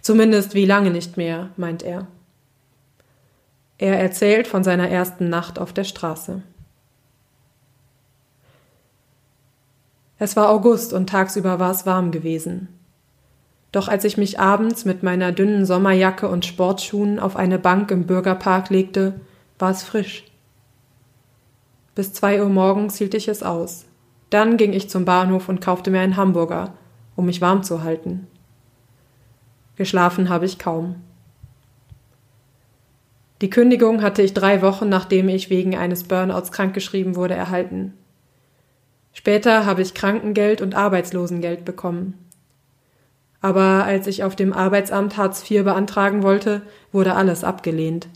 Zumindest 0.00 0.54
wie 0.54 0.64
lange 0.64 0.90
nicht 0.90 1.16
mehr, 1.16 1.50
meint 1.56 1.82
er. 1.82 2.06
Er 3.78 3.98
erzählt 3.98 4.46
von 4.46 4.64
seiner 4.64 4.88
ersten 4.88 5.28
Nacht 5.28 5.58
auf 5.58 5.72
der 5.72 5.84
Straße. 5.84 6.42
Es 10.18 10.36
war 10.36 10.48
August 10.48 10.92
und 10.92 11.08
tagsüber 11.08 11.58
war 11.58 11.70
es 11.70 11.84
warm 11.84 12.10
gewesen. 12.10 12.68
Doch 13.72 13.88
als 13.88 14.04
ich 14.04 14.16
mich 14.16 14.40
abends 14.40 14.84
mit 14.84 15.02
meiner 15.02 15.32
dünnen 15.32 15.66
Sommerjacke 15.66 16.28
und 16.28 16.46
Sportschuhen 16.46 17.18
auf 17.18 17.36
eine 17.36 17.58
Bank 17.58 17.90
im 17.90 18.06
Bürgerpark 18.06 18.70
legte, 18.70 19.20
war 19.58 19.70
es 19.70 19.82
frisch. 19.82 20.24
Bis 21.94 22.12
zwei 22.12 22.42
Uhr 22.42 22.48
morgens 22.48 22.96
hielt 22.96 23.14
ich 23.14 23.28
es 23.28 23.42
aus. 23.42 23.84
Dann 24.30 24.56
ging 24.56 24.72
ich 24.72 24.88
zum 24.88 25.04
Bahnhof 25.04 25.48
und 25.48 25.60
kaufte 25.60 25.90
mir 25.90 26.00
einen 26.00 26.16
Hamburger, 26.16 26.74
um 27.16 27.26
mich 27.26 27.40
warm 27.40 27.62
zu 27.62 27.82
halten. 27.82 28.26
Geschlafen 29.76 30.30
habe 30.30 30.46
ich 30.46 30.58
kaum. 30.58 30.96
Die 33.42 33.50
Kündigung 33.50 34.00
hatte 34.00 34.22
ich 34.22 34.32
drei 34.32 34.62
Wochen, 34.62 34.88
nachdem 34.88 35.28
ich 35.28 35.50
wegen 35.50 35.76
eines 35.76 36.04
Burnouts 36.04 36.52
krankgeschrieben 36.52 37.16
wurde, 37.16 37.34
erhalten. 37.34 37.92
Später 39.16 39.64
habe 39.64 39.80
ich 39.80 39.94
Krankengeld 39.94 40.60
und 40.60 40.74
Arbeitslosengeld 40.74 41.64
bekommen. 41.64 42.18
Aber 43.40 43.84
als 43.84 44.06
ich 44.06 44.24
auf 44.24 44.36
dem 44.36 44.52
Arbeitsamt 44.52 45.16
Hartz 45.16 45.50
IV 45.50 45.64
beantragen 45.64 46.22
wollte, 46.22 46.60
wurde 46.92 47.14
alles 47.14 47.42
abgelehnt. 47.42 48.08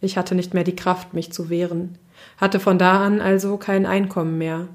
Ich 0.00 0.18
hatte 0.18 0.34
nicht 0.34 0.52
mehr 0.52 0.64
die 0.64 0.74
Kraft, 0.74 1.14
mich 1.14 1.32
zu 1.32 1.48
wehren, 1.48 1.96
hatte 2.38 2.58
von 2.58 2.76
da 2.76 3.04
an 3.06 3.20
also 3.20 3.56
kein 3.56 3.86
Einkommen 3.86 4.36
mehr. 4.36 4.66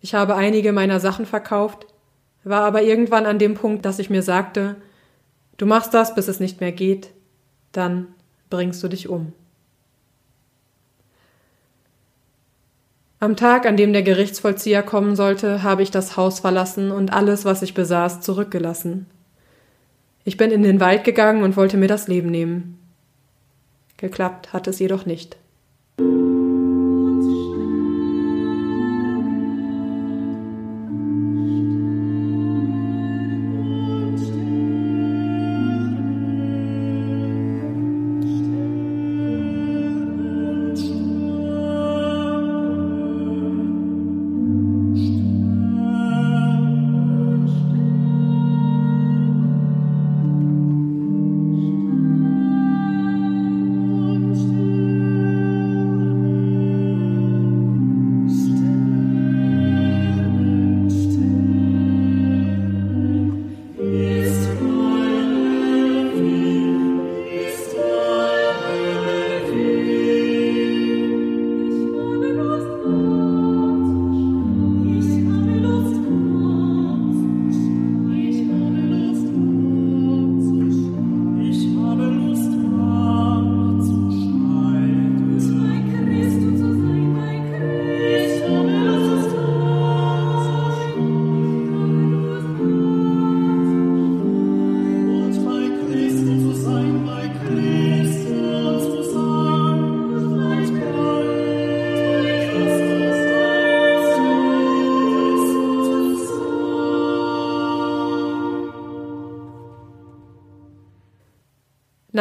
Ich 0.00 0.14
habe 0.14 0.36
einige 0.36 0.72
meiner 0.72 1.00
Sachen 1.00 1.26
verkauft, 1.26 1.88
war 2.44 2.62
aber 2.62 2.82
irgendwann 2.82 3.26
an 3.26 3.40
dem 3.40 3.54
Punkt, 3.54 3.84
dass 3.84 3.98
ich 3.98 4.08
mir 4.08 4.22
sagte, 4.22 4.76
du 5.56 5.66
machst 5.66 5.92
das, 5.94 6.14
bis 6.14 6.28
es 6.28 6.38
nicht 6.38 6.60
mehr 6.60 6.72
geht, 6.72 7.10
dann 7.72 8.06
bringst 8.50 8.80
du 8.84 8.88
dich 8.88 9.08
um. 9.08 9.32
Am 13.22 13.36
Tag, 13.36 13.66
an 13.66 13.76
dem 13.76 13.92
der 13.92 14.02
Gerichtsvollzieher 14.02 14.82
kommen 14.82 15.14
sollte, 15.14 15.62
habe 15.62 15.84
ich 15.84 15.92
das 15.92 16.16
Haus 16.16 16.40
verlassen 16.40 16.90
und 16.90 17.12
alles, 17.12 17.44
was 17.44 17.62
ich 17.62 17.72
besaß, 17.72 18.20
zurückgelassen. 18.20 19.06
Ich 20.24 20.36
bin 20.36 20.50
in 20.50 20.64
den 20.64 20.80
Wald 20.80 21.04
gegangen 21.04 21.44
und 21.44 21.56
wollte 21.56 21.76
mir 21.76 21.86
das 21.86 22.08
Leben 22.08 22.32
nehmen. 22.32 22.80
Geklappt 23.96 24.52
hat 24.52 24.66
es 24.66 24.80
jedoch 24.80 25.06
nicht. 25.06 25.36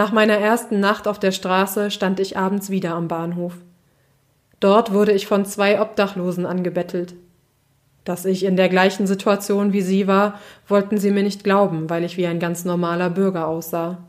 Nach 0.01 0.11
meiner 0.11 0.39
ersten 0.39 0.79
Nacht 0.79 1.07
auf 1.07 1.19
der 1.19 1.31
Straße 1.31 1.91
stand 1.91 2.19
ich 2.19 2.35
abends 2.35 2.71
wieder 2.71 2.95
am 2.95 3.07
Bahnhof. 3.07 3.53
Dort 4.59 4.93
wurde 4.93 5.11
ich 5.11 5.27
von 5.27 5.45
zwei 5.45 5.79
Obdachlosen 5.79 6.47
angebettelt. 6.47 7.13
Dass 8.03 8.25
ich 8.25 8.43
in 8.43 8.55
der 8.55 8.67
gleichen 8.67 9.05
Situation 9.05 9.73
wie 9.73 9.83
sie 9.83 10.07
war, 10.07 10.39
wollten 10.67 10.97
sie 10.97 11.11
mir 11.11 11.21
nicht 11.21 11.43
glauben, 11.43 11.87
weil 11.87 12.03
ich 12.03 12.17
wie 12.17 12.25
ein 12.25 12.39
ganz 12.39 12.65
normaler 12.65 13.11
Bürger 13.11 13.45
aussah. 13.45 13.99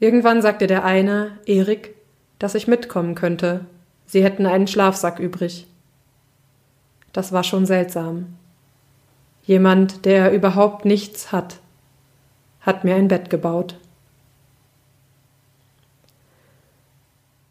Irgendwann 0.00 0.42
sagte 0.42 0.66
der 0.66 0.84
eine, 0.84 1.38
Erik, 1.46 1.94
dass 2.38 2.54
ich 2.54 2.68
mitkommen 2.68 3.14
könnte. 3.14 3.64
Sie 4.04 4.22
hätten 4.22 4.44
einen 4.44 4.66
Schlafsack 4.66 5.18
übrig. 5.18 5.66
Das 7.14 7.32
war 7.32 7.42
schon 7.42 7.64
seltsam. 7.64 8.34
Jemand, 9.44 10.04
der 10.04 10.30
überhaupt 10.34 10.84
nichts 10.84 11.32
hat 11.32 11.62
hat 12.62 12.84
mir 12.84 12.94
ein 12.94 13.08
Bett 13.08 13.30
gebaut. 13.30 13.76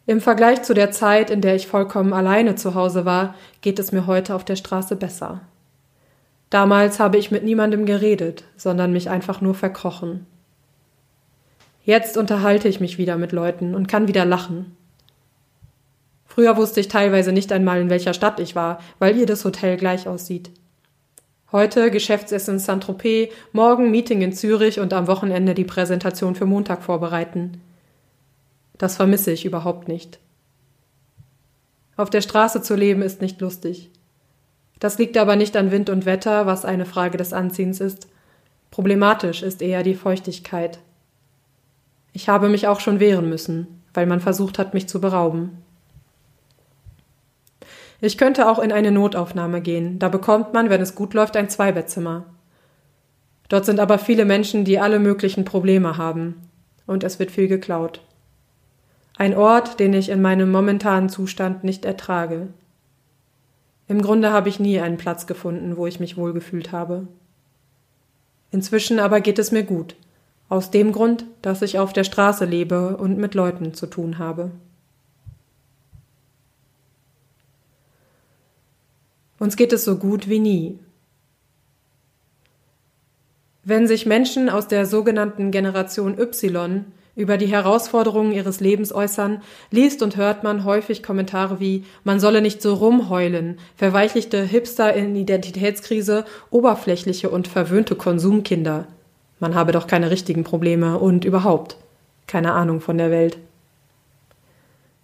Im 0.07 0.20
Vergleich 0.20 0.64
zu 0.64 0.74
der 0.74 0.91
Zeit, 0.91 1.30
in 1.30 1.41
der 1.41 1.55
ich 1.55 1.68
vollkommen 1.68 2.12
alleine 2.12 2.55
zu 2.55 2.76
Hause 2.76 3.05
war, 3.05 3.36
geht 3.62 3.80
es 3.80 3.91
mir 3.91 4.07
heute 4.07 4.36
auf 4.36 4.43
der 4.43 4.55
Straße 4.55 4.95
besser. 4.95 5.41
Damals 6.49 6.99
habe 6.99 7.18
ich 7.18 7.32
mit 7.32 7.43
niemandem 7.43 7.86
geredet, 7.86 8.43
sondern 8.57 8.91
mich 8.91 9.09
einfach 9.09 9.39
nur 9.39 9.55
verkrochen. 9.55 10.26
Jetzt 11.84 12.18
unterhalte 12.18 12.68
ich 12.68 12.80
mich 12.80 12.97
wieder 12.97 13.16
mit 13.18 13.32
Leuten 13.32 13.74
und 13.74 13.88
kann 13.88 14.07
wieder 14.07 14.26
lachen. 14.26 14.76
Früher 16.26 16.57
wusste 16.57 16.80
ich 16.80 16.88
teilweise 16.88 17.32
nicht 17.32 17.51
einmal, 17.51 17.80
in 17.80 17.89
welcher 17.89 18.14
Stadt 18.14 18.39
ich 18.39 18.55
war, 18.55 18.80
weil 18.99 19.16
jedes 19.16 19.45
Hotel 19.45 19.78
gleich 19.78 20.07
aussieht. 20.07 20.51
Heute 21.52 21.91
Geschäftsessen 21.91 22.54
in 22.54 22.60
Saint-Tropez, 22.60 23.34
morgen 23.52 23.91
Meeting 23.91 24.22
in 24.22 24.32
Zürich 24.32 24.80
und 24.80 24.93
am 24.93 25.08
Wochenende 25.08 25.54
die 25.54 25.66
Präsentation 25.66 26.34
für 26.34 26.45
Montag 26.45 26.82
vorbereiten. 26.82 27.60
Das 28.78 28.95
vermisse 28.95 29.32
ich 29.32 29.43
überhaupt 29.43 29.89
nicht. 29.89 30.20
Auf 31.97 32.10
der 32.10 32.22
Straße 32.22 32.62
zu 32.62 32.76
leben 32.76 33.02
ist 33.02 33.20
nicht 33.20 33.41
lustig. 33.41 33.91
Das 34.80 34.97
liegt 34.97 35.18
aber 35.18 35.36
nicht 35.36 35.58
an 35.58 35.72
Wind 35.72 35.89
und 35.89 36.06
Wetter, 36.06 36.45
was 36.45 36.64
eine 36.64 36.86
Frage 36.86 37.18
des 37.18 37.34
Anziehens 37.34 37.82
ist. 37.82 38.08
Problematisch 38.72 39.43
ist 39.43 39.62
eher 39.62 39.84
die 39.84 39.95
Feuchtigkeit. 39.95 40.80
Ich 42.14 42.30
habe 42.30 42.47
mich 42.47 42.70
auch 42.70 42.80
schon 42.80 43.02
wehren 43.02 43.28
müssen, 43.28 43.84
weil 43.93 44.06
man 44.06 44.22
versucht 44.22 44.58
hat, 44.58 44.74
mich 44.74 44.88
zu 44.88 45.02
berauben. 45.02 45.58
Ich 48.02 48.18
könnte 48.18 48.49
auch 48.49 48.58
in 48.58 48.72
eine 48.72 48.91
Notaufnahme 48.91 49.62
gehen. 49.62 49.99
Da 49.99 50.10
bekommt 50.10 50.54
man, 50.54 50.72
wenn 50.72 50.82
es 50.82 50.95
gut 50.95 51.14
läuft, 51.14 51.38
ein 51.38 51.49
Zweibettzimmer. 51.49 52.26
Dort 53.47 53.66
sind 53.66 53.80
aber 53.80 53.99
viele 53.99 54.26
Menschen, 54.26 54.66
die 54.66 54.80
alle 54.80 54.97
möglichen 54.97 55.45
Probleme 55.45 55.97
haben. 55.97 56.49
Und 56.88 57.04
es 57.04 57.20
wird 57.20 57.30
viel 57.30 57.47
geklaut. 57.47 58.02
Ein 59.18 59.38
Ort, 59.38 59.80
den 59.80 59.93
ich 59.93 60.10
in 60.10 60.22
meinem 60.22 60.52
momentanen 60.52 61.10
Zustand 61.10 61.64
nicht 61.64 61.86
ertrage. 61.86 62.47
Im 63.88 64.02
Grunde 64.02 64.32
habe 64.32 64.49
ich 64.49 64.60
nie 64.60 64.80
einen 64.80 64.97
Platz 64.97 65.28
gefunden, 65.28 65.78
wo 65.78 65.86
ich 65.86 65.99
mich 65.99 66.18
wohlgefühlt 66.18 66.72
habe. 66.72 67.08
Inzwischen 68.49 68.99
aber 68.99 69.22
geht 69.22 69.38
es 69.38 69.52
mir 69.52 69.64
gut, 69.64 69.95
aus 70.49 70.72
dem 70.72 70.91
Grund, 70.91 71.26
dass 71.41 71.62
ich 71.62 71.78
auf 71.78 71.93
der 71.93 72.04
Straße 72.04 72.45
lebe 72.45 72.97
und 72.97 73.18
mit 73.18 73.36
Leuten 73.36 73.74
zu 73.74 73.86
tun 73.86 74.18
habe. 74.18 74.49
Uns 79.42 79.56
geht 79.56 79.74
es 79.74 79.84
so 79.84 79.96
gut 79.96 80.30
wie 80.30 80.38
nie. 80.38 80.78
Wenn 83.64 83.88
sich 83.88 84.06
Menschen 84.06 84.50
aus 84.52 84.68
der 84.68 84.86
sogenannten 84.86 85.50
Generation 85.50 86.16
Y 86.20 86.86
über 87.16 87.38
die 87.38 87.48
Herausforderungen 87.48 88.34
ihres 88.34 88.60
Lebens 88.60 88.94
äußern, 88.94 89.42
liest 89.72 90.04
und 90.04 90.16
hört 90.16 90.44
man 90.44 90.64
häufig 90.64 91.02
Kommentare 91.02 91.60
wie 91.60 91.86
man 92.04 92.20
solle 92.20 92.44
nicht 92.44 92.62
so 92.62 92.76
rumheulen, 92.76 93.58
verweichlichte 93.76 94.44
Hipster 94.44 94.94
in 94.94 95.16
Identitätskrise, 95.16 96.24
oberflächliche 96.52 97.32
und 97.32 97.48
verwöhnte 97.48 97.96
Konsumkinder. 97.96 98.86
Man 99.39 99.56
habe 99.56 99.72
doch 99.72 99.88
keine 99.88 100.12
richtigen 100.12 100.44
Probleme 100.44 101.00
und 101.00 101.26
überhaupt 101.26 101.78
keine 102.28 102.52
Ahnung 102.52 102.80
von 102.80 103.00
der 103.00 103.10
Welt. 103.10 103.39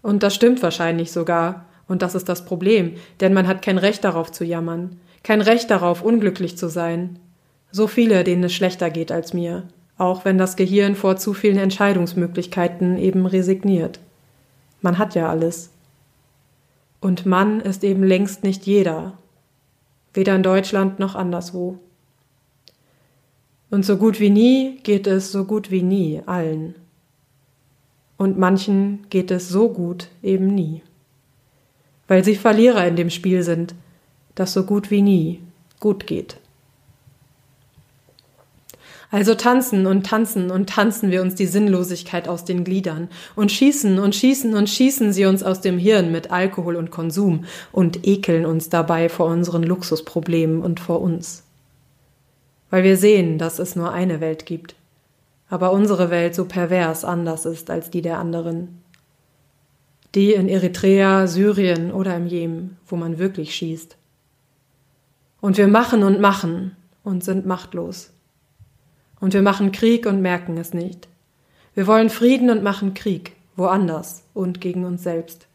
Und 0.04 0.22
das 0.22 0.36
stimmt 0.36 0.62
wahrscheinlich 0.62 1.12
sogar, 1.12 1.66
und 1.88 2.02
das 2.02 2.16
ist 2.16 2.28
das 2.30 2.46
Problem, 2.46 2.96
denn 3.20 3.34
man 3.34 3.48
hat 3.48 3.62
kein 3.62 3.78
Recht 3.78 4.04
darauf 4.04 4.32
zu 4.32 4.44
jammern, 4.44 5.00
kein 5.24 5.42
Recht 5.42 5.72
darauf, 5.72 6.04
unglücklich 6.04 6.58
zu 6.58 6.70
sein. 6.70 7.20
So 7.72 7.88
viele, 7.88 8.24
denen 8.24 8.44
es 8.44 8.54
schlechter 8.54 8.90
geht 8.90 9.12
als 9.12 9.34
mir, 9.34 9.64
auch 9.98 10.26
wenn 10.26 10.38
das 10.38 10.56
Gehirn 10.56 10.96
vor 10.96 11.18
zu 11.18 11.34
vielen 11.34 11.58
Entscheidungsmöglichkeiten 11.58 12.98
eben 12.98 13.26
resigniert. 13.26 14.00
Man 14.82 14.98
hat 14.98 15.16
ja 15.16 15.30
alles. 15.30 15.72
Und 17.00 17.26
Mann 17.26 17.62
ist 17.62 17.84
eben 17.84 18.04
längst 18.04 18.44
nicht 18.44 18.66
jeder, 18.66 19.18
weder 20.14 20.36
in 20.36 20.44
Deutschland 20.44 21.00
noch 21.00 21.16
anderswo. 21.16 21.80
Und 23.70 23.86
so 23.86 23.98
gut 23.98 24.20
wie 24.20 24.30
nie 24.30 24.80
geht 24.84 25.08
es 25.08 25.32
so 25.32 25.46
gut 25.46 25.72
wie 25.72 25.84
nie 25.84 26.22
allen. 26.26 26.76
Und 28.18 28.38
manchen 28.38 29.06
geht 29.10 29.30
es 29.30 29.50
so 29.50 29.70
gut 29.70 30.08
eben 30.24 30.48
nie 30.48 30.82
weil 32.08 32.24
sie 32.24 32.36
Verlierer 32.36 32.88
in 32.88 32.96
dem 32.96 33.10
Spiel 33.10 33.44
sind, 33.44 33.76
das 34.36 34.54
so 34.54 34.64
gut 34.64 34.92
wie 34.92 35.02
nie 35.02 35.42
gut 35.80 36.08
geht. 36.08 36.38
Also 39.10 39.36
tanzen 39.36 39.88
und 39.88 40.06
tanzen 40.06 40.52
und 40.52 40.70
tanzen 40.70 41.12
wir 41.12 41.22
uns 41.22 41.36
die 41.36 41.46
Sinnlosigkeit 41.46 42.28
aus 42.28 42.44
den 42.44 42.66
Gliedern 42.66 43.08
und 43.38 43.54
schießen 43.54 44.00
und 44.00 44.16
schießen 44.16 44.54
und 44.54 44.70
schießen 44.70 45.14
sie 45.14 45.26
uns 45.26 45.44
aus 45.44 45.62
dem 45.62 45.78
Hirn 45.78 46.12
mit 46.12 46.30
Alkohol 46.30 46.76
und 46.76 46.92
Konsum 46.92 47.46
und 47.72 48.06
ekeln 48.06 48.46
uns 48.46 48.68
dabei 48.68 49.08
vor 49.08 49.28
unseren 49.28 49.64
Luxusproblemen 49.64 50.62
und 50.62 50.82
vor 50.82 51.02
uns. 51.02 51.44
Weil 52.70 52.84
wir 52.84 52.98
sehen, 52.98 53.38
dass 53.38 53.60
es 53.60 53.78
nur 53.78 53.94
eine 53.94 54.20
Welt 54.20 54.46
gibt, 54.46 54.76
aber 55.50 55.72
unsere 55.72 56.10
Welt 56.10 56.36
so 56.36 56.44
pervers 56.44 57.06
anders 57.06 57.46
ist 57.46 57.70
als 57.70 57.90
die 57.90 58.02
der 58.02 58.18
anderen 58.18 58.82
die 60.18 60.34
in 60.34 60.50
Eritrea, 60.50 61.28
Syrien 61.28 61.92
oder 61.92 62.18
im 62.18 62.26
Jemen, 62.26 62.78
wo 62.88 62.96
man 62.96 63.20
wirklich 63.20 63.54
schießt. 63.54 63.96
Und 65.42 65.58
wir 65.58 65.68
machen 65.68 66.02
und 66.02 66.20
machen 66.20 66.76
und 67.04 67.24
sind 67.24 67.46
machtlos. 67.46 68.10
Und 69.20 69.36
wir 69.36 69.44
machen 69.44 69.72
Krieg 69.72 70.08
und 70.08 70.24
merken 70.24 70.58
es 70.58 70.74
nicht. 70.74 71.08
Wir 71.76 71.86
wollen 71.86 72.10
Frieden 72.10 72.50
und 72.50 72.64
machen 72.64 72.96
Krieg, 72.96 73.34
woanders 73.56 74.24
und 74.34 74.60
gegen 74.60 74.86
uns 74.86 75.04
selbst. 75.04 75.46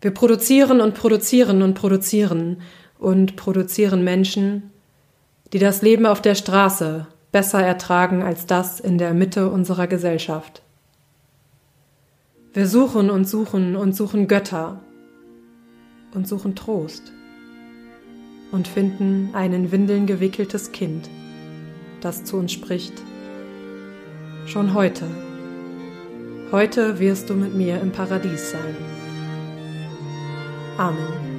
Wir 0.00 0.12
produzieren 0.12 0.80
und 0.80 0.94
produzieren 0.94 1.60
und 1.60 1.74
produzieren 1.74 2.62
und 2.98 3.36
produzieren 3.36 4.04
Menschen, 4.04 4.70
die 5.52 5.58
das 5.58 5.82
Leben 5.82 6.06
auf 6.06 6.22
der 6.22 6.34
Straße 6.34 7.06
besser 7.30 7.62
ertragen 7.62 8.22
als 8.22 8.46
das 8.46 8.80
in 8.80 8.96
der 8.96 9.12
Mitte 9.12 9.50
unserer 9.50 9.86
Gesellschaft. 9.86 10.62
Wir 12.54 12.68
suchen 12.68 13.10
und 13.10 13.28
suchen 13.28 13.74
und 13.74 13.96
suchen 13.96 14.28
Götter 14.28 14.80
und 16.14 16.28
suchen 16.28 16.54
Trost 16.54 17.12
und 18.52 18.68
finden 18.68 19.30
ein 19.32 19.52
in 19.52 19.72
Windeln 19.72 20.06
gewickeltes 20.06 20.70
Kind, 20.70 21.10
das 22.00 22.22
zu 22.22 22.36
uns 22.36 22.52
spricht. 22.52 22.94
Schon 24.46 24.72
heute, 24.72 25.08
heute 26.52 27.00
wirst 27.00 27.28
du 27.28 27.34
mit 27.34 27.56
mir 27.56 27.80
im 27.80 27.90
Paradies 27.90 28.52
sein. 28.52 28.76
Amen. 30.78 31.33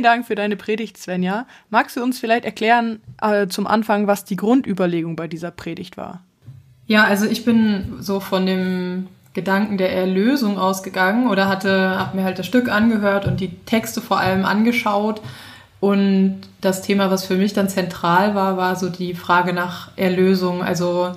Vielen 0.00 0.14
Dank 0.14 0.26
für 0.26 0.34
deine 0.34 0.56
Predigt, 0.56 0.96
Svenja. 0.96 1.44
Magst 1.68 1.94
du 1.94 2.02
uns 2.02 2.18
vielleicht 2.18 2.46
erklären 2.46 3.00
äh, 3.20 3.48
zum 3.48 3.66
Anfang, 3.66 4.06
was 4.06 4.24
die 4.24 4.36
Grundüberlegung 4.36 5.14
bei 5.14 5.28
dieser 5.28 5.50
Predigt 5.50 5.98
war? 5.98 6.22
Ja, 6.86 7.04
also 7.04 7.26
ich 7.26 7.44
bin 7.44 7.98
so 8.00 8.18
von 8.18 8.46
dem 8.46 9.08
Gedanken 9.34 9.76
der 9.76 9.94
Erlösung 9.94 10.58
ausgegangen 10.58 11.28
oder 11.28 11.50
hatte, 11.50 11.98
habe 11.98 12.16
mir 12.16 12.24
halt 12.24 12.38
das 12.38 12.46
Stück 12.46 12.70
angehört 12.70 13.26
und 13.26 13.40
die 13.40 13.54
Texte 13.66 14.00
vor 14.00 14.18
allem 14.18 14.46
angeschaut. 14.46 15.20
Und 15.80 16.40
das 16.62 16.80
Thema, 16.80 17.10
was 17.10 17.26
für 17.26 17.36
mich 17.36 17.52
dann 17.52 17.68
zentral 17.68 18.34
war, 18.34 18.56
war 18.56 18.76
so 18.76 18.88
die 18.88 19.14
Frage 19.14 19.52
nach 19.52 19.90
Erlösung. 19.96 20.62
Also 20.62 21.12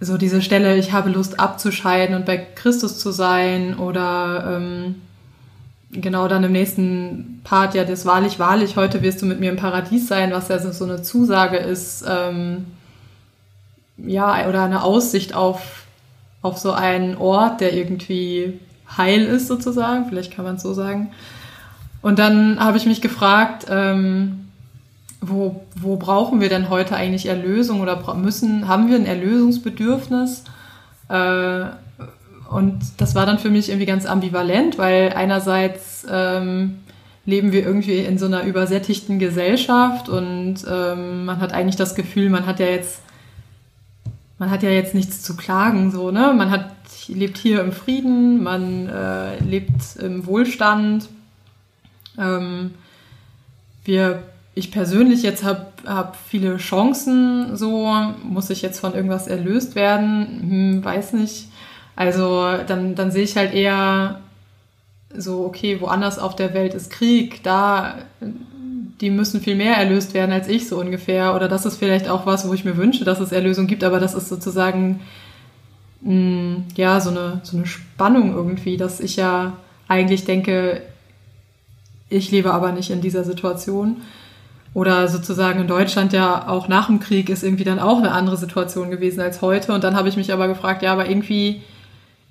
so 0.00 0.18
diese 0.18 0.42
Stelle, 0.42 0.76
ich 0.76 0.90
habe 0.90 1.08
Lust 1.08 1.38
abzuscheiden 1.38 2.16
und 2.16 2.26
bei 2.26 2.36
Christus 2.36 2.98
zu 2.98 3.12
sein 3.12 3.78
oder 3.78 4.56
ähm, 4.56 4.96
genau 5.92 6.26
dann 6.28 6.44
im 6.44 6.52
nächsten 6.52 7.40
Part 7.44 7.74
ja 7.74 7.84
das 7.84 8.06
wahrlich, 8.06 8.38
wahrlich, 8.38 8.76
heute 8.76 9.02
wirst 9.02 9.22
du 9.22 9.26
mit 9.26 9.40
mir 9.40 9.50
im 9.50 9.56
Paradies 9.56 10.08
sein, 10.08 10.32
was 10.32 10.48
ja 10.48 10.58
so 10.58 10.84
eine 10.84 11.02
Zusage 11.02 11.58
ist, 11.58 12.04
ähm, 12.08 12.66
ja, 13.98 14.48
oder 14.48 14.64
eine 14.64 14.82
Aussicht 14.82 15.34
auf, 15.34 15.84
auf 16.40 16.58
so 16.58 16.72
einen 16.72 17.16
Ort, 17.16 17.60
der 17.60 17.74
irgendwie 17.74 18.58
heil 18.96 19.24
ist 19.24 19.48
sozusagen, 19.48 20.06
vielleicht 20.08 20.34
kann 20.34 20.44
man 20.44 20.56
es 20.56 20.62
so 20.62 20.72
sagen. 20.72 21.12
Und 22.00 22.18
dann 22.18 22.58
habe 22.58 22.78
ich 22.78 22.86
mich 22.86 23.00
gefragt, 23.00 23.66
ähm, 23.68 24.48
wo, 25.20 25.64
wo 25.76 25.96
brauchen 25.96 26.40
wir 26.40 26.48
denn 26.48 26.68
heute 26.68 26.96
eigentlich 26.96 27.26
Erlösung 27.26 27.80
oder 27.80 28.14
müssen, 28.14 28.66
haben 28.66 28.88
wir 28.88 28.96
ein 28.96 29.06
Erlösungsbedürfnis? 29.06 30.42
Äh, 31.08 31.66
und 32.52 32.80
das 32.98 33.14
war 33.14 33.26
dann 33.26 33.38
für 33.38 33.50
mich 33.50 33.68
irgendwie 33.68 33.86
ganz 33.86 34.04
ambivalent, 34.04 34.76
weil 34.78 35.12
einerseits 35.14 36.06
ähm, 36.10 36.80
leben 37.24 37.52
wir 37.52 37.64
irgendwie 37.64 37.98
in 37.98 38.18
so 38.18 38.26
einer 38.26 38.42
übersättigten 38.44 39.18
Gesellschaft 39.18 40.08
und 40.08 40.56
ähm, 40.68 41.24
man 41.24 41.40
hat 41.40 41.52
eigentlich 41.52 41.76
das 41.76 41.94
Gefühl, 41.94 42.30
man 42.30 42.46
hat 42.46 42.60
ja 42.60 42.66
jetzt, 42.66 43.00
man 44.38 44.50
hat 44.50 44.62
ja 44.62 44.70
jetzt 44.70 44.94
nichts 44.94 45.22
zu 45.22 45.36
klagen, 45.36 45.90
so, 45.90 46.10
ne? 46.10 46.34
Man 46.36 46.50
hat, 46.50 46.70
lebt 47.08 47.38
hier 47.38 47.60
im 47.60 47.72
Frieden, 47.72 48.42
man 48.42 48.88
äh, 48.88 49.38
lebt 49.38 49.96
im 50.00 50.26
Wohlstand. 50.26 51.08
Ähm, 52.18 52.72
wir, 53.84 54.24
ich 54.54 54.70
persönlich 54.70 55.22
jetzt 55.22 55.42
habe 55.42 55.66
hab 55.86 56.16
viele 56.16 56.58
Chancen, 56.58 57.56
so, 57.56 57.94
muss 58.24 58.50
ich 58.50 58.62
jetzt 58.62 58.80
von 58.80 58.94
irgendwas 58.94 59.26
erlöst 59.26 59.74
werden? 59.74 60.26
Hm, 60.42 60.84
weiß 60.84 61.14
nicht 61.14 61.51
also 61.96 62.56
dann, 62.66 62.94
dann 62.94 63.10
sehe 63.10 63.24
ich 63.24 63.36
halt 63.36 63.54
eher 63.54 64.20
so, 65.14 65.44
okay, 65.44 65.80
woanders 65.80 66.18
auf 66.18 66.36
der 66.36 66.54
Welt 66.54 66.74
ist 66.74 66.90
Krieg, 66.90 67.42
da, 67.42 67.96
die 69.00 69.10
müssen 69.10 69.40
viel 69.40 69.56
mehr 69.56 69.76
erlöst 69.76 70.14
werden 70.14 70.32
als 70.32 70.48
ich 70.48 70.68
so 70.68 70.78
ungefähr. 70.80 71.34
Oder 71.34 71.48
das 71.48 71.66
ist 71.66 71.76
vielleicht 71.76 72.08
auch 72.08 72.24
was, 72.24 72.48
wo 72.48 72.54
ich 72.54 72.64
mir 72.64 72.76
wünsche, 72.76 73.04
dass 73.04 73.20
es 73.20 73.32
Erlösung 73.32 73.66
gibt, 73.66 73.84
aber 73.84 74.00
das 74.00 74.14
ist 74.14 74.28
sozusagen, 74.28 75.00
mh, 76.00 76.10
hm, 76.10 76.64
ja, 76.76 77.00
so 77.00 77.10
eine, 77.10 77.40
so 77.42 77.56
eine 77.56 77.66
Spannung 77.66 78.34
irgendwie, 78.34 78.76
dass 78.76 79.00
ich 79.00 79.16
ja 79.16 79.56
eigentlich 79.88 80.24
denke, 80.24 80.82
ich 82.08 82.30
lebe 82.30 82.52
aber 82.52 82.72
nicht 82.72 82.90
in 82.90 83.00
dieser 83.00 83.24
Situation. 83.24 84.02
Oder 84.74 85.06
sozusagen 85.08 85.60
in 85.60 85.66
Deutschland 85.66 86.14
ja 86.14 86.48
auch 86.48 86.66
nach 86.66 86.86
dem 86.86 86.98
Krieg 86.98 87.28
ist 87.28 87.42
irgendwie 87.42 87.64
dann 87.64 87.78
auch 87.78 87.98
eine 87.98 88.12
andere 88.12 88.38
Situation 88.38 88.90
gewesen 88.90 89.20
als 89.20 89.42
heute. 89.42 89.74
Und 89.74 89.84
dann 89.84 89.96
habe 89.96 90.08
ich 90.08 90.16
mich 90.16 90.32
aber 90.32 90.48
gefragt, 90.48 90.82
ja, 90.82 90.92
aber 90.92 91.10
irgendwie 91.10 91.60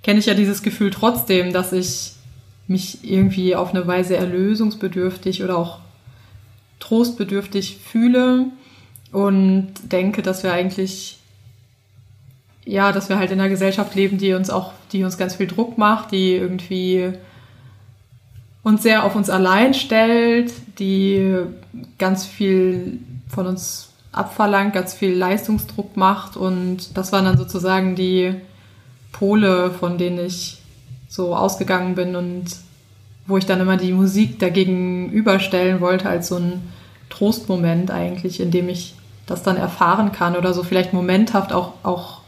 kenne 0.04 0.20
ich 0.20 0.26
ja 0.26 0.34
dieses 0.34 0.64
Gefühl 0.64 0.92
trotzdem, 0.92 1.54
dass 1.54 1.74
ich 1.74 2.14
mich 2.68 3.00
irgendwie 3.04 3.56
auf 3.56 3.72
eine 3.74 3.86
Weise 3.86 4.16
erlösungsbedürftig 4.16 5.44
oder 5.44 5.58
auch 5.58 5.80
trostbedürftig 6.80 7.78
fühle 7.78 8.48
und 9.12 9.74
denke, 9.92 10.22
dass 10.22 10.44
wir 10.44 10.54
eigentlich 10.54 11.18
ja, 12.66 12.92
dass 12.92 13.10
wir 13.10 13.18
halt 13.18 13.32
in 13.32 13.40
einer 13.40 13.50
Gesellschaft 13.50 13.96
leben, 13.96 14.18
die 14.18 14.34
uns 14.34 14.50
auch, 14.50 14.72
die 14.92 15.04
uns 15.04 15.18
ganz 15.18 15.36
viel 15.36 15.48
Druck 15.48 15.78
macht, 15.78 16.12
die 16.12 16.36
irgendwie 16.36 17.14
uns 18.64 18.84
sehr 18.84 19.04
auf 19.04 19.16
uns 19.16 19.30
allein 19.30 19.74
stellt, 19.74 20.54
die 20.78 21.38
ganz 21.98 22.26
viel 22.26 23.00
von 23.28 23.48
uns 23.48 23.90
abverlangt, 24.12 24.74
ganz 24.74 24.94
viel 24.94 25.14
Leistungsdruck 25.14 25.98
macht 25.98 26.38
und 26.38 26.96
das 26.96 27.12
waren 27.12 27.26
dann 27.26 27.38
sozusagen 27.38 27.96
die 27.96 28.36
Pole, 29.12 29.72
von 29.72 29.98
denen 29.98 30.26
ich 30.26 30.62
so 31.08 31.36
ausgegangen 31.36 31.96
bin 31.96 32.16
und 32.16 32.46
wo 33.28 33.38
ich 33.38 33.46
dann 33.46 33.60
immer 33.60 33.78
die 33.78 33.94
Musik 33.94 34.40
dagegen 34.40 35.12
überstellen 35.12 35.82
wollte 35.82 36.10
als 36.10 36.28
so 36.30 36.38
ein 36.38 36.62
Trostmoment 37.10 37.92
eigentlich, 37.92 38.40
in 38.40 38.52
dem 38.52 38.70
ich 38.70 38.96
das 39.26 39.44
dann 39.44 39.58
erfahren 39.58 40.12
kann 40.12 40.36
oder 40.36 40.54
so 40.54 40.64
vielleicht 40.64 40.94
momenthaft 40.94 41.54
auch, 41.54 41.74
auch 41.84 42.22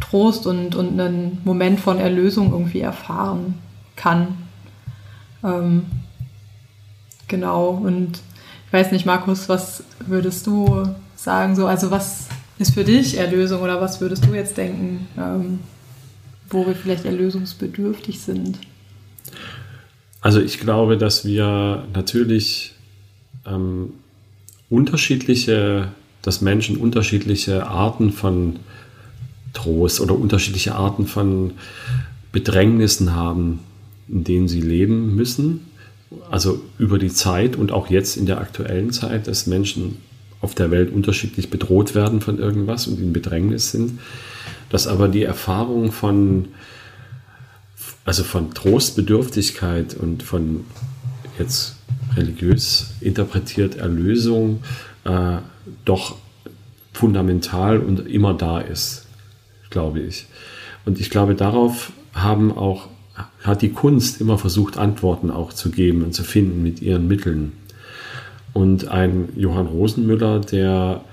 Trost 0.00 0.46
und, 0.46 0.74
und 0.74 1.00
einen 1.00 1.40
Moment 1.44 1.80
von 1.80 1.98
Erlösung 1.98 2.52
irgendwie 2.52 2.80
erfahren 2.80 3.58
kann. 3.96 4.36
Ähm, 5.42 5.86
genau, 7.28 7.68
und 7.70 8.20
ich 8.66 8.72
weiß 8.72 8.92
nicht, 8.92 9.06
Markus, 9.06 9.48
was 9.48 9.84
würdest 10.00 10.46
du 10.46 10.88
sagen? 11.14 11.54
So, 11.56 11.66
also 11.66 11.90
was 11.90 12.28
ist 12.58 12.74
für 12.74 12.84
dich 12.84 13.18
Erlösung 13.18 13.62
oder 13.62 13.80
was 13.80 14.00
würdest 14.00 14.26
du 14.26 14.34
jetzt 14.34 14.56
denken? 14.56 15.06
Ähm, 15.16 15.60
wo 16.50 16.66
wir 16.66 16.74
vielleicht 16.74 17.04
erlösungsbedürftig 17.04 18.20
sind? 18.20 18.58
Also 20.20 20.40
ich 20.40 20.58
glaube, 20.58 20.96
dass 20.96 21.24
wir 21.24 21.84
natürlich 21.94 22.72
ähm, 23.46 23.92
unterschiedliche, 24.70 25.88
dass 26.22 26.40
Menschen 26.40 26.76
unterschiedliche 26.76 27.66
Arten 27.66 28.12
von 28.12 28.56
Trost 29.52 30.00
oder 30.00 30.18
unterschiedliche 30.18 30.74
Arten 30.74 31.06
von 31.06 31.52
Bedrängnissen 32.32 33.14
haben, 33.14 33.60
in 34.08 34.24
denen 34.24 34.48
sie 34.48 34.60
leben 34.60 35.14
müssen. 35.14 35.60
Also 36.30 36.60
über 36.78 36.98
die 36.98 37.12
Zeit 37.12 37.56
und 37.56 37.72
auch 37.72 37.90
jetzt 37.90 38.16
in 38.16 38.26
der 38.26 38.38
aktuellen 38.38 38.92
Zeit, 38.92 39.26
dass 39.26 39.46
Menschen 39.46 39.98
auf 40.40 40.54
der 40.54 40.70
Welt 40.70 40.92
unterschiedlich 40.92 41.50
bedroht 41.50 41.94
werden 41.94 42.20
von 42.20 42.38
irgendwas 42.38 42.86
und 42.86 43.00
in 43.00 43.12
Bedrängnis 43.12 43.70
sind 43.70 43.98
dass 44.74 44.88
aber 44.88 45.06
die 45.06 45.22
Erfahrung 45.22 45.92
von, 45.92 46.48
also 48.04 48.24
von 48.24 48.54
Trostbedürftigkeit 48.54 49.94
und 49.94 50.24
von 50.24 50.64
jetzt 51.38 51.76
religiös 52.16 52.90
interpretiert 53.00 53.76
Erlösung 53.76 54.64
äh, 55.04 55.36
doch 55.84 56.16
fundamental 56.92 57.78
und 57.78 58.08
immer 58.08 58.34
da 58.34 58.58
ist, 58.58 59.06
glaube 59.70 60.00
ich. 60.00 60.26
Und 60.84 60.98
ich 60.98 61.08
glaube, 61.08 61.36
darauf 61.36 61.92
haben 62.12 62.50
auch, 62.50 62.88
hat 63.44 63.62
die 63.62 63.70
Kunst 63.70 64.20
immer 64.20 64.38
versucht, 64.38 64.76
Antworten 64.76 65.30
auch 65.30 65.52
zu 65.52 65.70
geben 65.70 66.02
und 66.02 66.14
zu 66.14 66.24
finden 66.24 66.64
mit 66.64 66.82
ihren 66.82 67.06
Mitteln. 67.06 67.52
Und 68.52 68.88
ein 68.88 69.28
Johann 69.36 69.68
Rosenmüller, 69.68 70.40
der 70.40 71.04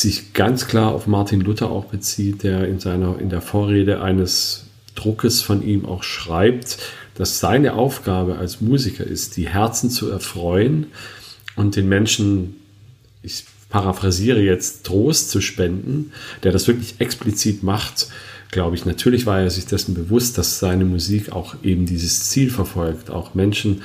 sich 0.00 0.32
ganz 0.32 0.66
klar 0.66 0.92
auf 0.92 1.06
Martin 1.06 1.40
Luther 1.40 1.70
auch 1.70 1.86
bezieht, 1.86 2.42
der 2.42 2.68
in 2.68 2.80
seiner 2.80 3.18
in 3.18 3.30
der 3.30 3.40
Vorrede 3.40 4.02
eines 4.02 4.66
Druckes 4.94 5.42
von 5.42 5.62
ihm 5.62 5.84
auch 5.84 6.02
schreibt, 6.02 6.78
dass 7.14 7.40
seine 7.40 7.74
Aufgabe 7.74 8.36
als 8.36 8.60
Musiker 8.60 9.04
ist, 9.04 9.36
die 9.36 9.48
Herzen 9.48 9.90
zu 9.90 10.10
erfreuen 10.10 10.86
und 11.54 11.76
den 11.76 11.88
Menschen, 11.88 12.56
ich 13.22 13.44
paraphrasiere 13.70 14.40
jetzt, 14.40 14.84
Trost 14.84 15.30
zu 15.30 15.40
spenden, 15.40 16.12
der 16.42 16.52
das 16.52 16.68
wirklich 16.68 16.96
explizit 16.98 17.62
macht, 17.62 18.08
glaube 18.50 18.76
ich. 18.76 18.84
Natürlich 18.84 19.26
war 19.26 19.40
er 19.40 19.50
sich 19.50 19.66
dessen 19.66 19.94
bewusst, 19.94 20.38
dass 20.38 20.58
seine 20.58 20.84
Musik 20.84 21.32
auch 21.32 21.56
eben 21.62 21.86
dieses 21.86 22.28
Ziel 22.28 22.50
verfolgt, 22.50 23.10
auch 23.10 23.34
Menschen 23.34 23.82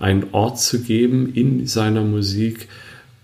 einen 0.00 0.26
Ort 0.32 0.60
zu 0.60 0.80
geben 0.80 1.32
in 1.32 1.66
seiner 1.66 2.02
Musik, 2.02 2.68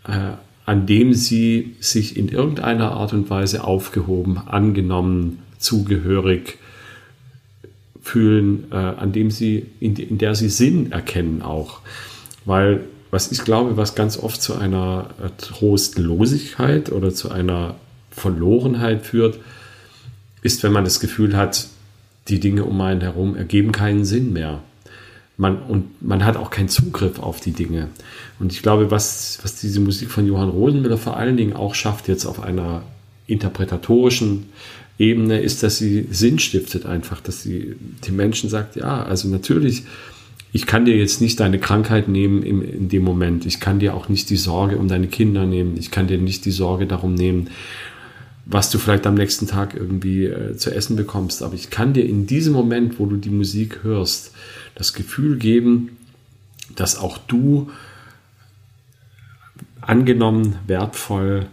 äh, 0.07 0.33
an 0.69 0.85
dem 0.85 1.15
sie 1.15 1.77
sich 1.81 2.19
in 2.19 2.29
irgendeiner 2.29 2.93
Art 2.93 3.15
und 3.15 3.31
Weise 3.31 3.65
aufgehoben, 3.65 4.37
angenommen, 4.37 5.39
zugehörig 5.57 6.59
fühlen, 8.03 8.65
äh, 8.71 8.75
an 8.75 9.13
dem 9.13 9.31
sie, 9.31 9.65
in, 9.81 9.97
in, 9.97 10.19
der 10.19 10.35
sie 10.35 10.51
Sinn 10.51 10.93
erkennen 10.93 11.41
auch. 11.41 11.81
Weil, 12.45 12.85
was 13.11 13.33
ich 13.33 13.45
glaube, 13.45 13.79
was 13.79 13.95
ganz 13.95 14.19
oft 14.19 14.43
zu 14.43 14.57
einer 14.57 15.09
äh, 15.25 15.31
Trostlosigkeit 15.39 16.93
oder 16.93 17.15
zu 17.15 17.31
einer 17.31 17.77
Verlorenheit 18.11 19.07
führt, 19.07 19.39
ist, 20.43 20.63
wenn 20.65 20.73
man 20.73 20.85
das 20.85 21.01
Gefühl 21.01 21.35
hat, 21.35 21.69
die 22.29 22.41
Dinge 22.41 22.65
um 22.65 22.79
einen 22.83 23.01
herum 23.01 23.37
ergeben 23.37 23.73
keinen 23.73 24.05
Sinn 24.05 24.35
mehr 24.35 24.61
man, 25.39 25.63
und 25.63 26.03
man 26.03 26.25
hat 26.25 26.37
auch 26.37 26.51
keinen 26.51 26.69
Zugriff 26.69 27.19
auf 27.19 27.41
die 27.41 27.53
Dinge. 27.53 27.89
Und 28.39 28.53
ich 28.53 28.61
glaube, 28.61 28.91
was, 28.91 29.39
was 29.43 29.57
diese 29.57 29.81
Musik 29.81 30.11
von 30.11 30.27
Johann 30.27 30.51
Rosenmüller 30.51 30.99
vor 30.99 31.17
allen 31.17 31.37
Dingen 31.37 31.55
auch 31.55 31.75
schafft, 31.75 32.09
jetzt 32.09 32.27
auf 32.27 32.43
einer 32.43 32.83
interpretatorischen 33.27 34.51
Ebene, 34.99 35.41
ist, 35.41 35.63
dass 35.63 35.79
sie 35.79 36.09
Sinn 36.11 36.39
stiftet 36.39 36.85
einfach, 36.85 37.21
dass 37.21 37.43
sie 37.43 37.77
den 38.07 38.17
Menschen 38.17 38.51
sagt, 38.51 38.77
ja, 38.77 39.03
also 39.03 39.29
natürlich 39.29 39.85
ich 40.53 40.67
kann 40.67 40.85
dir 40.85 40.97
jetzt 40.97 41.21
nicht 41.21 41.41
deine 41.41 41.59
Krankheit 41.59 42.09
nehmen 42.09 42.43
im, 42.43 42.63
in 42.63 42.89
dem 42.89 43.05
Moment. 43.05 43.45
Ich 43.45 43.61
kann 43.61 43.79
dir 43.79 43.95
auch 43.95 44.09
nicht 44.09 44.31
die 44.31 44.37
Sorge 44.37 44.79
um 44.79 44.89
deine 44.89 45.09
Kinder 45.09 45.45
nehmen. 45.45 45.77
Ich 45.77 45.91
kann 45.91 46.07
dir 46.07 46.19
nicht 46.19 46.45
die 46.45 46.51
Sorge 46.51 46.87
darum 46.87 47.15
nehmen, 47.15 47.51
was 48.47 48.71
du 48.71 48.79
vielleicht 48.79 49.07
am 49.07 49.15
nächsten 49.15 49.47
Tag 49.47 49.75
irgendwie 49.75 50.25
äh, 50.25 50.57
zu 50.57 50.75
essen 50.75 50.97
bekommst. 50.97 51.43
Aber 51.43 51.55
ich 51.55 51.69
kann 51.69 51.93
dir 51.93 52.07
in 52.07 52.27
diesem 52.27 52.55
Moment, 52.55 52.99
wo 52.99 53.05
du 53.05 53.17
die 53.17 53.31
Musik 53.31 53.81
hörst, 53.83 54.33
das 54.79 54.95
Gefühl 54.95 55.37
geben, 55.37 55.99
dass 56.75 56.97
auch 56.97 57.19
du 57.19 57.71
angenommen, 59.81 60.57
wertvoll 60.67 61.47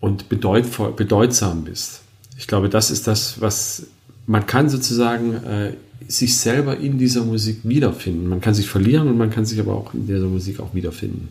und 0.00 0.28
bedeutsam 0.28 1.64
bist. 1.64 2.02
Ich 2.36 2.46
glaube, 2.46 2.68
das 2.68 2.90
ist 2.90 3.06
das, 3.06 3.40
was 3.40 3.86
man 4.26 4.46
kann 4.46 4.68
sozusagen 4.68 5.34
äh, 5.44 5.74
sich 6.08 6.36
selber 6.36 6.76
in 6.76 6.98
dieser 6.98 7.24
Musik 7.24 7.60
wiederfinden. 7.62 8.28
Man 8.28 8.40
kann 8.40 8.54
sich 8.54 8.68
verlieren 8.68 9.08
und 9.08 9.16
man 9.16 9.30
kann 9.30 9.44
sich 9.44 9.60
aber 9.60 9.74
auch 9.74 9.94
in 9.94 10.06
dieser 10.06 10.26
Musik 10.26 10.58
auch 10.60 10.74
wiederfinden. 10.74 11.28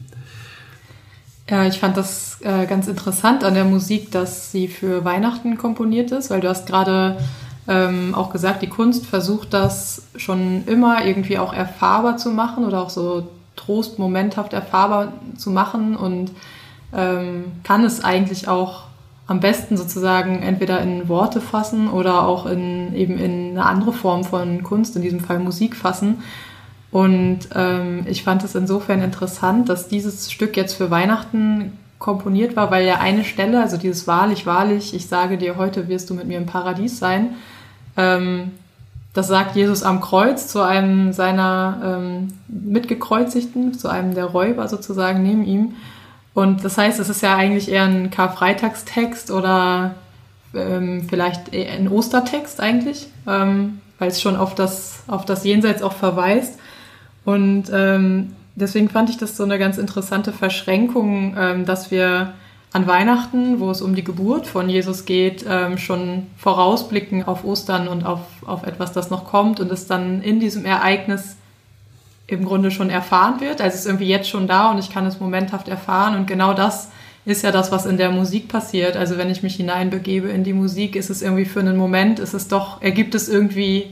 Ja, 1.50 1.68
ich 1.68 1.80
fand 1.80 1.98
das 1.98 2.38
äh, 2.42 2.66
ganz 2.66 2.88
interessant 2.88 3.44
an 3.44 3.54
der 3.54 3.66
Musik, 3.66 4.12
dass 4.12 4.52
sie 4.52 4.70
für 4.70 5.04
Weihnachten 5.04 5.58
komponiert 5.58 6.12
ist, 6.12 6.30
weil 6.30 6.40
du 6.40 6.48
hast 6.48 6.66
gerade 6.66 7.18
ähm, 7.72 8.14
auch 8.14 8.32
gesagt, 8.32 8.62
die 8.62 8.68
Kunst 8.68 9.06
versucht 9.06 9.54
das 9.54 10.04
schon 10.18 10.66
immer 10.68 11.06
irgendwie 11.06 11.38
auch 11.38 11.54
erfahrbar 11.54 12.18
zu 12.18 12.30
machen 12.32 12.66
oder 12.66 12.82
auch 12.82 12.90
so 12.90 13.30
trostmomenthaft 13.56 14.52
erfahrbar 14.52 15.14
zu 15.38 15.52
machen 15.52 15.96
und 15.96 16.32
ähm, 16.94 17.46
kann 17.64 17.86
es 17.86 18.04
eigentlich 18.04 18.50
auch 18.50 18.84
am 19.28 19.40
besten 19.40 19.78
sozusagen 19.78 20.42
entweder 20.42 20.82
in 20.82 21.08
Worte 21.08 21.40
fassen 21.40 21.90
oder 21.90 22.28
auch 22.28 22.46
in 22.46 22.94
eben 22.94 23.18
in 23.18 23.52
eine 23.52 23.66
andere 23.66 23.94
Form 23.94 24.26
von 24.26 24.64
Kunst, 24.64 24.98
in 24.98 25.02
diesem 25.02 25.22
Fall 25.22 25.40
Musik 25.40 25.78
fassen. 25.78 26.24
Und 26.92 27.48
ähm, 27.56 28.06
ich 28.06 28.24
fand 28.24 28.44
es 28.44 28.54
insofern 28.54 29.02
interessant, 29.02 29.70
dass 29.70 29.88
dieses 29.88 30.30
Stück 30.30 30.58
jetzt 30.58 30.74
für 30.74 30.92
Weihnachten 30.92 31.78
komponiert 32.00 32.58
war, 32.58 32.70
weil 32.72 32.86
ja 32.86 32.96
eine 32.96 33.24
Stelle, 33.24 33.62
also 33.62 33.78
dieses 33.78 34.08
Wahrlich, 34.08 34.46
wahrlich, 34.46 34.94
ich 34.94 35.08
sage 35.08 35.38
dir, 35.38 35.56
heute 35.56 35.88
wirst 35.88 36.10
du 36.10 36.16
mit 36.16 36.28
mir 36.28 36.38
im 36.38 36.48
Paradies 36.48 37.00
sein, 37.00 37.36
ähm, 37.98 38.52
das 39.14 39.28
sagt 39.28 39.56
Jesus 39.56 39.84
am 39.84 40.00
Kreuz 40.00 40.48
zu 40.48 40.62
einem 40.62 41.12
seiner 41.12 41.82
ähm, 41.84 42.28
Mitgekreuzigten, 42.48 43.74
zu 43.74 43.90
einem 43.90 44.16
der 44.16 44.26
Räuber 44.26 44.68
sozusagen 44.68 45.22
neben 45.22 45.46
ihm. 45.46 45.76
Und 46.34 46.64
das 46.64 46.78
heißt, 46.78 47.00
es 47.00 47.10
ist 47.10 47.22
ja 47.22 47.36
eigentlich 47.36 47.70
eher 47.70 47.84
ein 47.84 48.10
Karfreitagstext 48.10 49.32
oder 49.32 49.96
ähm, 50.54 51.08
vielleicht 51.10 51.54
ein 51.54 51.90
Ostertext 51.90 52.62
eigentlich, 52.62 53.08
ähm, 53.28 53.82
weil 54.00 54.08
es 54.08 54.22
schon 54.22 54.38
auf 54.38 54.56
das, 54.56 55.04
auf 55.08 55.26
das 55.26 55.44
Jenseits 55.44 55.82
auch 55.82 55.94
verweist. 55.94 56.58
Und 57.26 57.66
ähm, 57.74 58.34
deswegen 58.56 58.90
fand 58.90 59.10
ich 59.10 59.18
das 59.18 59.36
so 59.36 59.44
eine 59.44 59.60
ganz 59.60 59.78
interessante 59.78 60.32
Verschränkung, 60.32 61.36
ähm, 61.38 61.66
dass 61.66 61.92
wir 61.92 62.34
an 62.74 62.88
Weihnachten, 62.88 63.60
wo 63.60 63.70
es 63.70 63.82
um 63.82 63.96
die 63.96 64.04
Geburt 64.04 64.48
von 64.48 64.70
Jesus 64.70 65.06
geht, 65.06 65.46
ähm, 65.48 65.78
schon 65.78 66.28
vorausblicken 66.38 67.24
auf 67.24 67.44
Ostern 67.44 67.88
und 67.88 68.06
auf, 68.06 68.22
auf 68.46 68.64
etwas, 68.64 68.94
das 68.94 69.10
noch 69.10 69.26
kommt 69.26 69.60
und 69.60 69.72
es 69.72 69.88
dann 69.88 70.22
in 70.22 70.40
diesem 70.40 70.66
Ereignis 70.66 71.36
im 72.28 72.46
Grunde 72.46 72.72
schon 72.72 72.90
erfahren 72.90 73.42
wird. 73.42 73.60
Also 73.60 73.74
es 73.74 73.82
ist 73.82 73.88
irgendwie 73.88 74.08
jetzt 74.08 74.30
schon 74.30 74.48
da 74.48 74.72
und 74.72 74.80
ich 74.80 74.90
kann 74.90 75.06
es 75.06 75.20
momenthaft 75.20 75.68
erfahren 75.68 76.16
und 76.16 76.28
genau 76.28 76.54
das 76.54 76.90
ist 77.26 77.44
ja 77.44 77.52
das, 77.52 77.72
was 77.72 77.86
in 77.86 77.98
der 77.98 78.10
Musik 78.10 78.48
passiert. 78.48 78.96
Also 78.96 79.18
wenn 79.18 79.30
ich 79.30 79.44
mich 79.44 79.56
hineinbegebe 79.56 80.30
in 80.30 80.44
die 80.44 80.54
Musik, 80.54 80.96
ist 80.96 81.10
es 81.10 81.22
irgendwie 81.22 81.46
für 81.46 81.60
einen 81.60 81.78
Moment, 81.78 82.20
ist 82.20 82.34
es 82.34 82.48
doch, 82.48 82.82
ergibt 82.82 83.14
es 83.16 83.28
irgendwie 83.28 83.90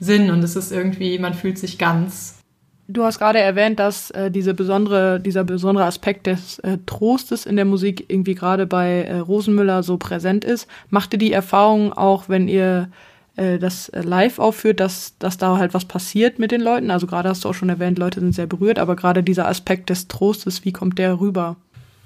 Sinn 0.00 0.30
und 0.30 0.42
es 0.42 0.56
ist 0.56 0.72
irgendwie, 0.72 1.18
man 1.18 1.34
fühlt 1.34 1.58
sich 1.58 1.78
ganz. 1.78 2.41
Du 2.88 3.04
hast 3.04 3.18
gerade 3.18 3.38
erwähnt, 3.38 3.78
dass 3.78 4.10
äh, 4.10 4.30
diese 4.30 4.54
besondere, 4.54 5.20
dieser 5.20 5.44
besondere 5.44 5.84
Aspekt 5.84 6.26
des 6.26 6.58
äh, 6.60 6.78
Trostes 6.84 7.46
in 7.46 7.56
der 7.56 7.64
Musik 7.64 8.06
irgendwie 8.08 8.34
gerade 8.34 8.66
bei 8.66 9.02
äh, 9.02 9.18
Rosenmüller 9.18 9.82
so 9.82 9.98
präsent 9.98 10.44
ist. 10.44 10.68
Macht 10.90 11.12
ihr 11.12 11.18
die 11.18 11.32
Erfahrung 11.32 11.92
auch, 11.92 12.28
wenn 12.28 12.48
ihr 12.48 12.90
äh, 13.36 13.58
das 13.58 13.90
live 13.94 14.40
aufführt, 14.40 14.80
dass, 14.80 15.16
dass 15.18 15.38
da 15.38 15.56
halt 15.56 15.74
was 15.74 15.84
passiert 15.84 16.38
mit 16.38 16.50
den 16.50 16.60
Leuten? 16.60 16.90
Also 16.90 17.06
gerade 17.06 17.28
hast 17.28 17.44
du 17.44 17.48
auch 17.48 17.54
schon 17.54 17.68
erwähnt, 17.68 17.98
Leute 17.98 18.20
sind 18.20 18.34
sehr 18.34 18.46
berührt, 18.46 18.78
aber 18.78 18.96
gerade 18.96 19.22
dieser 19.22 19.46
Aspekt 19.46 19.88
des 19.88 20.08
Trostes, 20.08 20.64
wie 20.64 20.72
kommt 20.72 20.98
der 20.98 21.20
rüber? 21.20 21.56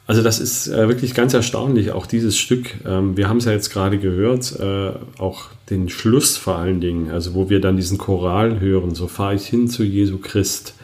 Also 0.07 0.23
das 0.23 0.39
ist 0.39 0.69
äh, 0.69 0.89
wirklich 0.89 1.15
ganz 1.15 1.35
erstaunlich, 1.35 1.91
auch 1.91 2.07
dieses 2.07 2.39
Stück. 2.39 2.77
Ähm, 2.87 3.17
wir 3.17 3.29
haben 3.29 3.39
es 3.39 3.45
ja 3.45 3.53
jetzt 3.53 3.71
gerade 3.71 3.99
gehört, 3.99 4.59
äh, 4.61 4.93
auch 5.19 5.47
den 5.69 5.89
Schluss 5.89 6.37
vor 6.37 6.57
allen 6.57 6.81
Dingen, 6.81 7.11
also 7.11 7.35
wo 7.35 7.51
wir 7.51 7.61
dann 7.61 7.77
diesen 7.77 7.99
Choral 7.99 8.61
hören, 8.61 8.95
so 8.95 9.09
fahre 9.09 9.35
ich 9.35 9.47
hin 9.47 9.69
zu 9.69 9.83
Jesu 9.83 10.19
Christ, 10.19 10.75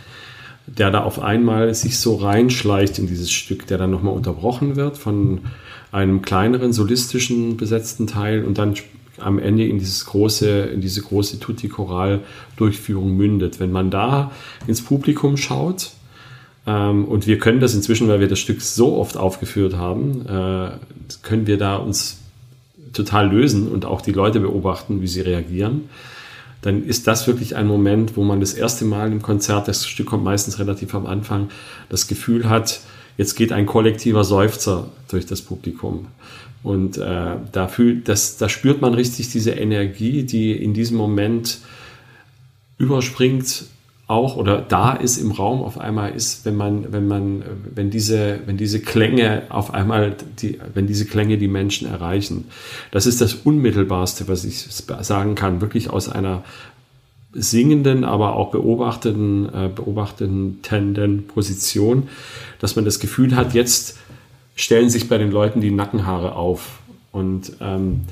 der 0.67 0.91
da 0.91 1.05
auf 1.05 1.21
einmal 1.21 1.73
sich 1.73 2.01
so 2.01 2.17
reinschleicht 2.17 2.99
in 2.99 3.07
dieses 3.07 3.31
Stück, 3.31 3.67
der 3.69 3.79
dann 3.79 3.93
nochmal 3.93 4.15
unterbrochen 4.15 4.75
wird 4.75 4.99
von 4.99 5.43
einem 5.93 6.23
kleineren 6.23 6.73
solistischen 6.73 7.57
besetzten 7.57 8.09
Teil 8.09 8.45
und 8.45 8.59
dann 8.59 8.75
am 9.19 9.39
Ende 9.39 9.65
in 9.67 9.79
dieses 9.79 10.05
große, 10.07 10.49
in 10.63 10.81
diese 10.81 11.03
große 11.03 11.39
Tutti-Choral-Durchführung 11.39 13.17
mündet. 13.17 13.61
Wenn 13.61 13.71
man 13.71 13.91
da 13.91 14.33
ins 14.67 14.83
Publikum 14.83 15.37
schaut, 15.37 15.93
ähm, 16.67 17.05
und 17.07 17.27
wir 17.27 17.39
können 17.39 17.61
das 17.61 17.75
inzwischen, 17.75 18.09
weil 18.09 18.21
wir 18.21 18.29
das 18.29 18.39
Stück 18.39 18.61
so 18.61 18.97
oft 18.97 19.17
aufgeführt 19.17 19.77
haben, 19.77 20.27
äh, 20.27 20.71
können 21.23 21.47
wir 21.47 21.59
da 21.59 21.77
uns 21.77 22.19
total 22.93 23.31
lösen 23.31 23.69
und 23.69 23.85
auch 23.85 24.01
die 24.01 24.13
Leute 24.13 24.41
beobachten, 24.41 25.01
wie 25.01 25.07
sie 25.07 25.23
reagieren. 25.23 25.89
Dann 26.61 26.85
ist 26.85 27.09
das 27.09 27.27
wirklich 27.27 27.57
ein 27.57 27.67
Moment, 27.67 28.17
wo 28.17 28.23
man 28.23 28.39
das 28.39 28.55
erste 28.55 28.85
Mal 28.85 29.11
im 29.11 29.23
Konzert, 29.23 29.67
das 29.67 29.87
Stück 29.87 30.07
kommt 30.07 30.23
meistens 30.23 30.61
relativ 30.61 30.95
am 30.95 31.07
Anfang, 31.07 31.49
das 31.89 32.07
Gefühl 32.07 32.49
hat, 32.49 32.81
jetzt 33.17 33.35
geht 33.35 33.51
ein 33.51 33.67
kollektiver 33.67 34.23
Seufzer 34.23 34.89
durch 35.09 35.27
das 35.27 35.43
Publikum. 35.43 36.07
Und 36.63 36.99
äh, 36.99 37.37
da, 37.51 37.67
fühlt, 37.67 38.09
das, 38.09 38.37
da 38.37 38.49
spürt 38.49 38.81
man 38.81 38.95
richtig 38.95 39.31
diese 39.31 39.51
Energie, 39.51 40.23
die 40.23 40.53
in 40.53 40.75
diesem 40.75 40.97
Moment 40.97 41.59
überspringt 42.79 43.65
auch 44.13 44.37
oder 44.37 44.61
da 44.61 44.93
ist 44.93 45.17
im 45.17 45.31
Raum 45.31 45.63
auf 45.63 45.79
einmal 45.79 46.13
ist, 46.13 46.45
wenn 46.45 46.55
man, 46.55 46.93
wenn 46.93 47.09
man, 47.09 47.43
wenn 47.75 47.91
diese, 47.91 48.41
wenn 48.45 48.59
diese 48.59 48.81
Klänge 48.81 49.45
auf 49.49 49.73
einmal, 49.73 50.15
die, 50.41 50.59
wenn 50.75 50.87
diese 50.87 51.07
Klänge 51.07 51.39
die 51.39 51.49
Menschen 51.49 51.89
erreichen. 51.89 52.45
Das 52.91 53.07
ist 53.07 53.23
das 53.23 53.33
Unmittelbarste, 53.35 54.29
was 54.29 54.45
ich 54.45 54.67
sagen 55.01 55.35
kann, 55.35 55.63
wirklich 55.63 55.89
aus 55.89 56.11
einer 56.11 56.45
singenden, 57.33 58.05
aber 58.05 58.37
auch 58.37 58.51
beobachtenden, 58.51 59.47
äh, 59.47 59.71
beobachtenden 59.75 61.27
Position, 61.27 62.09
dass 62.61 62.77
man 62.77 62.85
das 62.85 63.01
Gefühl 63.01 63.35
hat, 63.35 63.55
jetzt 63.55 63.99
stellen 64.55 64.91
sich 64.91 65.09
bei 65.09 65.17
den 65.17 65.31
Leuten 65.31 65.63
die 65.63 65.71
Nackenhaare 65.71 66.35
auf. 66.35 66.81
Und 67.11 67.53
ähm, 67.63 68.03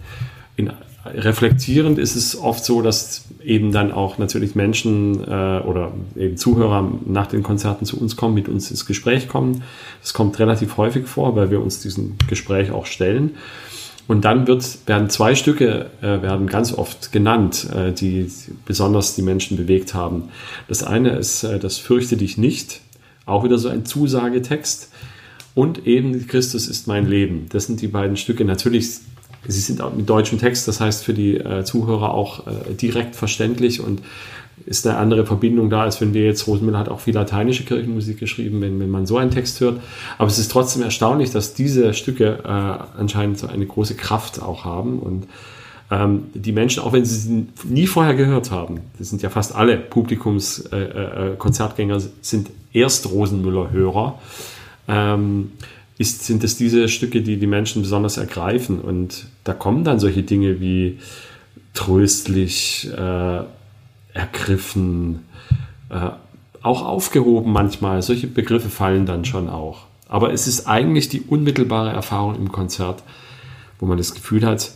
in, 0.57 0.73
reflektierend 1.05 1.99
ist 1.99 2.15
es 2.15 2.37
oft 2.37 2.65
so, 2.65 2.83
dass 2.83 3.25
eben 3.43 3.73
dann 3.73 3.91
auch 3.93 4.19
natürlich 4.19 4.55
Menschen 4.55 5.23
äh, 5.25 5.61
oder 5.61 5.93
eben 6.17 6.37
Zuhörer 6.37 6.93
nach 7.07 7.27
den 7.27 7.43
Konzerten 7.43 7.87
zu 7.87 7.99
uns 8.01 8.17
kommen, 8.17 8.35
mit 8.35 8.49
uns 8.49 8.71
ins 8.71 8.87
Gespräch 8.87 9.29
kommen. 9.29 9.63
Das 10.03 10.13
kommt 10.13 10.39
relativ 10.39 10.77
häufig 10.77 11.07
vor, 11.07 11.37
weil 11.37 11.51
wir 11.51 11.63
uns 11.63 11.81
diesem 11.81 12.17
Gespräch 12.29 12.71
auch 12.71 12.87
stellen. 12.87 13.37
Und 14.09 14.25
dann 14.25 14.47
wird, 14.47 14.79
werden 14.87 15.09
zwei 15.09 15.35
Stücke 15.37 15.91
äh, 16.03 16.21
werden 16.21 16.49
ganz 16.49 16.73
oft 16.77 17.13
genannt, 17.13 17.69
äh, 17.73 17.93
die 17.93 18.31
besonders 18.67 19.15
die 19.15 19.23
Menschen 19.23 19.57
bewegt 19.57 19.95
haben. 19.95 20.31
Das 20.67 20.83
eine 20.83 21.11
ist 21.11 21.45
äh, 21.45 21.61
das 21.61 21.79
Fürchte 21.79 22.17
dich 22.17 22.37
nicht, 22.37 22.81
auch 23.25 23.45
wieder 23.45 23.57
so 23.57 23.69
ein 23.69 23.85
Zusagetext. 23.85 24.91
Und 25.55 25.87
eben 25.87 26.27
Christus 26.27 26.69
ist 26.69 26.87
mein 26.87 27.07
Leben. 27.07 27.47
Das 27.51 27.67
sind 27.67 27.81
die 27.81 27.89
beiden 27.89 28.17
Stücke. 28.17 28.45
Natürlich 28.45 28.99
Sie 29.47 29.61
sind 29.61 29.81
auch 29.81 29.95
mit 29.95 30.09
deutschem 30.09 30.39
Text, 30.39 30.69
das 30.69 30.81
heißt 30.81 31.05
für 31.05 31.15
die 31.15 31.37
äh, 31.37 31.65
Zuhörer 31.65 32.13
auch 32.13 32.47
äh, 32.47 32.75
direkt 32.75 33.17
verständlich 33.17 33.81
und 33.81 34.03
ist 34.67 34.87
eine 34.87 34.99
andere 34.99 35.25
Verbindung 35.25 35.71
da, 35.71 35.83
als 35.83 36.01
wenn 36.01 36.15
wir 36.15 36.25
jetzt, 36.25 36.47
Rosenmüller 36.47 36.79
hat 36.79 36.91
auch 36.91 37.01
viel 37.01 37.15
lateinische 37.15 37.65
Kirchenmusik 37.65 38.19
geschrieben, 38.19 38.61
wenn, 38.61 38.79
wenn 38.79 38.91
man 38.91 39.07
so 39.07 39.17
einen 39.17 39.31
Text 39.31 39.59
hört. 39.61 39.81
Aber 40.19 40.29
es 40.29 40.39
ist 40.39 40.51
trotzdem 40.51 40.83
erstaunlich, 40.83 41.31
dass 41.31 41.55
diese 41.55 41.95
Stücke 41.95 42.41
äh, 42.45 42.99
anscheinend 42.99 43.39
so 43.39 43.47
eine 43.47 43.65
große 43.65 43.95
Kraft 43.95 44.43
auch 44.43 44.65
haben 44.65 44.99
und 44.99 45.27
ähm, 45.91 46.25
die 46.35 46.53
Menschen, 46.53 46.83
auch 46.83 46.93
wenn 46.93 47.05
sie 47.05 47.17
sie 47.17 47.47
nie 47.65 47.87
vorher 47.87 48.15
gehört 48.15 48.51
haben, 48.51 48.81
das 48.99 49.11
sind 49.11 49.23
ja 49.23 49.31
fast 49.31 49.55
alle 49.57 49.77
Publikums-Konzertgänger, 49.77 51.95
äh, 51.95 51.99
äh, 51.99 52.11
sind 52.21 52.51
erst 52.73 53.11
Rosenmüller-Hörer. 53.11 54.19
Ähm, 54.87 55.51
ist, 56.01 56.25
sind 56.25 56.43
es 56.45 56.57
diese 56.57 56.89
Stücke, 56.89 57.21
die 57.21 57.37
die 57.37 57.47
Menschen 57.47 57.83
besonders 57.83 58.17
ergreifen. 58.17 58.81
Und 58.81 59.27
da 59.45 59.53
kommen 59.53 59.85
dann 59.85 60.01
solche 60.01 60.23
Dinge 60.23 60.59
wie 60.59 60.99
tröstlich, 61.75 62.89
äh, 62.91 63.43
ergriffen, 64.15 65.27
äh, 65.91 66.09
auch 66.63 66.87
aufgehoben 66.87 67.53
manchmal. 67.53 68.01
Solche 68.01 68.29
Begriffe 68.29 68.71
fallen 68.71 69.05
dann 69.05 69.27
schon 69.27 69.51
auch. 69.51 69.89
Aber 70.09 70.33
es 70.33 70.47
ist 70.47 70.67
eigentlich 70.67 71.11
die 71.11 71.21
unmittelbare 71.21 71.91
Erfahrung 71.91 72.35
im 72.35 72.51
Konzert, 72.51 73.03
wo 73.79 73.85
man 73.85 73.99
das 73.99 74.15
Gefühl 74.15 74.47
hat, 74.47 74.73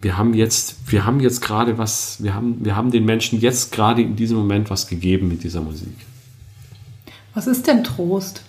wir 0.00 0.16
haben 0.16 0.32
jetzt, 0.32 0.90
wir 0.90 1.04
haben 1.04 1.20
jetzt 1.20 1.42
gerade 1.42 1.76
was, 1.76 2.22
wir 2.22 2.32
haben, 2.32 2.64
wir 2.64 2.76
haben 2.76 2.90
den 2.90 3.04
Menschen 3.04 3.38
jetzt 3.38 3.72
gerade 3.72 4.00
in 4.00 4.16
diesem 4.16 4.38
Moment 4.38 4.70
was 4.70 4.86
gegeben 4.86 5.28
mit 5.28 5.44
dieser 5.44 5.60
Musik. 5.60 5.92
Was 7.34 7.46
ist 7.46 7.66
denn 7.66 7.84
Trost? 7.84 8.42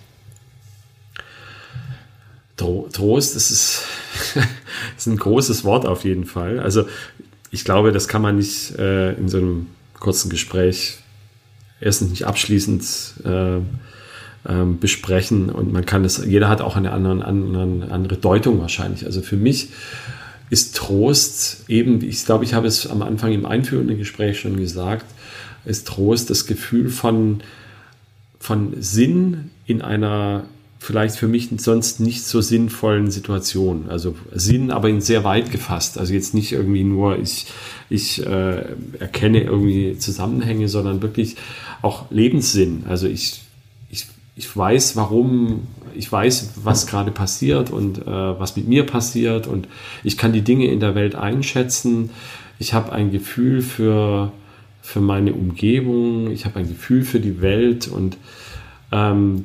Trost, 2.56 3.36
das 3.36 3.50
ist, 3.50 3.82
ist 4.96 5.06
ein 5.06 5.16
großes 5.16 5.64
Wort 5.64 5.86
auf 5.86 6.04
jeden 6.04 6.26
Fall. 6.26 6.60
Also 6.60 6.86
ich 7.50 7.64
glaube, 7.64 7.92
das 7.92 8.08
kann 8.08 8.22
man 8.22 8.36
nicht 8.36 8.78
äh, 8.78 9.12
in 9.12 9.28
so 9.28 9.38
einem 9.38 9.66
kurzen 9.98 10.30
Gespräch 10.30 10.98
erstens 11.80 12.10
nicht 12.10 12.26
abschließend 12.26 12.84
äh, 13.24 13.56
äh, 13.56 13.60
besprechen 14.80 15.50
und 15.50 15.72
man 15.72 15.84
kann 15.84 16.04
es, 16.04 16.24
jeder 16.24 16.48
hat 16.48 16.60
auch 16.60 16.76
eine 16.76 16.92
andere, 16.92 17.24
andere, 17.24 17.90
andere 17.90 18.16
Deutung 18.16 18.60
wahrscheinlich. 18.60 19.04
Also 19.04 19.22
für 19.22 19.36
mich 19.36 19.68
ist 20.50 20.76
Trost 20.76 21.64
eben, 21.68 22.02
ich 22.02 22.24
glaube, 22.24 22.44
ich 22.44 22.54
habe 22.54 22.66
es 22.66 22.86
am 22.86 23.02
Anfang 23.02 23.32
im 23.32 23.46
einführenden 23.46 23.98
Gespräch 23.98 24.40
schon 24.40 24.56
gesagt, 24.56 25.06
ist 25.64 25.86
Trost 25.86 26.28
das 26.30 26.46
Gefühl 26.46 26.88
von, 26.90 27.42
von 28.38 28.74
Sinn 28.80 29.50
in 29.66 29.80
einer 29.80 30.44
vielleicht 30.82 31.14
für 31.14 31.28
mich 31.28 31.48
sonst 31.58 32.00
nicht 32.00 32.24
so 32.24 32.40
sinnvollen 32.40 33.12
Situation. 33.12 33.84
Also 33.88 34.16
Sinn, 34.32 34.72
aber 34.72 34.88
in 34.88 35.00
sehr 35.00 35.22
weit 35.22 35.52
gefasst. 35.52 35.96
Also 35.96 36.12
jetzt 36.12 36.34
nicht 36.34 36.50
irgendwie 36.50 36.82
nur, 36.82 37.20
ich, 37.20 37.46
ich 37.88 38.26
äh, 38.26 38.64
erkenne 38.98 39.42
irgendwie 39.44 39.96
Zusammenhänge, 39.96 40.68
sondern 40.68 41.00
wirklich 41.00 41.36
auch 41.82 42.10
Lebenssinn. 42.10 42.82
Also 42.88 43.06
ich, 43.06 43.42
ich, 43.90 44.08
ich 44.34 44.56
weiß, 44.56 44.96
warum, 44.96 45.68
ich 45.94 46.10
weiß, 46.10 46.54
was 46.64 46.88
gerade 46.88 47.12
passiert 47.12 47.70
und 47.70 47.98
äh, 47.98 48.04
was 48.04 48.56
mit 48.56 48.66
mir 48.66 48.84
passiert 48.84 49.46
und 49.46 49.68
ich 50.02 50.18
kann 50.18 50.32
die 50.32 50.42
Dinge 50.42 50.66
in 50.66 50.80
der 50.80 50.96
Welt 50.96 51.14
einschätzen. 51.14 52.10
Ich 52.58 52.74
habe 52.74 52.90
ein 52.90 53.12
Gefühl 53.12 53.62
für, 53.62 54.32
für 54.80 55.00
meine 55.00 55.32
Umgebung, 55.32 56.32
ich 56.32 56.44
habe 56.44 56.58
ein 56.58 56.66
Gefühl 56.66 57.04
für 57.04 57.20
die 57.20 57.40
Welt 57.40 57.86
und 57.86 58.16
ähm, 58.90 59.44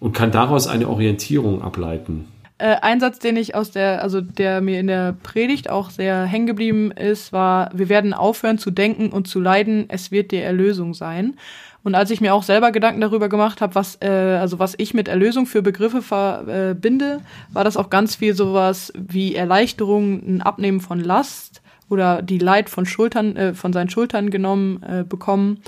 und 0.00 0.12
kann 0.12 0.30
daraus 0.30 0.66
eine 0.66 0.88
Orientierung 0.88 1.62
ableiten. 1.62 2.26
Äh, 2.58 2.76
ein 2.80 3.00
Satz, 3.00 3.18
den 3.18 3.36
ich 3.36 3.54
aus 3.54 3.70
der, 3.70 4.02
also 4.02 4.20
der 4.20 4.60
mir 4.60 4.80
in 4.80 4.86
der 4.86 5.14
Predigt 5.22 5.68
auch 5.68 5.90
sehr 5.90 6.24
hängen 6.24 6.46
geblieben 6.46 6.90
ist, 6.90 7.32
war, 7.32 7.70
wir 7.74 7.88
werden 7.88 8.14
aufhören 8.14 8.58
zu 8.58 8.70
denken 8.70 9.10
und 9.10 9.28
zu 9.28 9.40
leiden, 9.40 9.86
es 9.88 10.10
wird 10.10 10.30
die 10.30 10.38
Erlösung 10.38 10.94
sein. 10.94 11.36
Und 11.84 11.94
als 11.94 12.10
ich 12.10 12.20
mir 12.20 12.34
auch 12.34 12.42
selber 12.42 12.72
Gedanken 12.72 13.00
darüber 13.00 13.28
gemacht 13.28 13.60
habe, 13.60 13.74
was, 13.74 13.98
äh, 14.00 14.08
also 14.40 14.58
was 14.58 14.74
ich 14.78 14.94
mit 14.94 15.06
Erlösung 15.06 15.46
für 15.46 15.62
Begriffe 15.62 16.02
verbinde, 16.02 17.20
äh, 17.20 17.54
war 17.54 17.62
das 17.62 17.76
auch 17.76 17.90
ganz 17.90 18.16
viel 18.16 18.34
sowas 18.34 18.92
wie 18.96 19.36
Erleichterung, 19.36 20.20
ein 20.26 20.42
Abnehmen 20.42 20.80
von 20.80 20.98
Last 20.98 21.62
oder 21.88 22.22
die 22.22 22.38
Leid 22.38 22.70
von 22.70 22.86
Schultern, 22.86 23.36
äh, 23.36 23.54
von 23.54 23.72
seinen 23.72 23.90
Schultern 23.90 24.30
genommen 24.30 24.82
äh, 24.82 25.04
bekommen. 25.04 25.60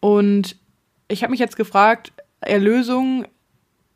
Und 0.00 0.56
ich 1.08 1.22
habe 1.22 1.32
mich 1.32 1.40
jetzt 1.40 1.56
gefragt, 1.56 2.12
Erlösung 2.42 3.26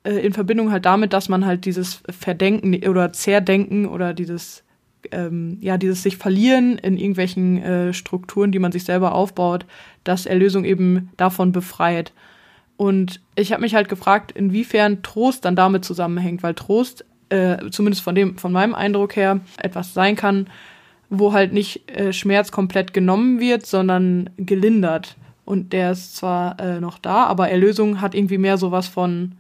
äh, 0.05 0.19
in 0.19 0.33
Verbindung 0.33 0.71
halt 0.71 0.85
damit, 0.85 1.13
dass 1.13 1.29
man 1.29 1.45
halt 1.45 1.65
dieses 1.65 2.03
Verdenken 2.09 2.75
oder 2.89 3.13
Zerdenken 3.13 3.87
oder 3.87 4.15
dieses 4.15 4.65
ähm, 5.13 5.59
ja 5.61 5.77
dieses 5.77 6.03
sich 6.03 6.17
verlieren 6.17 6.79
in 6.79 6.97
irgendwelchen 6.97 7.63
äh, 7.63 7.93
Strukturen, 7.93 8.53
die 8.53 8.59
man 8.59 8.73
sich 8.73 8.85
selber 8.85 9.15
aufbaut, 9.15 9.67
dass 10.05 10.27
Erlösung 10.27 10.65
eben 10.65 11.11
davon 11.17 11.53
befreit. 11.53 12.13
Und 12.77 13.21
ich 13.35 13.53
habe 13.53 13.63
mich 13.63 13.75
halt 13.75 13.89
gefragt, 13.89 14.33
inwiefern 14.33 15.03
Trost 15.03 15.45
dann 15.45 15.57
damit 15.57 15.85
zusammenhängt, 15.85 16.43
weil 16.43 16.55
Trost, 16.55 17.05
äh, 17.31 17.71
zumindest 17.71 18.03
von 18.03 18.15
dem, 18.15 18.37
von 18.37 18.53
meinem 18.53 18.75
Eindruck 18.75 19.17
her, 19.17 19.41
etwas 19.59 19.95
sein 19.95 20.15
kann, 20.15 20.49
wo 21.09 21.33
halt 21.33 21.53
nicht 21.53 21.91
äh, 21.91 22.13
Schmerz 22.13 22.51
komplett 22.51 22.93
genommen 22.93 23.41
wird, 23.41 23.65
sondern 23.65 24.31
gelindert. 24.37 25.17
Und 25.47 25.73
der 25.73 25.93
ist 25.93 26.17
zwar 26.17 26.59
äh, 26.59 26.81
noch 26.81 26.99
da, 26.99 27.25
aber 27.25 27.49
Erlösung 27.49 28.01
hat 28.01 28.17
irgendwie 28.17 28.37
mehr 28.37 28.59
sowas 28.59 28.89
von, 28.89 29.37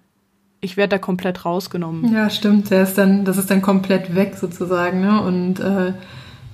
ich 0.61 0.77
werde 0.77 0.91
da 0.91 0.99
komplett 0.99 1.45
rausgenommen. 1.45 2.15
Ja, 2.15 2.31
stimmt. 2.31 2.71
Der 2.71 2.85
ist 2.85 2.97
dann, 2.97 3.25
das 3.25 3.37
ist 3.39 3.51
dann 3.51 3.61
komplett 3.61 4.15
weg 4.15 4.37
sozusagen, 4.41 5.01
ne? 5.01 5.21
Und, 5.21 5.59
äh, 5.59 5.93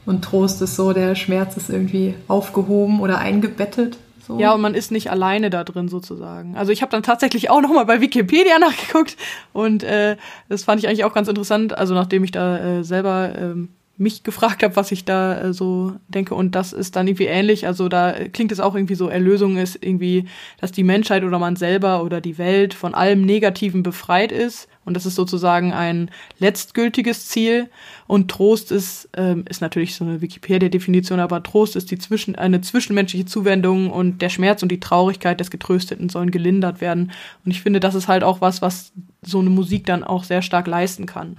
und 0.07 0.24
Trost 0.24 0.62
ist 0.62 0.74
so, 0.74 0.94
der 0.94 1.14
Schmerz 1.14 1.59
ist 1.59 1.68
irgendwie 1.68 2.14
aufgehoben 2.28 3.00
oder 3.00 3.18
eingebettet. 3.18 3.98
So. 4.26 4.38
Ja, 4.38 4.55
und 4.55 4.62
man 4.62 4.74
ist 4.74 4.90
nicht 4.90 5.11
alleine 5.11 5.50
da 5.50 5.64
drin 5.64 5.88
sozusagen. 5.88 6.57
Also 6.57 6.72
ich 6.72 6.80
habe 6.80 6.90
dann 6.90 7.03
tatsächlich 7.03 7.50
auch 7.50 7.61
nochmal 7.61 7.84
bei 7.84 8.00
Wikipedia 8.00 8.59
nachgeguckt 8.61 9.18
und 9.53 9.82
äh, 9.82 10.16
das 10.48 10.64
fand 10.64 10.80
ich 10.80 10.88
eigentlich 10.88 11.05
auch 11.05 11.12
ganz 11.12 11.28
interessant. 11.28 11.76
Also 11.76 11.92
nachdem 11.92 12.24
ich 12.24 12.30
da 12.30 12.57
äh, 12.57 12.84
selber 12.84 13.32
ähm, 13.36 13.68
mich 13.99 14.22
gefragt 14.22 14.62
habe, 14.62 14.74
was 14.76 14.90
ich 14.90 15.05
da 15.05 15.40
äh, 15.40 15.53
so 15.53 15.93
denke. 16.09 16.34
Und 16.34 16.55
das 16.55 16.72
ist 16.72 16.97
dann 16.97 17.07
irgendwie 17.07 17.26
ähnlich. 17.26 17.66
Also 17.66 17.88
da 17.88 18.12
klingt 18.32 18.51
es 18.51 18.61
auch 18.61 18.74
irgendwie 18.74 18.95
so, 18.95 19.09
Erlösung 19.09 19.57
ist 19.59 19.78
irgendwie, 19.80 20.26
dass 20.61 20.72
die 20.72 20.82
Menschheit 20.82 21.24
oder 21.24 21.38
man 21.38 21.57
selber 21.57 22.03
oder 22.03 22.20
die 22.20 22.38
Welt 22.38 22.74
von 22.74 22.95
allem 22.95 23.22
Negativen 23.22 23.82
befreit 23.82 24.32
ist. 24.32 24.68
Und 24.84 24.95
das 24.95 25.07
ist 25.07 25.14
sozusagen 25.14 25.72
ein 25.72 26.11
letztgültiges 26.38 27.28
Ziel. 27.28 27.68
Und 28.07 28.30
Trost 28.30 28.72
ist, 28.72 29.09
ähm, 29.16 29.45
ist 29.49 29.61
natürlich 29.61 29.95
so 29.95 30.05
eine 30.05 30.20
Wikipedia-Definition, 30.20 31.20
aber 31.20 31.43
Trost 31.43 31.76
ist 31.76 31.90
die 31.90 31.99
zwischen, 31.99 32.34
eine 32.34 32.62
zwischenmenschliche 32.62 33.26
Zuwendung 33.26 33.90
und 33.90 34.22
der 34.22 34.30
Schmerz 34.30 34.62
und 34.62 34.70
die 34.70 34.80
Traurigkeit 34.80 35.38
des 35.38 35.51
Getrösteten 35.51 36.09
sollen 36.09 36.30
gelindert 36.30 36.80
werden. 36.80 37.12
Und 37.45 37.51
ich 37.51 37.62
finde, 37.62 37.78
das 37.78 37.95
ist 37.95 38.09
halt 38.09 38.24
auch 38.24 38.40
was, 38.40 38.62
was 38.62 38.93
so 39.20 39.38
eine 39.38 39.51
Musik 39.51 39.86
dann 39.86 40.03
auch 40.03 40.24
sehr 40.24 40.43
stark 40.43 40.66
leisten 40.66 41.07
kann. 41.07 41.36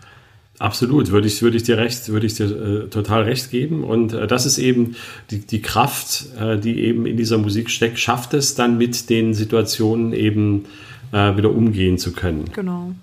Absolut, 0.59 1.11
würde 1.11 1.27
ich, 1.27 1.41
würde 1.41 1.57
ich 1.57 1.63
dir 1.63 1.77
recht, 1.77 2.09
würde 2.09 2.25
ich 2.25 2.35
dir 2.35 2.45
äh, 2.45 2.87
total 2.87 3.23
recht 3.23 3.49
geben. 3.49 3.83
Und 3.83 4.13
äh, 4.13 4.27
das 4.27 4.45
ist 4.45 4.59
eben 4.59 4.95
die, 5.31 5.39
die 5.39 5.61
Kraft, 5.61 6.25
äh, 6.39 6.57
die 6.57 6.81
eben 6.81 7.05
in 7.05 7.17
dieser 7.17 7.37
Musik 7.37 7.69
steckt, 7.69 7.99
schafft 7.99 8.33
es 8.33 8.53
dann 8.53 8.77
mit 8.77 9.09
den 9.09 9.33
Situationen 9.33 10.13
eben 10.13 10.65
äh, 11.11 11.35
wieder 11.35 11.51
umgehen 11.51 11.97
zu 11.97 12.13
können. 12.13 12.45
Genau. 12.53 12.93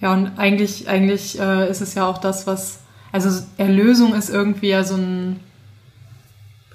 Ja, 0.00 0.14
und 0.14 0.38
eigentlich, 0.38 0.88
eigentlich 0.88 1.38
äh, 1.38 1.70
ist 1.70 1.80
es 1.80 1.94
ja 1.94 2.06
auch 2.06 2.18
das, 2.18 2.46
was, 2.46 2.80
also 3.12 3.42
Erlösung 3.56 4.14
ist 4.14 4.30
irgendwie 4.30 4.68
ja 4.68 4.84
so 4.84 4.94
ein, 4.94 5.40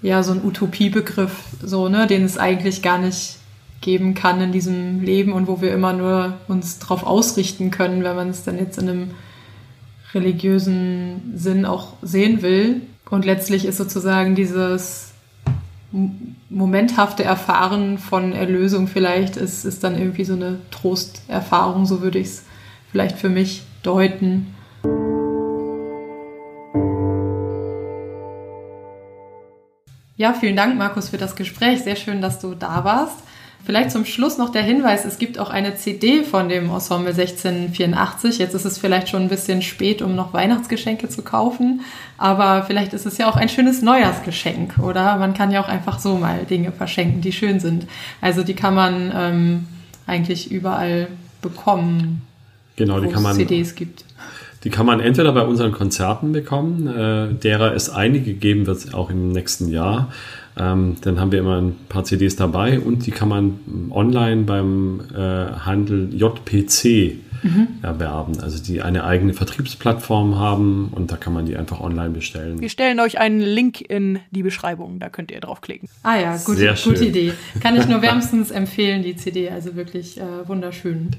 ja, 0.02 0.22
so 0.22 0.34
ein 0.34 0.44
Utopiebegriff, 0.44 1.32
so, 1.64 1.88
ne, 1.88 2.06
den 2.06 2.26
es 2.26 2.38
eigentlich 2.38 2.82
gar 2.82 3.00
nicht 3.00 3.38
geben 3.82 4.14
kann 4.14 4.40
in 4.42 4.52
diesem 4.52 5.02
Leben 5.02 5.34
und 5.34 5.48
wo 5.48 5.62
wir 5.62 5.74
immer 5.74 5.94
nur 5.94 6.38
uns 6.48 6.80
drauf 6.80 7.04
ausrichten 7.04 7.72
können, 7.72 8.04
wenn 8.04 8.16
man 8.16 8.30
es 8.30 8.44
dann 8.44 8.58
jetzt 8.58 8.78
in 8.78 8.90
einem 8.90 9.12
religiösen 10.14 11.34
Sinn 11.36 11.66
auch 11.66 11.94
sehen 12.02 12.42
will. 12.42 12.82
Und 13.10 13.26
letztlich 13.26 13.66
ist 13.66 13.78
sozusagen 13.78 14.36
dieses 14.36 15.12
momenthafte 16.50 17.24
Erfahren 17.24 17.98
von 17.98 18.34
Erlösung 18.34 18.88
vielleicht, 18.88 19.38
ist, 19.38 19.66
ist 19.66 19.84
dann 19.84 19.98
irgendwie 19.98 20.26
so 20.26 20.34
eine 20.34 20.60
Trosterfahrung, 20.72 21.86
so 21.86 22.02
würde 22.02 22.20
ich 22.20 22.28
es 22.28 22.46
vielleicht 22.92 23.18
für 23.18 23.30
mich 23.30 23.64
deuten. 23.84 24.48
Ja, 30.16 30.34
vielen 30.34 30.56
Dank, 30.56 30.78
Markus, 30.78 31.10
für 31.10 31.18
das 31.18 31.36
Gespräch. 31.36 31.84
Sehr 31.84 31.96
schön, 31.96 32.22
dass 32.22 32.40
du 32.40 32.56
da 32.56 32.84
warst. 32.84 33.18
Vielleicht 33.66 33.92
zum 33.92 34.04
Schluss 34.04 34.38
noch 34.38 34.50
der 34.50 34.62
Hinweis, 34.62 35.06
es 35.06 35.18
gibt 35.18 35.40
auch 35.40 35.50
eine 35.50 35.76
CD 35.76 36.24
von 36.24 36.50
dem 36.50 36.70
Ensemble 36.70 37.14
1684. 37.14 38.38
Jetzt 38.38 38.54
ist 38.54 38.66
es 38.66 38.78
vielleicht 38.78 39.08
schon 39.08 39.22
ein 39.22 39.30
bisschen 39.30 39.62
spät, 39.62 40.02
um 40.02 40.16
noch 40.16 40.34
Weihnachtsgeschenke 40.34 41.08
zu 41.08 41.22
kaufen, 41.22 41.82
aber 42.18 42.64
vielleicht 42.64 42.92
ist 42.92 43.06
es 43.06 43.18
ja 43.18 43.30
auch 43.30 43.38
ein 43.38 43.48
schönes 43.48 43.82
Neujahrsgeschenk 43.82 44.80
oder 44.80 45.16
man 45.18 45.34
kann 45.34 45.50
ja 45.50 45.64
auch 45.64 45.70
einfach 45.70 46.00
so 46.00 46.18
mal 46.18 46.40
Dinge 46.44 46.74
verschenken, 46.74 47.22
die 47.22 47.32
schön 47.32 47.62
sind. 47.62 47.88
Also 48.20 48.44
die 48.44 48.54
kann 48.54 48.76
man 48.76 49.14
ähm, 49.16 49.68
eigentlich 50.08 50.52
überall 50.52 51.08
bekommen, 51.42 52.22
genau, 52.76 53.00
die 53.00 53.08
kann 53.08 53.24
man, 53.24 53.36
CDs 53.36 53.76
gibt. 53.76 54.04
Die 54.66 54.70
kann 54.70 54.86
man 54.86 55.00
entweder 55.00 55.32
bei 55.32 55.44
unseren 55.44 55.72
Konzerten 55.72 56.34
bekommen, 56.34 56.88
äh, 56.88 57.34
derer 57.34 57.74
es 57.74 57.90
einige 57.90 58.34
geben 58.34 58.66
wird, 58.66 58.94
auch 58.94 59.10
im 59.10 59.32
nächsten 59.32 59.70
Jahr. 59.70 60.12
Ähm, 60.58 60.96
dann 61.02 61.20
haben 61.20 61.32
wir 61.32 61.40
immer 61.40 61.60
ein 61.60 61.76
paar 61.90 62.04
CDs 62.04 62.36
dabei 62.36 62.80
und 62.80 63.06
die 63.06 63.12
kann 63.12 63.30
man 63.30 63.60
online 63.92 64.44
beim 64.44 65.02
äh, 65.14 65.18
Handel 65.18 66.14
JPC 66.14 67.18
mhm. 67.44 67.68
erwerben. 67.82 68.40
Also 68.40 68.62
die 68.62 68.82
eine 68.82 69.04
eigene 69.04 69.34
Vertriebsplattform 69.34 70.38
haben 70.38 70.90
und 70.94 71.12
da 71.12 71.18
kann 71.18 71.34
man 71.34 71.46
die 71.46 71.58
einfach 71.58 71.80
online 71.80 72.12
bestellen. 72.12 72.62
Wir 72.62 72.70
stellen 72.70 73.00
euch 73.00 73.20
einen 73.20 73.42
Link 73.42 73.82
in 73.82 74.20
die 74.32 74.44
Beschreibung, 74.44 75.00
da 75.00 75.10
könnt 75.10 75.32
ihr 75.32 75.40
draufklicken. 75.40 75.90
Ah 76.04 76.18
ja, 76.18 76.38
gut, 76.38 76.58
gute 76.84 77.06
Idee. 77.06 77.34
Kann 77.60 77.76
ich 77.76 77.88
nur 77.88 78.02
wärmstens 78.04 78.52
empfehlen, 78.52 79.04
die 79.04 79.16
CD, 79.16 79.50
also 79.50 79.76
wirklich 79.76 80.20
äh, 80.20 80.48
wunderschön. 80.48 81.12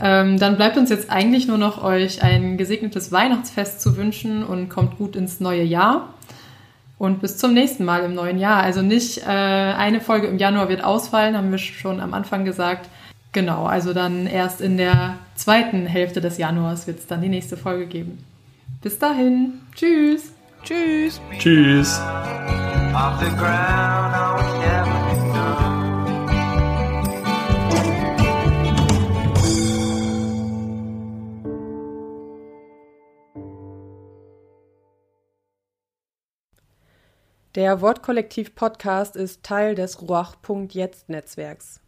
Ähm, 0.00 0.38
dann 0.38 0.56
bleibt 0.56 0.78
uns 0.78 0.90
jetzt 0.90 1.10
eigentlich 1.10 1.46
nur 1.46 1.58
noch 1.58 1.82
euch 1.82 2.22
ein 2.22 2.56
gesegnetes 2.56 3.12
Weihnachtsfest 3.12 3.80
zu 3.80 3.96
wünschen 3.96 4.42
und 4.42 4.68
kommt 4.68 4.96
gut 4.96 5.16
ins 5.16 5.40
neue 5.40 5.62
Jahr. 5.62 6.14
Und 7.02 7.20
bis 7.20 7.36
zum 7.36 7.52
nächsten 7.52 7.84
Mal 7.84 8.04
im 8.04 8.14
neuen 8.14 8.38
Jahr. 8.38 8.62
Also 8.62 8.80
nicht 8.80 9.26
äh, 9.26 9.28
eine 9.28 10.00
Folge 10.00 10.28
im 10.28 10.38
Januar 10.38 10.68
wird 10.68 10.84
ausfallen, 10.84 11.36
haben 11.36 11.50
wir 11.50 11.58
schon 11.58 11.98
am 11.98 12.14
Anfang 12.14 12.44
gesagt. 12.44 12.88
Genau, 13.32 13.66
also 13.66 13.92
dann 13.92 14.28
erst 14.28 14.60
in 14.60 14.76
der 14.76 15.16
zweiten 15.34 15.86
Hälfte 15.86 16.20
des 16.20 16.38
Januars 16.38 16.86
wird 16.86 17.00
es 17.00 17.08
dann 17.08 17.20
die 17.20 17.28
nächste 17.28 17.56
Folge 17.56 17.86
geben. 17.86 18.24
Bis 18.82 19.00
dahin. 19.00 19.54
Tschüss. 19.74 20.32
Tschüss. 20.62 21.20
Tschüss. 21.40 22.00
Der 37.54 37.82
Wortkollektiv 37.82 38.54
Podcast 38.54 39.14
ist 39.14 39.42
Teil 39.42 39.74
des 39.74 40.00
Ruach.jetzt 40.00 41.10
Netzwerks. 41.10 41.81